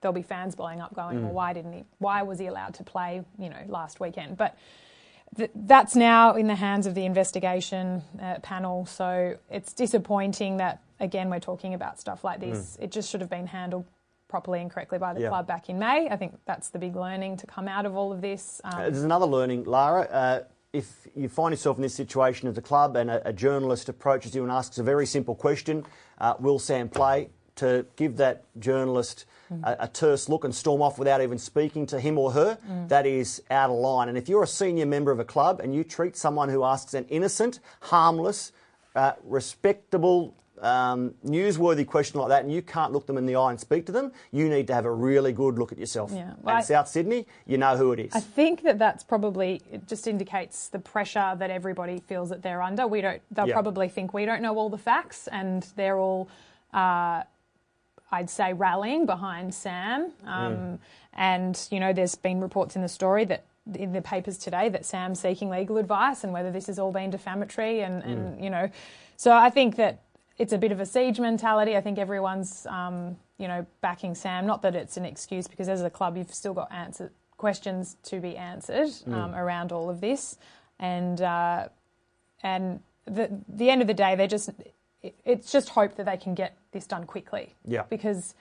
there'll 0.00 0.14
be 0.14 0.22
fans 0.22 0.54
blowing 0.54 0.80
up 0.80 0.94
going 0.94 1.22
well 1.22 1.32
why 1.32 1.52
didn't 1.52 1.72
he 1.72 1.84
why 1.98 2.22
was 2.22 2.38
he 2.38 2.46
allowed 2.46 2.74
to 2.74 2.84
play 2.84 3.22
you 3.38 3.48
know 3.48 3.62
last 3.68 4.00
weekend 4.00 4.36
but 4.36 4.56
th- 5.36 5.50
that's 5.54 5.94
now 5.94 6.34
in 6.34 6.46
the 6.46 6.54
hands 6.54 6.86
of 6.86 6.94
the 6.94 7.04
investigation 7.04 8.02
uh, 8.20 8.38
panel 8.40 8.86
so 8.86 9.36
it's 9.50 9.72
disappointing 9.72 10.56
that 10.58 10.80
again 11.00 11.30
we're 11.30 11.38
talking 11.40 11.74
about 11.74 12.00
stuff 12.00 12.24
like 12.24 12.40
this 12.40 12.76
it 12.80 12.90
just 12.90 13.10
should 13.10 13.20
have 13.20 13.30
been 13.30 13.46
handled 13.46 13.84
properly 14.28 14.60
and 14.60 14.70
correctly 14.70 14.96
by 14.98 15.12
the 15.12 15.20
Yeah. 15.22 15.28
club 15.28 15.48
back 15.48 15.68
in 15.68 15.76
May. 15.80 16.08
I 16.08 16.14
think 16.16 16.38
that's 16.44 16.68
the 16.70 16.78
big 16.78 16.94
learning 16.94 17.38
to 17.38 17.48
come 17.48 17.66
out 17.66 17.84
of 17.84 17.96
all 17.96 18.12
of 18.12 18.20
this. 18.20 18.60
Um, 18.62 18.74
Uh, 18.74 18.82
There's 18.82 19.02
another 19.02 19.26
learning, 19.26 19.64
Lara. 19.64 20.02
Uh, 20.02 20.40
if 20.72 21.08
you 21.16 21.28
find 21.28 21.52
yourself 21.52 21.78
in 21.78 21.82
this 21.82 21.96
situation 21.96 22.46
as 22.46 22.56
a 22.56 22.62
club 22.62 22.94
and 22.94 23.10
a, 23.10 23.26
a 23.30 23.32
journalist 23.32 23.88
approaches 23.88 24.32
you 24.32 24.44
and 24.44 24.52
asks 24.52 24.78
a 24.78 24.84
very 24.84 25.04
simple 25.04 25.34
question, 25.34 25.84
uh, 26.20 26.34
will 26.38 26.60
Sam 26.60 26.88
play? 26.88 27.30
To 27.56 27.84
give 27.96 28.18
that 28.18 28.44
journalist 28.60 29.24
a, 29.64 29.76
a 29.80 29.88
terse 29.88 30.28
look 30.28 30.44
and 30.44 30.54
storm 30.54 30.82
off 30.82 30.98
without 30.98 31.20
even 31.20 31.38
speaking 31.38 31.86
to 31.86 32.00
him 32.00 32.18
or 32.18 32.32
her, 32.32 32.58
that 32.88 33.06
is 33.06 33.42
out 33.50 33.70
of 33.70 33.76
line. 33.76 34.08
And 34.08 34.16
if 34.18 34.28
you're 34.28 34.42
a 34.42 34.46
senior 34.46 34.86
member 34.86 35.10
of 35.10 35.20
a 35.20 35.24
club 35.24 35.60
and 35.60 35.74
you 35.74 35.84
treat 35.84 36.16
someone 36.16 36.48
who 36.48 36.64
asks 36.64 36.94
an 36.94 37.04
innocent, 37.08 37.60
harmless, 37.80 38.52
uh, 38.96 39.12
respectable, 39.24 40.34
um, 40.60 41.14
newsworthy 41.24 41.86
question 41.86 42.20
like 42.20 42.28
that, 42.28 42.44
and 42.44 42.52
you 42.52 42.60
can't 42.60 42.92
look 42.92 43.06
them 43.06 43.16
in 43.16 43.24
the 43.24 43.34
eye 43.34 43.50
and 43.50 43.58
speak 43.58 43.86
to 43.86 43.92
them, 43.92 44.12
you 44.30 44.48
need 44.48 44.66
to 44.66 44.74
have 44.74 44.84
a 44.84 44.90
really 44.92 45.32
good 45.32 45.58
look 45.58 45.72
at 45.72 45.78
yourself. 45.78 46.10
Yeah, 46.12 46.32
and 46.32 46.36
well, 46.44 46.56
I- 46.56 46.60
South 46.60 46.86
Sydney, 46.88 47.26
you 47.46 47.56
know 47.56 47.76
who 47.76 47.92
it 47.92 47.98
is. 48.00 48.14
I 48.14 48.20
think 48.20 48.62
that 48.64 48.78
that's 48.78 49.02
probably 49.02 49.62
it 49.72 49.86
just 49.88 50.06
indicates 50.06 50.68
the 50.68 50.78
pressure 50.78 51.34
that 51.38 51.50
everybody 51.50 52.00
feels 52.00 52.28
that 52.28 52.42
they're 52.42 52.60
under. 52.62 52.86
We 52.86 53.00
don't. 53.00 53.22
They'll 53.30 53.48
Yeah. 53.48 53.54
probably 53.54 53.88
think 53.88 54.12
we 54.12 54.26
don't 54.26 54.42
know 54.42 54.56
all 54.58 54.68
the 54.68 54.76
facts, 54.78 55.28
and 55.28 55.62
they're 55.76 55.98
all, 55.98 56.28
uh, 56.74 57.22
I'd 58.10 58.30
say, 58.30 58.52
rallying 58.52 59.06
behind 59.06 59.54
Sam. 59.54 60.12
Um, 60.26 60.78
And 61.12 61.68
you 61.72 61.80
know, 61.80 61.92
there's 61.92 62.14
been 62.14 62.40
reports 62.40 62.76
in 62.76 62.82
the 62.82 62.88
story 62.88 63.24
that 63.26 63.42
in 63.74 63.92
the 63.92 64.00
papers 64.00 64.38
today 64.38 64.68
that 64.70 64.84
Sam's 64.84 65.20
seeking 65.20 65.50
legal 65.50 65.76
advice 65.76 66.24
and 66.24 66.32
whether 66.32 66.50
this 66.52 66.66
has 66.68 66.78
all 66.78 66.92
been 66.92 67.10
defamatory, 67.10 67.82
and, 67.82 68.02
and 68.04 68.44
you 68.44 68.48
know, 68.48 68.70
so 69.16 69.32
I 69.32 69.50
think 69.50 69.76
that 69.76 69.98
it's 70.38 70.52
a 70.52 70.58
bit 70.58 70.72
of 70.72 70.80
a 70.80 70.86
siege 70.86 71.20
mentality. 71.20 71.76
I 71.76 71.80
think 71.80 71.98
everyone's, 71.98 72.64
um, 72.66 73.16
you 73.38 73.48
know, 73.48 73.66
backing 73.80 74.14
Sam. 74.14 74.46
Not 74.46 74.62
that 74.62 74.74
it's 74.74 74.96
an 74.96 75.04
excuse, 75.04 75.48
because 75.48 75.68
as 75.68 75.82
a 75.82 75.90
club, 75.90 76.16
you've 76.16 76.32
still 76.32 76.54
got 76.54 76.70
answer 76.72 77.10
questions 77.36 77.96
to 78.04 78.20
be 78.20 78.36
answered 78.36 78.90
um, 79.06 79.34
around 79.34 79.72
all 79.72 79.90
of 79.90 80.00
this, 80.00 80.38
and 80.78 81.20
uh, 81.20 81.68
and 82.42 82.80
the 83.04 83.28
the 83.48 83.68
end 83.68 83.82
of 83.82 83.88
the 83.88 83.94
day, 83.94 84.14
they're 84.14 84.26
just 84.26 84.50
it's 85.24 85.50
just 85.50 85.70
hope 85.70 85.96
that 85.96 86.06
they 86.06 86.16
can 86.16 86.34
get 86.34 86.56
this 86.72 86.86
done 86.86 87.04
quickly. 87.06 87.54
Yeah. 87.64 87.84
Because 87.88 88.34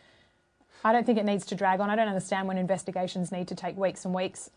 I 0.84 0.92
don't 0.92 1.06
think 1.06 1.18
it 1.18 1.26
needs 1.26 1.46
to 1.48 1.56
drag 1.56 1.80
on. 1.80 1.90
I 1.90 1.96
don't 1.96 2.08
understand 2.08 2.48
when 2.48 2.58
investigations 2.58 3.32
need 3.32 3.48
to 3.50 3.56
take 3.56 3.78
weeks 3.78 4.06
and 4.06 4.14
weeks. 4.14 4.50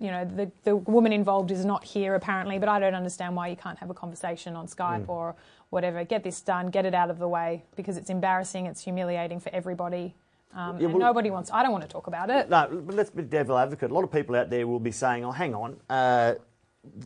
You 0.00 0.10
know, 0.10 0.24
the, 0.24 0.50
the 0.64 0.74
woman 0.76 1.12
involved 1.12 1.50
is 1.52 1.64
not 1.64 1.84
here 1.84 2.14
apparently, 2.16 2.58
but 2.58 2.68
I 2.68 2.80
don't 2.80 2.94
understand 2.94 3.36
why 3.36 3.48
you 3.48 3.56
can't 3.56 3.78
have 3.78 3.90
a 3.90 3.94
conversation 3.94 4.56
on 4.56 4.66
Skype 4.66 5.04
Mm. 5.06 5.08
or 5.08 5.36
whatever. 5.70 6.02
Get 6.04 6.24
this 6.24 6.40
done, 6.40 6.68
get 6.70 6.86
it 6.86 6.94
out 6.94 7.10
of 7.10 7.18
the 7.18 7.28
way 7.28 7.62
because 7.76 7.96
it's 7.96 8.10
embarrassing, 8.10 8.66
it's 8.66 8.82
humiliating 8.82 9.38
for 9.38 9.50
everybody. 9.54 10.14
Um, 10.54 10.78
Yeah, 10.80 10.86
and 10.86 10.94
well- 10.94 11.06
nobody 11.06 11.30
wants, 11.30 11.52
I 11.52 11.62
don't 11.62 11.70
want 11.70 11.82
to 11.82 11.88
talk 11.88 12.08
about 12.08 12.30
it. 12.30 12.50
No, 12.50 12.66
but 12.84 12.96
let's 12.96 13.10
be 13.10 13.22
devil 13.22 13.56
advocate. 13.56 13.92
A 13.92 13.94
lot 13.94 14.02
of 14.02 14.10
people 14.10 14.34
out 14.34 14.50
there 14.50 14.66
will 14.66 14.80
be 14.80 14.90
saying, 14.90 15.24
"Oh, 15.24 15.30
hang 15.30 15.54
on, 15.54 15.76
uh, 15.88 16.34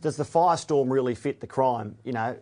does 0.01 0.17
the 0.17 0.23
firestorm 0.23 0.89
really 0.89 1.13
fit 1.13 1.41
the 1.41 1.47
crime?" 1.47 1.97
You 2.03 2.13
know, 2.13 2.35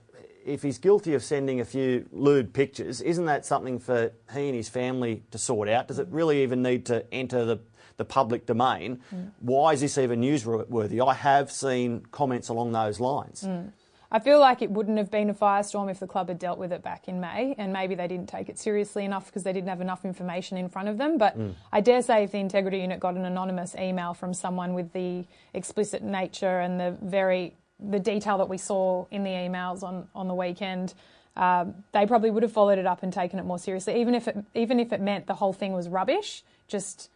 if 0.46 0.62
he's 0.62 0.78
guilty 0.78 1.14
of 1.14 1.24
sending 1.24 1.60
a 1.60 1.66
few 1.66 2.08
lewd 2.12 2.54
pictures, 2.54 3.02
isn't 3.02 3.26
that 3.26 3.46
something 3.46 3.80
for 3.80 4.12
he 4.34 4.48
and 4.48 4.56
his 4.56 4.70
family 4.70 5.24
to 5.32 5.38
sort 5.38 5.70
out? 5.70 5.88
Does 5.88 6.00
it 6.00 6.08
really 6.10 6.44
even 6.44 6.62
need 6.62 6.86
to 6.88 7.06
enter 7.14 7.46
the 7.46 7.60
the 7.98 8.06
public 8.06 8.46
domain? 8.48 9.02
Mm. 9.14 9.32
Why 9.40 9.74
is 9.74 9.82
this 9.82 9.98
even 9.98 10.20
newsworthy? 10.22 11.06
I 11.06 11.14
have 11.14 11.52
seen 11.52 12.06
comments 12.12 12.50
along 12.50 12.72
those 12.72 13.00
lines. 13.00 13.44
Mm. 13.44 13.72
I 14.12 14.20
feel 14.20 14.40
like 14.40 14.62
it 14.62 14.70
wouldn't 14.70 15.00
have 15.00 15.10
been 15.10 15.32
a 15.32 15.34
firestorm 15.34 15.90
if 15.90 16.00
the 16.00 16.06
club 16.06 16.28
had 16.28 16.38
dealt 16.38 16.60
with 16.60 16.72
it 16.72 16.84
back 16.84 17.08
in 17.08 17.20
May, 17.20 17.56
and 17.58 17.74
maybe 17.74 17.96
they 17.96 18.08
didn't 18.08 18.30
take 18.30 18.48
it 18.48 18.60
seriously 18.60 19.06
enough 19.06 19.26
because 19.26 19.42
they 19.42 19.52
didn't 19.52 19.70
have 19.70 19.82
enough 19.82 20.06
information 20.06 20.56
in 20.56 20.70
front 20.70 20.88
of 20.88 21.00
them. 21.00 21.18
But 21.18 21.38
mm. 21.38 21.56
I 21.72 21.82
dare 21.82 22.04
say 22.04 22.24
if 22.24 22.32
the 22.32 22.38
integrity 22.38 22.80
unit 22.80 23.00
got 23.00 23.16
an 23.16 23.26
anonymous 23.26 23.76
email 23.76 24.14
from 24.14 24.36
someone 24.36 24.76
with 24.76 24.94
the 24.94 25.26
explicit 25.56 26.04
nature 26.04 26.60
and 26.60 26.80
the 26.80 26.96
very 27.02 27.56
the 27.90 28.00
detail 28.00 28.38
that 28.40 28.50
we 28.50 28.58
saw 28.58 29.06
in 29.12 29.24
the 29.24 29.30
emails 29.32 29.84
on, 29.84 30.08
on 30.16 30.28
the 30.28 30.34
weekend, 30.36 30.94
um, 31.36 31.74
they 31.92 32.06
probably 32.06 32.32
would 32.32 32.44
have 32.44 32.52
followed 32.52 32.80
it 32.80 32.86
up 32.86 33.04
and 33.04 33.12
taken 33.12 33.40
it 33.40 33.46
more 33.46 33.60
seriously, 33.60 34.00
even 34.00 34.16
if 34.16 34.28
it 34.28 34.38
even 34.54 34.80
if 34.80 34.94
it 34.94 35.02
meant 35.02 35.28
the 35.28 35.36
whole 35.36 35.54
thing 35.54 35.74
was 35.74 35.90
rubbish. 35.90 36.44
Just 36.68 37.10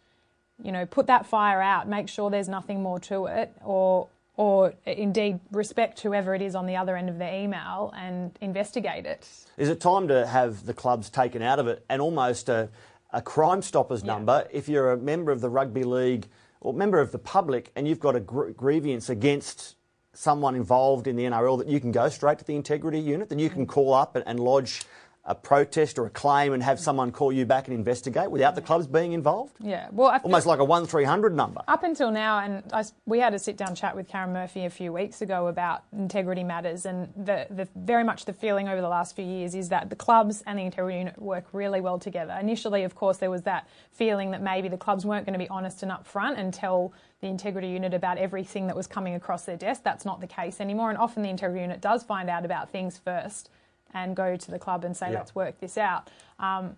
you 0.62 0.72
know, 0.72 0.84
put 0.86 1.06
that 1.06 1.24
fire 1.24 1.62
out, 1.62 1.86
make 1.88 2.08
sure 2.08 2.30
there's 2.30 2.48
nothing 2.48 2.82
more 2.82 2.98
to 3.00 3.26
it, 3.26 3.52
or 3.64 4.08
or 4.36 4.74
indeed 4.86 5.40
respect 5.50 6.00
whoever 6.00 6.34
it 6.34 6.42
is 6.42 6.54
on 6.54 6.66
the 6.66 6.76
other 6.76 6.96
end 6.96 7.08
of 7.08 7.18
the 7.18 7.32
email 7.34 7.92
and 7.96 8.30
investigate 8.40 9.04
it. 9.06 9.26
Is 9.56 9.68
it 9.68 9.80
time 9.80 10.06
to 10.08 10.26
have 10.26 10.64
the 10.66 10.74
clubs 10.74 11.10
taken 11.10 11.42
out 11.42 11.58
of 11.58 11.66
it 11.66 11.84
and 11.88 12.00
almost 12.00 12.48
a, 12.48 12.68
a 13.12 13.20
Crime 13.20 13.62
Stoppers 13.62 14.02
Yeah. 14.02 14.12
number 14.12 14.46
if 14.52 14.68
you're 14.68 14.92
a 14.92 14.96
member 14.96 15.32
of 15.32 15.40
the 15.40 15.48
rugby 15.50 15.82
league 15.82 16.26
or 16.60 16.72
member 16.72 17.00
of 17.00 17.10
the 17.10 17.18
public 17.18 17.72
and 17.74 17.88
you've 17.88 17.98
got 17.98 18.14
a 18.14 18.20
gr- 18.20 18.50
grievance 18.50 19.08
against 19.08 19.74
someone 20.18 20.56
involved 20.56 21.06
in 21.06 21.14
the 21.14 21.22
NRL 21.22 21.58
that 21.58 21.68
you 21.68 21.78
can 21.78 21.92
go 21.92 22.08
straight 22.08 22.40
to 22.40 22.44
the 22.44 22.56
integrity 22.56 22.98
unit, 22.98 23.28
that 23.28 23.38
you 23.38 23.48
can 23.48 23.66
call 23.66 23.94
up 23.94 24.16
and, 24.16 24.26
and 24.26 24.40
lodge 24.40 24.82
a 25.24 25.34
protest 25.34 25.98
or 25.98 26.06
a 26.06 26.10
claim 26.10 26.54
and 26.54 26.62
have 26.62 26.80
someone 26.80 27.12
call 27.12 27.30
you 27.30 27.44
back 27.44 27.68
and 27.68 27.76
investigate 27.76 28.30
without 28.30 28.54
the 28.54 28.62
clubs 28.62 28.86
being 28.86 29.12
involved? 29.12 29.52
Yeah, 29.60 29.88
well, 29.92 30.18
Almost 30.24 30.46
like 30.46 30.58
a 30.58 30.64
one 30.64 30.86
three 30.86 31.04
hundred 31.04 31.36
number. 31.36 31.60
Up 31.68 31.84
until 31.84 32.10
now, 32.10 32.38
and 32.38 32.64
I 32.72 32.82
we 33.04 33.20
had 33.20 33.34
a 33.34 33.38
sit 33.38 33.58
down 33.58 33.74
chat 33.74 33.94
with 33.94 34.08
Karen 34.08 34.32
Murphy 34.32 34.64
a 34.64 34.70
few 34.70 34.90
weeks 34.90 35.20
ago 35.20 35.46
about 35.48 35.84
integrity 35.92 36.42
matters, 36.42 36.86
and 36.86 37.12
the, 37.14 37.46
the 37.50 37.68
very 37.76 38.04
much 38.04 38.24
the 38.24 38.32
feeling 38.32 38.68
over 38.68 38.80
the 38.80 38.88
last 38.88 39.14
few 39.14 39.24
years 39.24 39.54
is 39.54 39.68
that 39.68 39.90
the 39.90 39.96
clubs 39.96 40.42
and 40.46 40.58
the 40.58 40.62
integrity 40.62 40.98
unit 40.98 41.20
work 41.20 41.44
really 41.52 41.82
well 41.82 41.98
together. 41.98 42.36
Initially, 42.40 42.82
of 42.84 42.94
course, 42.94 43.18
there 43.18 43.30
was 43.30 43.42
that 43.42 43.68
feeling 43.92 44.30
that 44.30 44.42
maybe 44.42 44.68
the 44.68 44.78
clubs 44.78 45.04
weren't 45.04 45.26
going 45.26 45.38
to 45.38 45.44
be 45.44 45.48
honest 45.50 45.82
and 45.82 45.92
upfront 45.92 46.38
and 46.38 46.54
tell 46.54 46.94
the 47.20 47.26
integrity 47.26 47.68
unit 47.68 47.94
about 47.94 48.18
everything 48.18 48.66
that 48.68 48.76
was 48.76 48.86
coming 48.86 49.14
across 49.14 49.44
their 49.44 49.56
desk. 49.56 49.82
That's 49.82 50.04
not 50.04 50.20
the 50.20 50.26
case 50.26 50.60
anymore, 50.60 50.90
and 50.90 50.98
often 50.98 51.22
the 51.22 51.30
integrity 51.30 51.62
unit 51.62 51.80
does 51.80 52.02
find 52.02 52.30
out 52.30 52.44
about 52.44 52.70
things 52.70 52.98
first 52.98 53.50
and 53.94 54.14
go 54.14 54.36
to 54.36 54.50
the 54.50 54.58
club 54.58 54.84
and 54.84 54.96
say, 54.96 55.10
Yeah. 55.10 55.18
let's 55.18 55.34
work 55.34 55.58
this 55.60 55.76
out. 55.78 56.10
Um, 56.38 56.76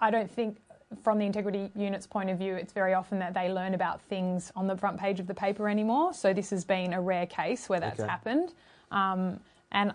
I 0.00 0.10
don't 0.10 0.30
think, 0.30 0.58
from 1.02 1.18
the 1.18 1.26
integrity 1.26 1.70
unit's 1.74 2.06
point 2.06 2.30
of 2.30 2.38
view, 2.38 2.54
it's 2.54 2.72
very 2.72 2.94
often 2.94 3.18
that 3.18 3.34
they 3.34 3.50
learn 3.52 3.74
about 3.74 4.00
things 4.02 4.50
on 4.56 4.66
the 4.68 4.76
front 4.76 4.98
page 4.98 5.20
of 5.20 5.26
the 5.26 5.34
paper 5.34 5.68
anymore. 5.68 6.14
So 6.14 6.32
this 6.32 6.48
has 6.50 6.64
been 6.64 6.94
a 6.94 7.00
rare 7.00 7.26
case 7.26 7.68
where 7.68 7.80
that's 7.80 8.00
Okay. 8.00 8.08
happened, 8.08 8.52
um, 8.90 9.40
and 9.72 9.92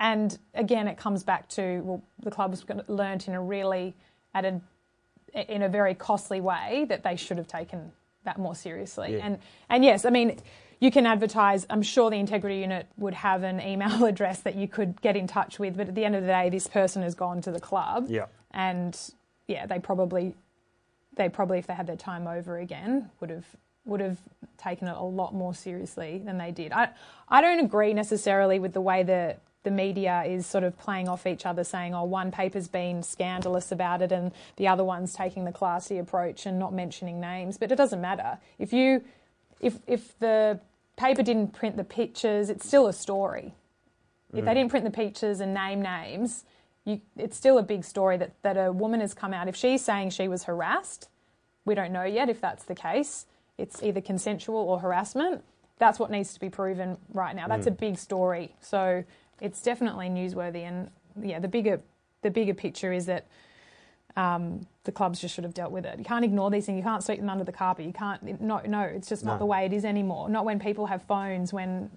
and 0.00 0.36
again, 0.54 0.88
it 0.88 0.96
comes 0.96 1.22
back 1.22 1.48
to 1.50 1.80
well, 1.84 2.02
the 2.18 2.30
club's 2.32 2.64
learnt 2.88 3.28
in 3.28 3.34
a 3.34 3.40
really 3.40 3.94
at 4.34 4.44
a 4.44 4.60
in 5.34 5.62
a 5.62 5.68
very 5.68 5.94
costly 5.94 6.40
way 6.40 6.84
that 6.88 7.04
they 7.04 7.14
should 7.14 7.38
have 7.38 7.46
taken 7.46 7.92
that 8.24 8.38
more 8.38 8.54
seriously. 8.54 9.14
Yeah. 9.16 9.26
And 9.26 9.38
and 9.68 9.84
yes, 9.84 10.04
I 10.04 10.10
mean. 10.10 10.38
You 10.80 10.90
can 10.90 11.06
advertise. 11.06 11.66
I'm 11.70 11.80
sure 11.80 12.10
the 12.10 12.16
integrity 12.18 12.58
unit 12.58 12.86
would 12.98 13.14
have 13.14 13.42
an 13.42 13.58
email 13.60 14.04
address 14.12 14.40
that 14.40 14.54
you 14.54 14.68
could 14.68 15.00
get 15.00 15.16
in 15.16 15.26
touch 15.26 15.58
with. 15.58 15.76
But 15.78 15.88
at 15.88 15.94
the 15.94 16.04
end 16.04 16.14
of 16.14 16.22
the 16.22 16.28
day, 16.28 16.50
this 16.50 16.66
person 16.66 17.02
has 17.02 17.14
gone 17.14 17.40
to 17.42 17.52
the 17.52 17.60
club, 17.60 18.06
Yeah. 18.10 18.26
and 18.50 18.98
yeah, 19.46 19.64
they 19.64 19.78
probably, 19.78 20.34
they 21.16 21.30
probably, 21.30 21.58
if 21.58 21.68
they 21.68 21.74
had 21.74 21.86
their 21.86 21.96
time 21.96 22.26
over 22.26 22.58
again, 22.58 23.08
would 23.20 23.30
have 23.30 23.46
would 23.86 24.00
have 24.00 24.18
taken 24.58 24.88
it 24.88 24.96
a 24.96 25.02
lot 25.02 25.32
more 25.32 25.54
seriously 25.54 26.20
than 26.22 26.36
they 26.36 26.50
did. 26.50 26.72
I 26.72 26.88
I 27.30 27.40
don't 27.40 27.60
agree 27.60 27.94
necessarily 27.94 28.58
with 28.58 28.72
the 28.74 28.80
way 28.82 29.04
the 29.04 29.36
the 29.64 29.70
media 29.70 30.22
is 30.26 30.46
sort 30.46 30.62
of 30.62 30.78
playing 30.78 31.08
off 31.08 31.26
each 31.26 31.44
other, 31.44 31.64
saying, 31.64 31.94
"Oh, 31.94 32.04
one 32.04 32.30
paper's 32.30 32.68
been 32.68 33.02
scandalous 33.02 33.72
about 33.72 34.00
it, 34.00 34.12
and 34.12 34.32
the 34.56 34.68
other 34.68 34.84
one's 34.84 35.12
taking 35.14 35.44
the 35.44 35.52
classy 35.52 35.98
approach 35.98 36.46
and 36.46 36.58
not 36.58 36.72
mentioning 36.72 37.20
names." 37.20 37.58
But 37.58 37.72
it 37.72 37.76
doesn't 37.76 38.00
matter 38.00 38.38
if 38.58 38.72
you, 38.72 39.02
if 39.60 39.78
if 39.86 40.18
the 40.20 40.60
paper 40.96 41.22
didn't 41.22 41.48
print 41.48 41.76
the 41.76 41.84
pictures, 41.84 42.48
it's 42.48 42.66
still 42.66 42.86
a 42.86 42.92
story. 42.92 43.54
If 44.32 44.44
they 44.44 44.50
mm. 44.50 44.54
didn't 44.54 44.70
print 44.70 44.84
the 44.84 44.90
pictures 44.90 45.40
and 45.40 45.54
name 45.54 45.80
names, 45.80 46.44
you, 46.84 47.00
it's 47.16 47.36
still 47.36 47.58
a 47.58 47.62
big 47.62 47.84
story 47.84 48.16
that, 48.16 48.32
that 48.42 48.56
a 48.56 48.72
woman 48.72 49.00
has 49.00 49.14
come 49.14 49.32
out. 49.32 49.48
If 49.48 49.56
she's 49.56 49.84
saying 49.84 50.10
she 50.10 50.28
was 50.28 50.44
harassed, 50.44 51.08
we 51.64 51.74
don't 51.74 51.92
know 51.92 52.04
yet 52.04 52.28
if 52.28 52.40
that's 52.40 52.64
the 52.64 52.74
case. 52.74 53.26
It's 53.58 53.82
either 53.82 54.00
consensual 54.00 54.56
or 54.56 54.80
harassment. 54.80 55.44
That's 55.78 55.98
what 55.98 56.10
needs 56.10 56.34
to 56.34 56.40
be 56.40 56.50
proven 56.50 56.98
right 57.12 57.34
now. 57.34 57.48
That's 57.48 57.66
mm. 57.66 57.72
a 57.72 57.74
big 57.74 57.98
story. 57.98 58.54
So 58.60 59.04
it's 59.40 59.62
definitely 59.62 60.08
newsworthy. 60.08 60.62
And 60.62 60.90
yeah, 61.20 61.38
the 61.38 61.48
bigger 61.48 61.80
the 62.22 62.30
bigger 62.30 62.54
picture 62.54 62.92
is 62.92 63.06
that 63.06 63.26
um, 64.16 64.66
the 64.84 64.92
clubs 64.92 65.20
just 65.20 65.34
should 65.34 65.44
have 65.44 65.54
dealt 65.54 65.72
with 65.72 65.84
it. 65.84 65.98
You 65.98 66.04
can't 66.04 66.24
ignore 66.24 66.50
these 66.50 66.66
things. 66.66 66.76
You 66.76 66.82
can't 66.84 67.02
sweep 67.02 67.18
them 67.18 67.28
under 67.28 67.44
the 67.44 67.52
carpet. 67.52 67.84
You 67.84 67.92
can't. 67.92 68.40
No, 68.40 68.60
no, 68.66 68.82
it's 68.82 69.08
just 69.08 69.24
No. 69.24 69.32
not 69.32 69.38
the 69.40 69.46
way 69.46 69.66
it 69.66 69.72
is 69.72 69.84
anymore. 69.84 70.28
Not 70.28 70.44
when 70.44 70.58
people 70.60 70.86
have 70.86 71.02
phones. 71.02 71.52
When 71.52 71.90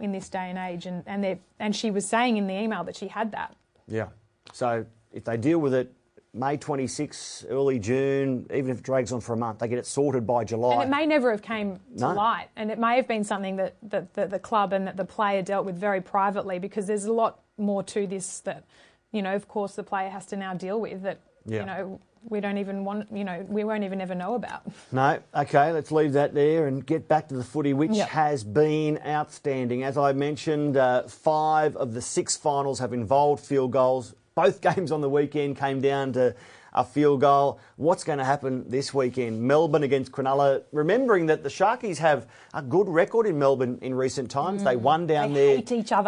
in 0.00 0.12
this 0.12 0.28
day 0.28 0.48
and 0.50 0.58
age, 0.58 0.86
and 0.86 1.02
and 1.06 1.22
they 1.24 1.40
and 1.58 1.74
she 1.74 1.90
was 1.90 2.06
saying 2.06 2.36
in 2.36 2.46
the 2.46 2.54
email 2.54 2.84
that 2.84 2.96
she 2.96 3.08
had 3.08 3.32
that. 3.32 3.54
Yeah. 3.88 4.08
So 4.52 4.86
if 5.12 5.24
they 5.24 5.36
deal 5.36 5.58
with 5.58 5.74
it 5.74 5.92
May 6.36 6.58
26, 6.58 7.46
early 7.48 7.78
June, 7.78 8.46
even 8.52 8.70
if 8.70 8.78
it 8.78 8.82
drags 8.82 9.10
on 9.10 9.20
for 9.22 9.32
a 9.32 9.36
month, 9.36 9.60
they 9.60 9.68
get 9.68 9.78
it 9.78 9.86
sorted 9.86 10.26
by 10.26 10.44
July. 10.44 10.74
And 10.74 10.82
it 10.82 10.88
may 10.94 11.06
never 11.06 11.30
have 11.30 11.40
came 11.42 11.76
to 11.76 11.80
No. 12.00 12.12
light, 12.12 12.48
and 12.56 12.70
it 12.70 12.78
may 12.78 12.96
have 12.96 13.08
been 13.08 13.24
something 13.24 13.56
that, 13.56 13.76
that, 13.84 14.12
that 14.14 14.30
the 14.30 14.38
club 14.38 14.72
and 14.74 14.86
that 14.86 14.96
the 14.98 15.04
player 15.06 15.40
dealt 15.40 15.64
with 15.64 15.76
very 15.76 16.02
privately 16.02 16.58
because 16.58 16.86
there's 16.86 17.06
a 17.06 17.12
lot 17.12 17.40
more 17.56 17.82
to 17.84 18.06
this 18.06 18.40
that, 18.40 18.64
you 19.12 19.22
know, 19.22 19.34
of 19.34 19.48
course, 19.48 19.74
the 19.76 19.82
player 19.82 20.10
has 20.10 20.26
to 20.26 20.36
now 20.36 20.52
deal 20.52 20.78
with. 20.80 21.02
That 21.02 21.20
Yeah. 21.46 21.60
you 21.60 21.66
know, 21.66 22.00
we 22.28 22.40
don't 22.40 22.58
even 22.58 22.84
want, 22.84 23.10
you 23.12 23.24
know, 23.24 23.46
we 23.48 23.62
won't 23.64 23.84
even 23.84 24.00
ever 24.02 24.14
know 24.14 24.34
about. 24.34 24.62
No, 24.92 25.18
okay, 25.34 25.72
let's 25.72 25.90
leave 25.92 26.12
that 26.14 26.34
there 26.34 26.66
and 26.66 26.84
get 26.84 27.08
back 27.08 27.28
to 27.28 27.36
the 27.36 27.44
footy, 27.44 27.72
which 27.72 27.92
Yep. 27.92 28.08
has 28.08 28.44
been 28.44 28.98
outstanding. 29.06 29.84
As 29.84 29.96
I 29.96 30.12
mentioned, 30.12 30.76
uh, 30.76 31.04
five 31.04 31.76
of 31.76 31.94
the 31.94 32.02
six 32.02 32.36
finals 32.36 32.80
have 32.80 32.92
involved 32.92 33.42
field 33.44 33.70
goals. 33.70 34.14
Both 34.36 34.60
games 34.76 34.92
on 34.92 35.00
the 35.00 35.08
weekend 35.08 35.56
came 35.56 35.80
down 35.80 36.12
to 36.12 36.34
a 36.74 36.84
field 36.84 37.22
goal. 37.22 37.58
What's 37.76 38.04
going 38.04 38.18
to 38.18 38.24
happen 38.24 38.68
this 38.68 38.92
weekend? 38.92 39.40
Melbourne 39.40 39.82
against 39.82 40.12
Cronulla. 40.12 40.62
Remembering 40.72 41.24
that 41.26 41.42
the 41.42 41.48
Sharkies 41.48 41.96
have 41.96 42.28
a 42.52 42.60
good 42.60 42.86
record 42.86 43.26
in 43.26 43.38
Melbourne 43.38 43.78
in 43.80 43.94
recent 43.94 44.30
times. 44.30 44.62
They 44.62 44.76
won 44.76 45.06
down 45.06 45.30
Mm. 45.30 45.34
They 45.34 45.40
there 45.40 45.56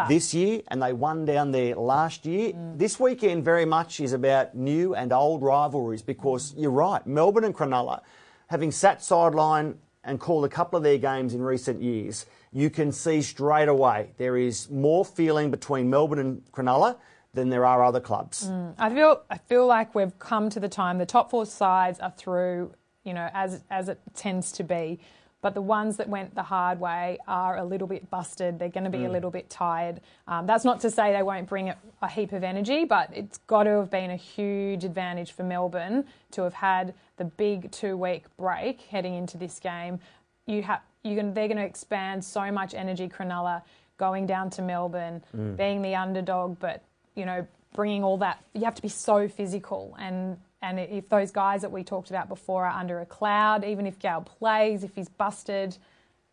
this 0.09 0.35
year 0.35 0.61
and 0.69 0.83
they 0.83 0.93
won 0.93 1.25
down 1.25 1.53
there 1.53 1.75
last 1.75 2.27
year. 2.27 2.53
This 2.77 3.01
weekend 3.01 3.47
very 3.47 3.65
much 3.65 3.99
is 3.99 4.13
about 4.13 4.55
new 4.55 4.95
and 4.95 5.11
old 5.11 5.43
rivalries 5.43 6.03
because 6.03 6.53
you're 6.55 6.71
right, 6.71 7.05
Melbourne 7.07 7.45
and 7.45 7.55
Cronulla, 7.55 8.03
having 8.49 8.71
sat 8.71 9.03
sideline 9.03 9.79
and 10.05 10.21
called 10.21 10.45
a 10.45 10.49
couple 10.51 10.77
of 10.77 10.83
their 10.83 10.99
games 10.99 11.33
in 11.33 11.41
recent 11.41 11.81
years, 11.83 12.27
you 12.53 12.69
can 12.69 12.93
see 12.93 13.23
straight 13.23 13.69
away 13.69 14.11
there 14.19 14.37
is 14.37 14.71
more 14.71 15.05
feeling 15.05 15.51
between 15.51 15.89
Melbourne 15.89 16.19
and 16.19 16.53
Cronulla 16.53 16.97
than 17.39 17.49
there 17.49 17.65
are 17.65 17.83
other 17.83 18.01
clubs. 18.01 18.49
Mm. 18.49 18.75
I 18.79 18.91
feel 18.91 19.23
I 19.31 19.39
feel 19.39 19.67
like 19.67 19.95
we've 19.95 20.19
come 20.19 20.51
to 20.51 20.61
the 20.61 20.69
time. 20.69 20.99
The 20.99 21.07
top 21.07 21.31
four 21.31 21.47
sides 21.47 21.99
are 22.01 22.13
through, 22.17 22.73
you 23.05 23.15
know, 23.15 23.31
as 23.33 23.63
as 23.71 23.89
it 23.89 24.01
tends 24.15 24.53
to 24.53 24.65
be. 24.65 25.01
But 25.41 25.55
the 25.55 25.63
ones 25.63 25.99
that 25.99 26.09
went 26.09 26.35
the 26.35 26.43
hard 26.43 26.81
way 26.81 27.19
are 27.29 27.59
a 27.59 27.65
little 27.65 27.87
bit 27.87 28.11
busted. 28.11 28.59
They're 28.59 28.69
going 28.69 28.85
to 28.85 28.91
be 28.91 29.05
a 29.05 29.09
mm. 29.09 29.13
little 29.13 29.31
bit 29.31 29.49
tired. 29.49 30.01
Um, 30.27 30.47
that's 30.47 30.65
not 30.65 30.81
to 30.81 30.91
say 30.91 31.13
they 31.13 31.23
won't 31.23 31.49
bring 31.49 31.73
a, 32.03 32.09
heap 32.09 32.33
of 32.33 32.43
energy, 32.43 32.85
but 32.85 33.17
it's 33.17 33.39
got 33.47 33.63
to 33.65 33.71
have 33.71 33.91
been 33.91 34.11
a 34.11 34.17
huge 34.17 34.83
advantage 34.83 35.31
for 35.31 35.45
Melbourne 35.45 36.07
to 36.33 36.43
have 36.43 36.55
had 36.55 36.93
the 37.19 37.25
big 37.25 37.71
two-week 37.71 38.25
break 38.37 38.81
heading 38.81 39.15
into 39.15 39.39
this 39.39 39.61
game. 39.61 40.01
You 40.47 40.63
have 40.63 40.81
you 41.05 41.15
can 41.15 41.33
they're 41.35 41.47
going 41.47 41.59
to 41.59 41.65
expand 41.65 42.25
so 42.25 42.51
much 42.51 42.75
energy. 42.75 43.09
Cronulla 43.09 43.63
going 43.97 44.27
down 44.27 44.51
to 44.51 44.63
Melbourne, 44.63 45.23
mm. 45.37 45.57
being 45.57 45.83
the 45.83 45.95
underdog, 45.95 46.59
but 46.59 46.83
you 47.19 47.27
know, 47.27 47.47
bringing 47.75 48.03
all 48.03 48.17
that, 48.19 48.43
you 48.55 48.65
have 48.65 48.75
to 48.77 48.83
be 48.83 48.89
so 48.89 49.29
physical. 49.29 49.97
And 49.99 50.39
and 50.63 50.81
if 50.81 51.09
those 51.09 51.31
guys 51.31 51.63
that 51.63 51.71
we 51.71 51.85
talked 51.85 52.11
about 52.11 52.29
before 52.29 52.65
are 52.65 52.81
under 52.81 53.01
a 53.01 53.07
cloud, 53.07 53.65
even 53.65 53.87
if 53.87 53.99
Gale 53.99 54.23
plays, 54.23 54.83
if 54.83 54.95
he's 54.95 55.09
busted, 55.09 55.77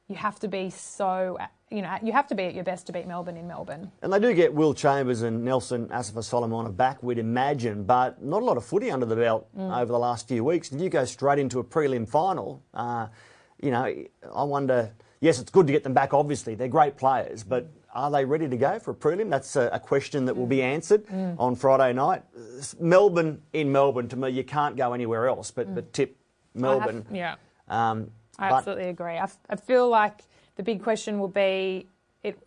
you 0.08 0.16
have 0.16 0.40
to 0.40 0.48
be 0.48 0.72
so, 0.72 1.38
you 1.70 1.84
know, 1.84 1.96
you 2.02 2.12
have 2.12 2.28
to 2.28 2.36
be 2.36 2.44
at 2.44 2.56
your 2.56 2.64
best 2.64 2.88
to 2.88 2.92
beat 2.92 3.06
Melbourne 3.06 3.38
in 3.38 3.48
Melbourne. 3.48 3.92
And 4.02 4.12
they 4.12 4.20
do 4.20 4.34
get 4.34 4.52
Will 4.54 4.74
Chambers 4.74 5.22
and 5.22 5.44
Nelson 5.44 5.88
Asofa-Solomona 5.90 6.70
back, 6.70 7.04
we'd 7.04 7.20
imagine, 7.20 7.84
but 7.84 8.24
not 8.24 8.42
a 8.42 8.46
lot 8.46 8.58
of 8.58 8.66
footy 8.66 8.90
under 8.90 9.06
the 9.06 9.16
belt 9.16 9.48
over 9.58 9.92
the 9.92 10.00
last 10.00 10.28
few 10.28 10.44
weeks. 10.44 10.72
If 10.72 10.82
you 10.82 10.90
go 10.90 11.06
straight 11.06 11.38
into 11.38 11.60
a 11.60 11.64
prelim 11.64 12.08
final, 12.10 12.64
uh, 12.74 13.08
you 13.62 13.72
know, 13.72 13.94
I 14.34 14.44
wonder. 14.44 14.92
Yes, 15.22 15.40
it's 15.40 15.50
good 15.50 15.66
to 15.68 15.74
get 15.74 15.84
them 15.84 15.94
back. 15.94 16.14
Obviously, 16.14 16.56
they're 16.56 16.68
great 16.68 16.98
players, 16.98 17.44
but 17.44 17.68
are 17.96 18.12
they 18.12 18.26
ready 18.26 18.48
to 18.50 18.58
go 18.58 18.78
for 18.78 18.92
a 18.92 18.94
prelim? 18.94 19.30
That's 19.30 19.56
a, 19.56 19.70
a 19.72 19.80
question 19.80 20.26
that 20.26 20.36
will 20.36 20.46
be 20.46 20.62
answered 20.62 21.06
on 21.40 21.56
Friday 21.56 21.94
night. 21.94 22.22
Melbourne 22.80 23.42
in 23.54 23.72
Melbourne, 23.72 24.08
to 24.10 24.16
me, 24.16 24.30
you 24.30 24.44
can't 24.44 24.76
go 24.76 24.94
anywhere 24.94 25.28
else 25.28 25.50
but, 25.52 25.74
but 25.74 25.92
tip 25.94 26.16
I 26.56 26.60
have- 26.60 26.62
Melbourne. 26.62 27.06
yeah. 27.12 27.36
Um, 27.68 28.12
I 28.38 28.52
absolutely 28.52 28.90
agree. 28.90 29.14
I, 29.14 29.24
f- 29.24 29.38
I 29.50 29.56
feel 29.56 29.88
like 29.90 30.20
the 30.58 30.64
big 30.64 30.84
question 30.84 31.20
will 31.20 31.30
be 31.30 31.88
it, 32.22 32.38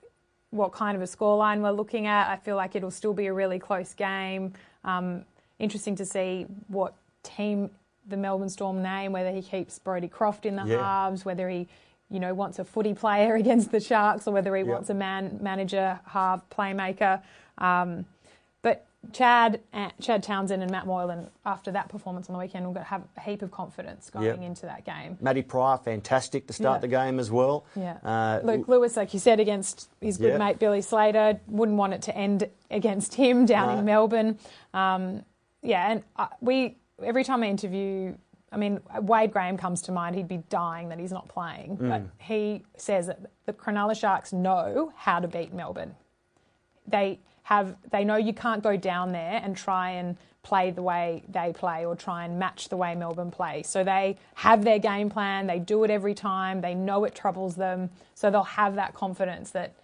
what 0.50 0.72
kind 0.72 0.94
of 0.96 1.02
a 1.02 1.06
scoreline 1.06 1.60
we're 1.62 1.70
looking 1.72 2.06
at. 2.06 2.28
I 2.28 2.36
feel 2.36 2.56
like 2.56 2.76
it'll 2.76 2.90
still 2.90 3.14
be 3.14 3.26
a 3.26 3.32
really 3.32 3.58
close 3.58 3.94
game. 3.94 4.52
Um, 4.84 5.24
interesting 5.58 5.96
to 5.96 6.04
see 6.04 6.46
what 6.68 6.94
team 7.22 7.70
the 8.06 8.16
Melbourne 8.18 8.48
Storm 8.50 8.82
name, 8.82 9.12
whether 9.12 9.30
he 9.32 9.42
keeps 9.42 9.78
Brodie 9.78 10.08
Croft 10.08 10.44
in 10.46 10.56
the 10.56 10.64
Yeah. 10.64 10.76
halves, 10.78 11.24
whether 11.24 11.48
he 11.48 11.68
you 12.10 12.20
know 12.20 12.32
wants 12.34 12.58
a 12.58 12.64
footy 12.64 12.94
player 12.94 13.34
against 13.42 13.70
the 13.72 13.80
Sharks, 13.80 14.26
or 14.26 14.32
whether 14.32 14.54
he 14.56 14.62
Yeah. 14.64 14.72
wants 14.72 14.90
a 14.90 14.94
man 14.94 15.38
manager 15.42 16.00
half 16.06 16.48
playmaker. 16.50 17.22
Um, 17.58 18.04
but 18.62 18.86
Chad, 19.12 19.60
uh, 19.72 19.90
Chad 20.00 20.22
Townsend 20.24 20.62
and 20.62 20.70
Matt 20.72 20.86
Moylan, 20.86 21.28
after 21.46 21.70
that 21.70 21.88
performance 21.88 22.28
on 22.28 22.32
the 22.32 22.38
weekend, 22.40 22.66
will 22.66 22.74
have 22.82 23.02
a 23.16 23.20
heap 23.20 23.42
of 23.42 23.50
confidence 23.52 24.10
going 24.10 24.24
Yep. 24.26 24.40
into 24.40 24.62
that 24.66 24.84
game. 24.84 25.16
Matty 25.20 25.42
Prior, 25.42 25.76
fantastic 25.78 26.46
to 26.48 26.52
start 26.52 26.76
Yeah. 26.78 26.80
the 26.80 26.88
game 26.88 27.20
as 27.20 27.30
well. 27.30 27.64
Yeah. 27.76 27.98
Uh, 28.04 28.40
Luke 28.42 28.66
Lewis, 28.68 28.96
like 28.96 29.14
you 29.14 29.20
said, 29.20 29.38
against 29.38 29.88
his 30.00 30.18
good 30.18 30.32
Yeah. 30.32 30.38
mate 30.38 30.58
Billy 30.58 30.80
Slater, 30.82 31.40
wouldn't 31.46 31.78
want 31.78 31.94
it 31.94 32.02
to 32.02 32.16
end 32.16 32.48
against 32.70 33.14
him 33.14 33.46
down 33.46 33.68
No. 33.68 33.78
in 33.78 33.84
Melbourne. 33.84 34.38
Um, 34.74 35.24
yeah, 35.62 35.90
and 35.92 36.02
uh, 36.16 36.26
we 36.40 36.76
every 37.02 37.22
time 37.22 37.44
I 37.44 37.46
interview, 37.46 38.14
I 38.50 38.56
mean 38.56 38.80
Wade 39.02 39.32
Graham 39.32 39.56
comes 39.56 39.82
to 39.82 39.92
mind. 39.92 40.16
He'd 40.16 40.28
be 40.28 40.42
dying 40.48 40.88
that 40.88 40.98
he's 40.98 41.12
not 41.12 41.28
playing, 41.28 41.76
but 41.76 42.02
Mm. 42.02 42.10
he 42.18 42.62
says 42.76 43.06
that 43.08 43.20
the 43.46 43.52
Cronulla 43.52 43.94
Sharks 43.98 44.32
know 44.32 44.92
how 44.96 45.20
to 45.20 45.28
beat 45.28 45.52
Melbourne. 45.52 45.94
They 46.86 47.20
have 47.44 47.76
they 47.90 48.04
know 48.04 48.16
you 48.16 48.32
can't 48.34 48.62
go 48.62 48.76
down 48.76 49.12
there 49.12 49.40
and 49.42 49.56
try 49.56 49.90
and 49.90 50.16
play 50.42 50.70
the 50.70 50.82
way 50.82 51.22
they 51.28 51.52
play 51.52 51.84
or 51.84 51.94
try 51.94 52.24
and 52.24 52.38
match 52.38 52.68
the 52.68 52.76
way 52.76 52.94
Melbourne 52.94 53.30
play. 53.30 53.62
So 53.64 53.84
they 53.84 54.16
have 54.36 54.64
their 54.64 54.78
game 54.78 55.10
plan, 55.10 55.46
they 55.46 55.58
do 55.58 55.84
it 55.84 55.90
every 55.90 56.14
time, 56.14 56.60
they 56.62 56.74
know 56.74 57.04
it 57.04 57.14
troubles 57.14 57.56
them, 57.56 57.90
so 58.14 58.30
they'll 58.30 58.42
have 58.44 58.76
that 58.76 58.94
confidence 58.94 59.50
that 59.50 59.74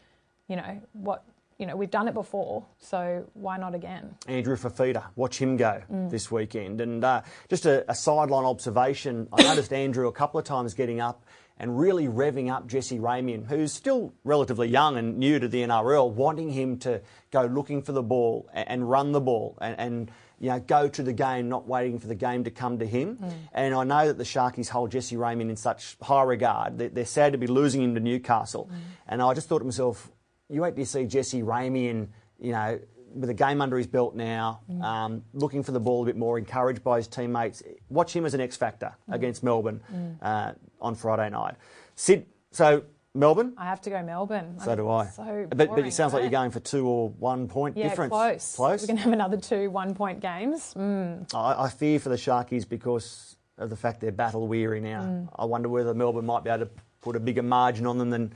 you 0.48 0.56
know 0.56 0.80
what 0.92 1.22
you 1.59 1.66
know 1.66 1.76
we've 1.76 1.90
done 1.90 2.09
it 2.09 2.14
before, 2.14 2.64
so 2.78 3.28
why 3.34 3.57
not 3.59 3.74
again? 3.74 4.14
Andrew 4.26 4.57
Fifita, 4.57 5.05
watch 5.16 5.38
him 5.38 5.57
go 5.57 5.82
Mm. 5.90 6.11
this 6.11 6.30
weekend. 6.30 6.80
And 6.80 7.05
uh, 7.05 7.22
just 7.48 7.66
a, 7.66 7.88
a 7.90 7.94
sideline 7.94 8.44
observation, 8.44 9.28
I 9.32 9.42
noticed 9.42 9.72
Andrew 9.72 10.09
a 10.09 10.12
couple 10.12 10.38
of 10.40 10.44
times 10.46 10.74
getting 10.74 11.00
up 11.00 11.24
and 11.59 11.78
really 11.78 12.09
revving 12.09 12.52
up 12.52 12.66
Jesse 12.66 12.98
Ramien, 12.98 13.46
who's 13.46 13.72
still 13.72 14.12
relatively 14.24 14.66
young 14.68 14.96
and 14.98 15.18
new 15.18 15.38
to 15.38 15.46
the 15.46 15.62
NRL, 15.62 16.11
wanting 16.11 16.50
him 16.50 16.78
to 16.78 17.00
go 17.30 17.42
looking 17.44 17.80
for 17.82 17.92
the 17.92 18.02
ball 18.02 18.48
and, 18.52 18.68
and 18.68 18.90
run 18.90 19.12
the 19.12 19.20
ball 19.20 19.57
and, 19.61 19.78
and 19.78 20.11
you 20.40 20.48
know, 20.50 20.59
go 20.59 20.88
to 20.88 21.02
the 21.05 21.12
game, 21.12 21.48
not 21.48 21.68
waiting 21.68 22.00
for 22.00 22.09
the 22.09 22.14
game 22.16 22.42
to 22.42 22.50
come 22.50 22.80
to 22.80 22.84
him. 22.86 23.16
Mm. 23.18 23.32
And 23.52 23.74
I 23.74 23.84
know 23.84 24.09
that 24.09 24.18
the 24.18 24.24
Sharkies 24.24 24.68
hold 24.68 24.90
Jesse 24.90 25.14
Ramien 25.14 25.48
in 25.48 25.57
such 25.57 25.96
high 26.02 26.24
regard. 26.24 26.76
They're, 26.76 26.88
they're 26.88 27.05
sad 27.05 27.32
to 27.32 27.38
be 27.38 27.46
losing 27.46 27.82
him 27.82 27.94
to 27.94 28.00
Newcastle. 28.00 28.68
Mm. 28.70 28.76
And 29.07 29.22
I 29.22 29.32
just 29.32 29.48
thought 29.48 29.61
to 29.61 29.64
myself, 29.64 30.11
you 30.55 30.62
wait 30.62 30.76
to 30.76 30.86
see 30.86 31.05
Jesse 31.05 31.42
Ramien, 31.42 32.09
you 32.38 32.52
know, 32.52 32.78
with 33.14 33.30
a 33.30 33.34
game 33.34 33.61
under 33.61 33.76
his 33.76 33.86
belt 33.86 34.14
now, 34.14 34.61
um, 34.82 35.22
looking 35.32 35.62
for 35.62 35.72
the 35.72 35.80
ball 35.80 36.02
a 36.02 36.07
bit 36.07 36.16
more, 36.16 36.38
encouraged 36.38 36.82
by 36.82 36.96
his 36.96 37.07
teammates. 37.07 37.62
Watch 37.88 38.14
him 38.14 38.24
as 38.24 38.34
an 38.34 38.40
X 38.40 38.57
factor 38.57 38.94
against 39.09 39.42
Melbourne 39.42 39.80
uh, 40.22 40.52
on 40.80 40.94
Friday 40.94 41.30
night. 41.30 41.55
Sid, 41.94 42.26
so 42.50 42.84
Melbourne. 43.14 43.55
I 43.57 43.66
have 43.66 43.80
to 43.82 43.90
go 43.90 44.02
Melbourne. 44.02 44.59
So 44.64 44.74
do 44.74 44.90
I. 44.90 45.07
So 45.07 45.46
but, 45.50 45.68
but 45.68 45.86
it 45.86 45.92
sounds 45.92 46.12
like 46.12 46.22
you're 46.22 46.30
going 46.30 46.50
for 46.50 46.61
two 46.61 46.86
or 46.88 47.11
one 47.11 47.46
point 47.46 47.76
yeah, 47.76 47.88
difference. 47.88 48.11
close. 48.11 48.57
Close. 48.57 48.82
We're 48.82 48.86
going 48.88 48.96
to 48.96 49.02
have 49.05 49.12
another 49.12 49.36
two 49.36 49.70
one-point 49.70 50.20
games. 50.20 50.74
Mm. 50.76 51.32
I, 51.34 51.64
I 51.64 51.68
fear 51.68 52.00
for 52.00 52.09
the 52.09 52.16
Sharkies 52.16 52.68
because 52.68 53.36
of 53.59 53.70
the 53.70 53.76
fact 53.76 54.00
they're 54.00 54.11
battle 54.11 54.48
weary 54.48 54.80
now. 54.80 55.02
Mm. 55.02 55.28
I 55.36 55.44
wonder 55.44 55.68
whether 55.68 55.94
Melbourne 55.94 56.26
might 56.26 56.42
be 56.42 56.50
able 56.50 56.66
to 56.66 56.70
put 57.00 57.14
a 57.14 57.20
bigger 57.20 57.42
margin 57.42 57.86
on 57.86 57.98
them 57.98 58.11
than 58.11 58.34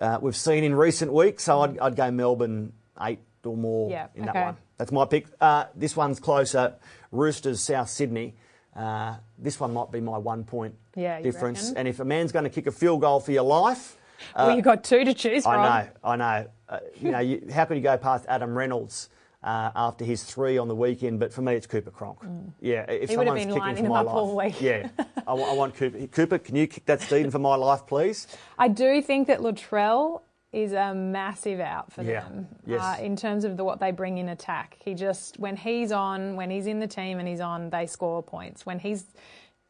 uh, 0.00 0.18
we've 0.20 0.36
seen 0.36 0.64
in 0.64 0.74
recent 0.74 1.12
weeks. 1.12 1.44
So 1.44 1.60
I'd, 1.60 1.78
I'd 1.78 1.96
go 1.96 2.10
Melbourne 2.10 2.72
eight 3.00 3.20
or 3.44 3.56
more 3.56 3.90
Yeah, 3.90 4.08
in 4.14 4.22
that 4.26 4.30
okay. 4.30 4.42
one. 4.44 4.56
That's 4.78 4.92
my 4.92 5.04
pick. 5.04 5.26
Uh, 5.40 5.64
this 5.74 5.96
one's 5.96 6.20
closer. 6.20 6.74
Roosters, 7.12 7.60
South 7.60 7.88
Sydney. 7.88 8.34
Uh, 8.74 9.16
this 9.38 9.58
one 9.58 9.72
might 9.72 9.90
be 9.90 10.00
my 10.00 10.18
one 10.18 10.44
point 10.44 10.74
Yeah, 10.94 11.20
difference. 11.22 11.62
reckon? 11.62 11.78
And 11.78 11.88
if 11.88 12.00
a 12.00 12.04
man's 12.04 12.32
going 12.32 12.44
to 12.44 12.50
kick 12.50 12.66
a 12.66 12.72
field 12.72 13.00
goal 13.00 13.20
for 13.20 13.32
your 13.32 13.44
life, 13.44 13.96
well, 14.34 14.54
you've 14.54 14.64
got 14.64 14.82
two 14.84 15.04
to 15.04 15.14
choose 15.14 15.44
from. 15.44 15.60
Uh, 15.60 15.64
I 15.64 15.82
know, 15.82 15.88
I 16.04 16.16
know. 16.16 16.46
Uh, 16.68 16.78
you 17.00 17.10
know, 17.12 17.18
you, 17.20 17.48
how 17.52 17.64
could 17.64 17.76
you 17.76 17.82
go 17.82 17.96
past 17.96 18.24
Adam 18.28 18.56
Reynolds 18.56 19.08
uh, 19.46 19.70
after 19.74 20.04
his 20.04 20.22
three 20.24 20.58
on 20.58 20.68
the 20.68 20.74
weekend? 20.74 21.18
But 21.20 21.32
for 21.32 21.40
me, 21.40 21.54
it's 21.54 21.66
Cooper 21.66 21.90
Cronk. 21.90 22.18
Yeah, 22.60 22.82
if 22.90 23.08
Mm. 23.08 23.10
He 23.10 23.16
would 23.16 23.26
have 23.28 23.36
been 23.36 23.48
kicking 23.48 23.60
lining 23.60 23.88
my 23.88 24.00
up 24.00 24.06
life, 24.06 24.14
all 24.16 24.36
week. 24.36 24.60
yeah, 24.60 24.88
I, 25.26 25.32
I 25.32 25.52
want 25.54 25.74
Cooper. 25.76 26.06
Cooper, 26.08 26.38
can 26.38 26.56
you 26.56 26.66
kick 26.66 26.84
that 26.86 27.00
Stephen 27.00 27.30
for 27.30 27.38
my 27.38 27.54
life, 27.56 27.86
please? 27.86 28.26
I 28.58 28.68
do 28.68 29.00
think 29.00 29.28
that 29.28 29.40
Latrell 29.40 30.20
is 30.52 30.72
a 30.72 30.94
massive 30.94 31.60
out 31.60 31.92
for 31.92 32.02
Yeah, 32.02 32.20
them 32.22 32.48
yes. 32.66 32.82
uh, 32.82 33.02
in 33.02 33.14
terms 33.16 33.44
of 33.44 33.56
the, 33.56 33.64
what 33.64 33.78
they 33.80 33.90
bring 33.90 34.18
in 34.18 34.28
attack. 34.30 34.76
He 34.80 34.94
just 34.94 35.38
when 35.38 35.56
he's 35.56 35.92
on, 35.92 36.36
when 36.36 36.50
he's 36.50 36.66
in 36.66 36.78
the 36.78 36.86
team 36.86 37.18
and 37.18 37.28
he's 37.28 37.40
on, 37.40 37.70
they 37.70 37.86
score 37.86 38.22
points. 38.22 38.64
When 38.66 38.78
he's 38.78 39.04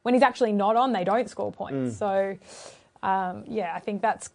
when 0.03 0.15
he's 0.15 0.23
actually 0.23 0.53
not 0.53 0.77
on, 0.77 0.93
they 0.93 1.03
don't 1.05 1.29
score 1.29 1.51
points. 1.51 1.97
Mm. 1.97 1.99
So 1.99 3.09
um, 3.09 3.45
yeah, 3.49 3.73
I 3.75 3.81
think 3.81 4.01
that's 4.03 4.31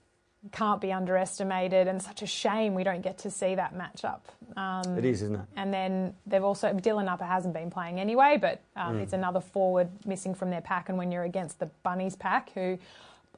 can't 0.52 0.82
be 0.82 0.92
underestimated 0.92 1.88
and 1.88 2.02
such 2.02 2.22
a 2.24 2.26
shame 2.26 2.74
we 2.74 2.84
don't 2.84 3.02
get 3.02 3.20
to 3.20 3.30
see 3.30 3.54
that 3.56 3.76
matchup. 3.76 4.22
Um, 4.58 4.98
It 4.98 5.06
is, 5.06 5.22
isn't 5.22 5.36
it? 5.36 5.42
and 5.56 5.72
then 5.74 6.16
they've 6.26 6.44
also 6.44 6.74
Dylan 6.74 7.06
Napa 7.06 7.26
hasn't 7.26 7.54
been 7.54 7.70
playing 7.70 8.00
anyway, 8.00 8.38
but 8.42 8.60
um, 8.76 8.98
Mm. 8.98 9.04
it's 9.04 9.14
another 9.14 9.40
forward 9.40 9.90
missing 10.06 10.34
from 10.34 10.50
their 10.50 10.62
pack. 10.62 10.90
And 10.90 10.98
when 10.98 11.12
you're 11.12 11.24
against 11.24 11.60
the 11.60 11.68
Bunnies 11.84 12.16
pack, 12.16 12.52
who 12.54 12.80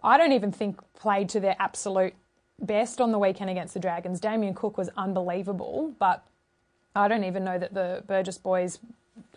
I 0.03 0.17
don't 0.17 0.31
even 0.31 0.51
think 0.51 0.79
played 0.95 1.27
to 1.29 1.39
their 1.39 1.55
absolute 1.59 2.13
best 2.61 3.01
on 3.01 3.11
the 3.11 3.19
weekend 3.19 3.49
against 3.49 3.73
the 3.73 3.79
Dragons. 3.81 4.19
Damien 4.21 4.53
Cook 4.53 4.77
was 4.77 4.89
unbelievable, 4.95 5.93
but 5.99 6.23
I 6.95 7.07
don't 7.09 7.23
even 7.25 7.43
know 7.43 7.57
that 7.59 7.73
the 7.73 8.03
Burgess 8.07 8.37
boys 8.37 8.79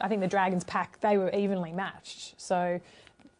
I 0.00 0.08
think 0.08 0.20
the 0.20 0.26
Dragons 0.28 0.64
pack 0.64 1.00
they 1.00 1.18
were 1.18 1.30
evenly 1.30 1.72
matched. 1.72 2.40
So 2.40 2.80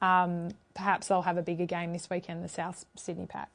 um, 0.02 0.50
perhaps 0.74 1.08
they'll 1.08 1.22
have 1.22 1.36
a 1.38 1.42
bigger 1.42 1.64
game 1.66 1.92
this 1.92 2.10
weekend. 2.10 2.42
The 2.44 2.48
South 2.48 2.84
Sydney 2.96 3.26
pack. 3.26 3.50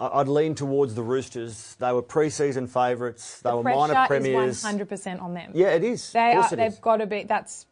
I'd 0.00 0.28
lean 0.28 0.54
towards 0.54 0.94
the 0.94 1.02
Roosters. 1.02 1.76
They 1.78 1.92
were 1.92 2.02
pre-season 2.02 2.66
favourites. 2.66 3.40
They 3.40 3.50
The 3.50 3.56
were 3.56 3.62
minor 3.62 4.06
premiers. 4.06 4.58
is 4.58 4.64
100% 4.64 5.22
on 5.22 5.34
them. 5.34 5.52
Yeah, 5.54 5.68
it 5.68 5.84
is. 5.84 6.10
They 6.12 6.32
are, 6.32 6.44
it 6.52 6.56
they've 6.56 6.72
is. 6.72 6.78
got 6.78 6.96
to 6.96 7.06
be. 7.06 7.22
That's. 7.24 7.66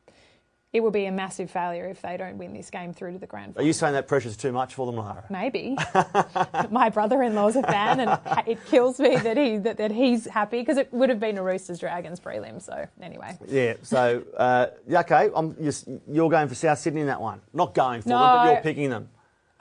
It 0.73 0.83
would 0.83 0.95
be 0.95 1.05
a 1.05 1.13
massive 1.13 1.51
failure 1.51 1.87
if 1.89 2.01
they 2.01 2.17
don't 2.17 2.39
win 2.39 2.55
this 2.55 2.71
game 2.71 2.95
through 2.95 3.13
to 3.13 3.19
the 3.19 3.27
grand 3.27 3.53
final. 3.55 3.63
Are 3.63 3.67
you 3.67 3.75
saying 3.75 3.93
that 3.93 4.09
pressure's 4.09 4.39
too 4.39 4.53
much 4.53 4.75
for 4.75 4.87
them, 4.87 4.97
Lara? 4.97 5.23
Maybe. 5.29 5.77
My 6.71 6.89
brother-in-law's 6.89 7.57
a 7.57 7.63
fan, 7.63 8.01
and 8.01 8.19
it 8.47 8.65
kills 8.65 8.99
me 8.99 9.17
that 9.17 9.37
he 9.37 9.59
that, 9.59 9.77
that 9.77 9.91
he's 9.91 10.25
happy 10.25 10.61
because 10.61 10.79
it 10.79 10.91
would 10.91 11.11
have 11.11 11.21
been 11.21 11.37
a 11.37 11.43
Roosters 11.43 11.79
Dragons 11.79 12.21
prelim. 12.21 12.63
So 12.63 12.87
anyway, 13.03 13.37
Yeah. 13.47 13.75
So, 13.83 14.25
uh, 14.35 14.69
yeah, 14.89 15.01
okay, 15.01 15.29
I'm, 15.37 15.55
you're, 15.61 15.75
you're 16.11 16.31
going 16.31 16.49
for 16.49 16.55
South 16.55 16.79
Sydney 16.79 17.03
in 17.03 17.09
that 17.09 17.21
one. 17.21 17.43
Not 17.53 17.75
going 17.75 18.01
for 18.01 18.09
them, 18.09 18.19
but 18.19 18.53
you're 18.53 18.63
picking 18.63 18.89
them. 18.89 19.11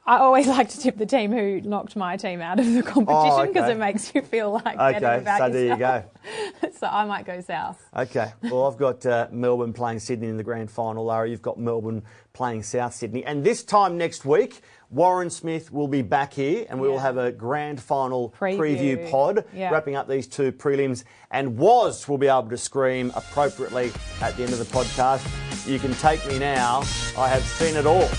I 0.05 0.17
always 0.17 0.47
like 0.57 0.69
to 0.69 0.79
tip 0.79 0.97
the 0.97 1.05
team 1.05 1.31
who 1.31 1.61
knocked 1.61 1.95
my 1.95 2.17
team 2.17 2.41
out 2.41 2.59
of 2.59 2.65
the 2.73 2.81
competition 2.83 3.47
because 3.47 3.63
Oh, 3.63 3.65
okay. 3.65 3.71
it 3.73 3.77
makes 3.77 4.13
you 4.15 4.21
feel 4.21 4.51
like 4.51 4.77
better 4.77 5.05
Okay, 5.05 5.17
about 5.19 5.37
so 5.39 5.49
there 5.49 5.65
you 5.67 5.77
go. 5.77 6.03
so 6.79 6.87
I 6.87 7.05
might 7.05 7.25
go 7.25 7.39
south. 7.41 7.81
Okay. 7.95 8.31
Well, 8.43 8.65
I've 8.65 8.77
got 8.77 9.05
uh, 9.05 9.27
Melbourne 9.31 9.73
playing 9.73 9.99
Sydney 9.99 10.27
in 10.27 10.37
the 10.37 10.43
grand 10.43 10.71
final. 10.71 11.05
Lara, 11.05 11.29
you've 11.29 11.41
got 11.43 11.59
Melbourne 11.59 12.01
playing 12.33 12.63
South 12.63 12.93
Sydney. 12.95 13.23
And 13.25 13.43
this 13.43 13.63
time 13.63 13.97
next 13.97 14.25
week, 14.25 14.61
Warren 14.89 15.29
Smith 15.29 15.71
will 15.71 15.87
be 15.87 16.01
back 16.01 16.33
here 16.33 16.65
and 16.69 16.79
we 16.81 16.87
will 16.89 16.99
have 16.99 17.17
a 17.17 17.31
grand 17.31 17.79
final 17.81 18.33
preview, 18.37 18.57
Preview. 18.97 19.11
pod 19.11 19.45
Yeah. 19.53 19.69
wrapping 19.69 19.95
up 19.95 20.07
these 20.09 20.27
two 20.27 20.51
prelims. 20.51 21.03
And 21.29 21.57
Was 21.57 22.07
will 22.09 22.17
be 22.17 22.27
able 22.27 22.49
to 22.49 22.57
scream 22.57 23.11
appropriately 23.15 23.91
at 24.21 24.35
the 24.35 24.43
end 24.43 24.51
of 24.51 24.59
the 24.59 24.65
podcast. 24.65 25.25
You 25.67 25.77
can 25.79 25.93
take 25.93 26.25
me 26.27 26.39
now. 26.39 26.79
I 27.17 27.27
have 27.29 27.43
seen 27.43 27.75
it 27.75 27.85
all. 27.85 28.09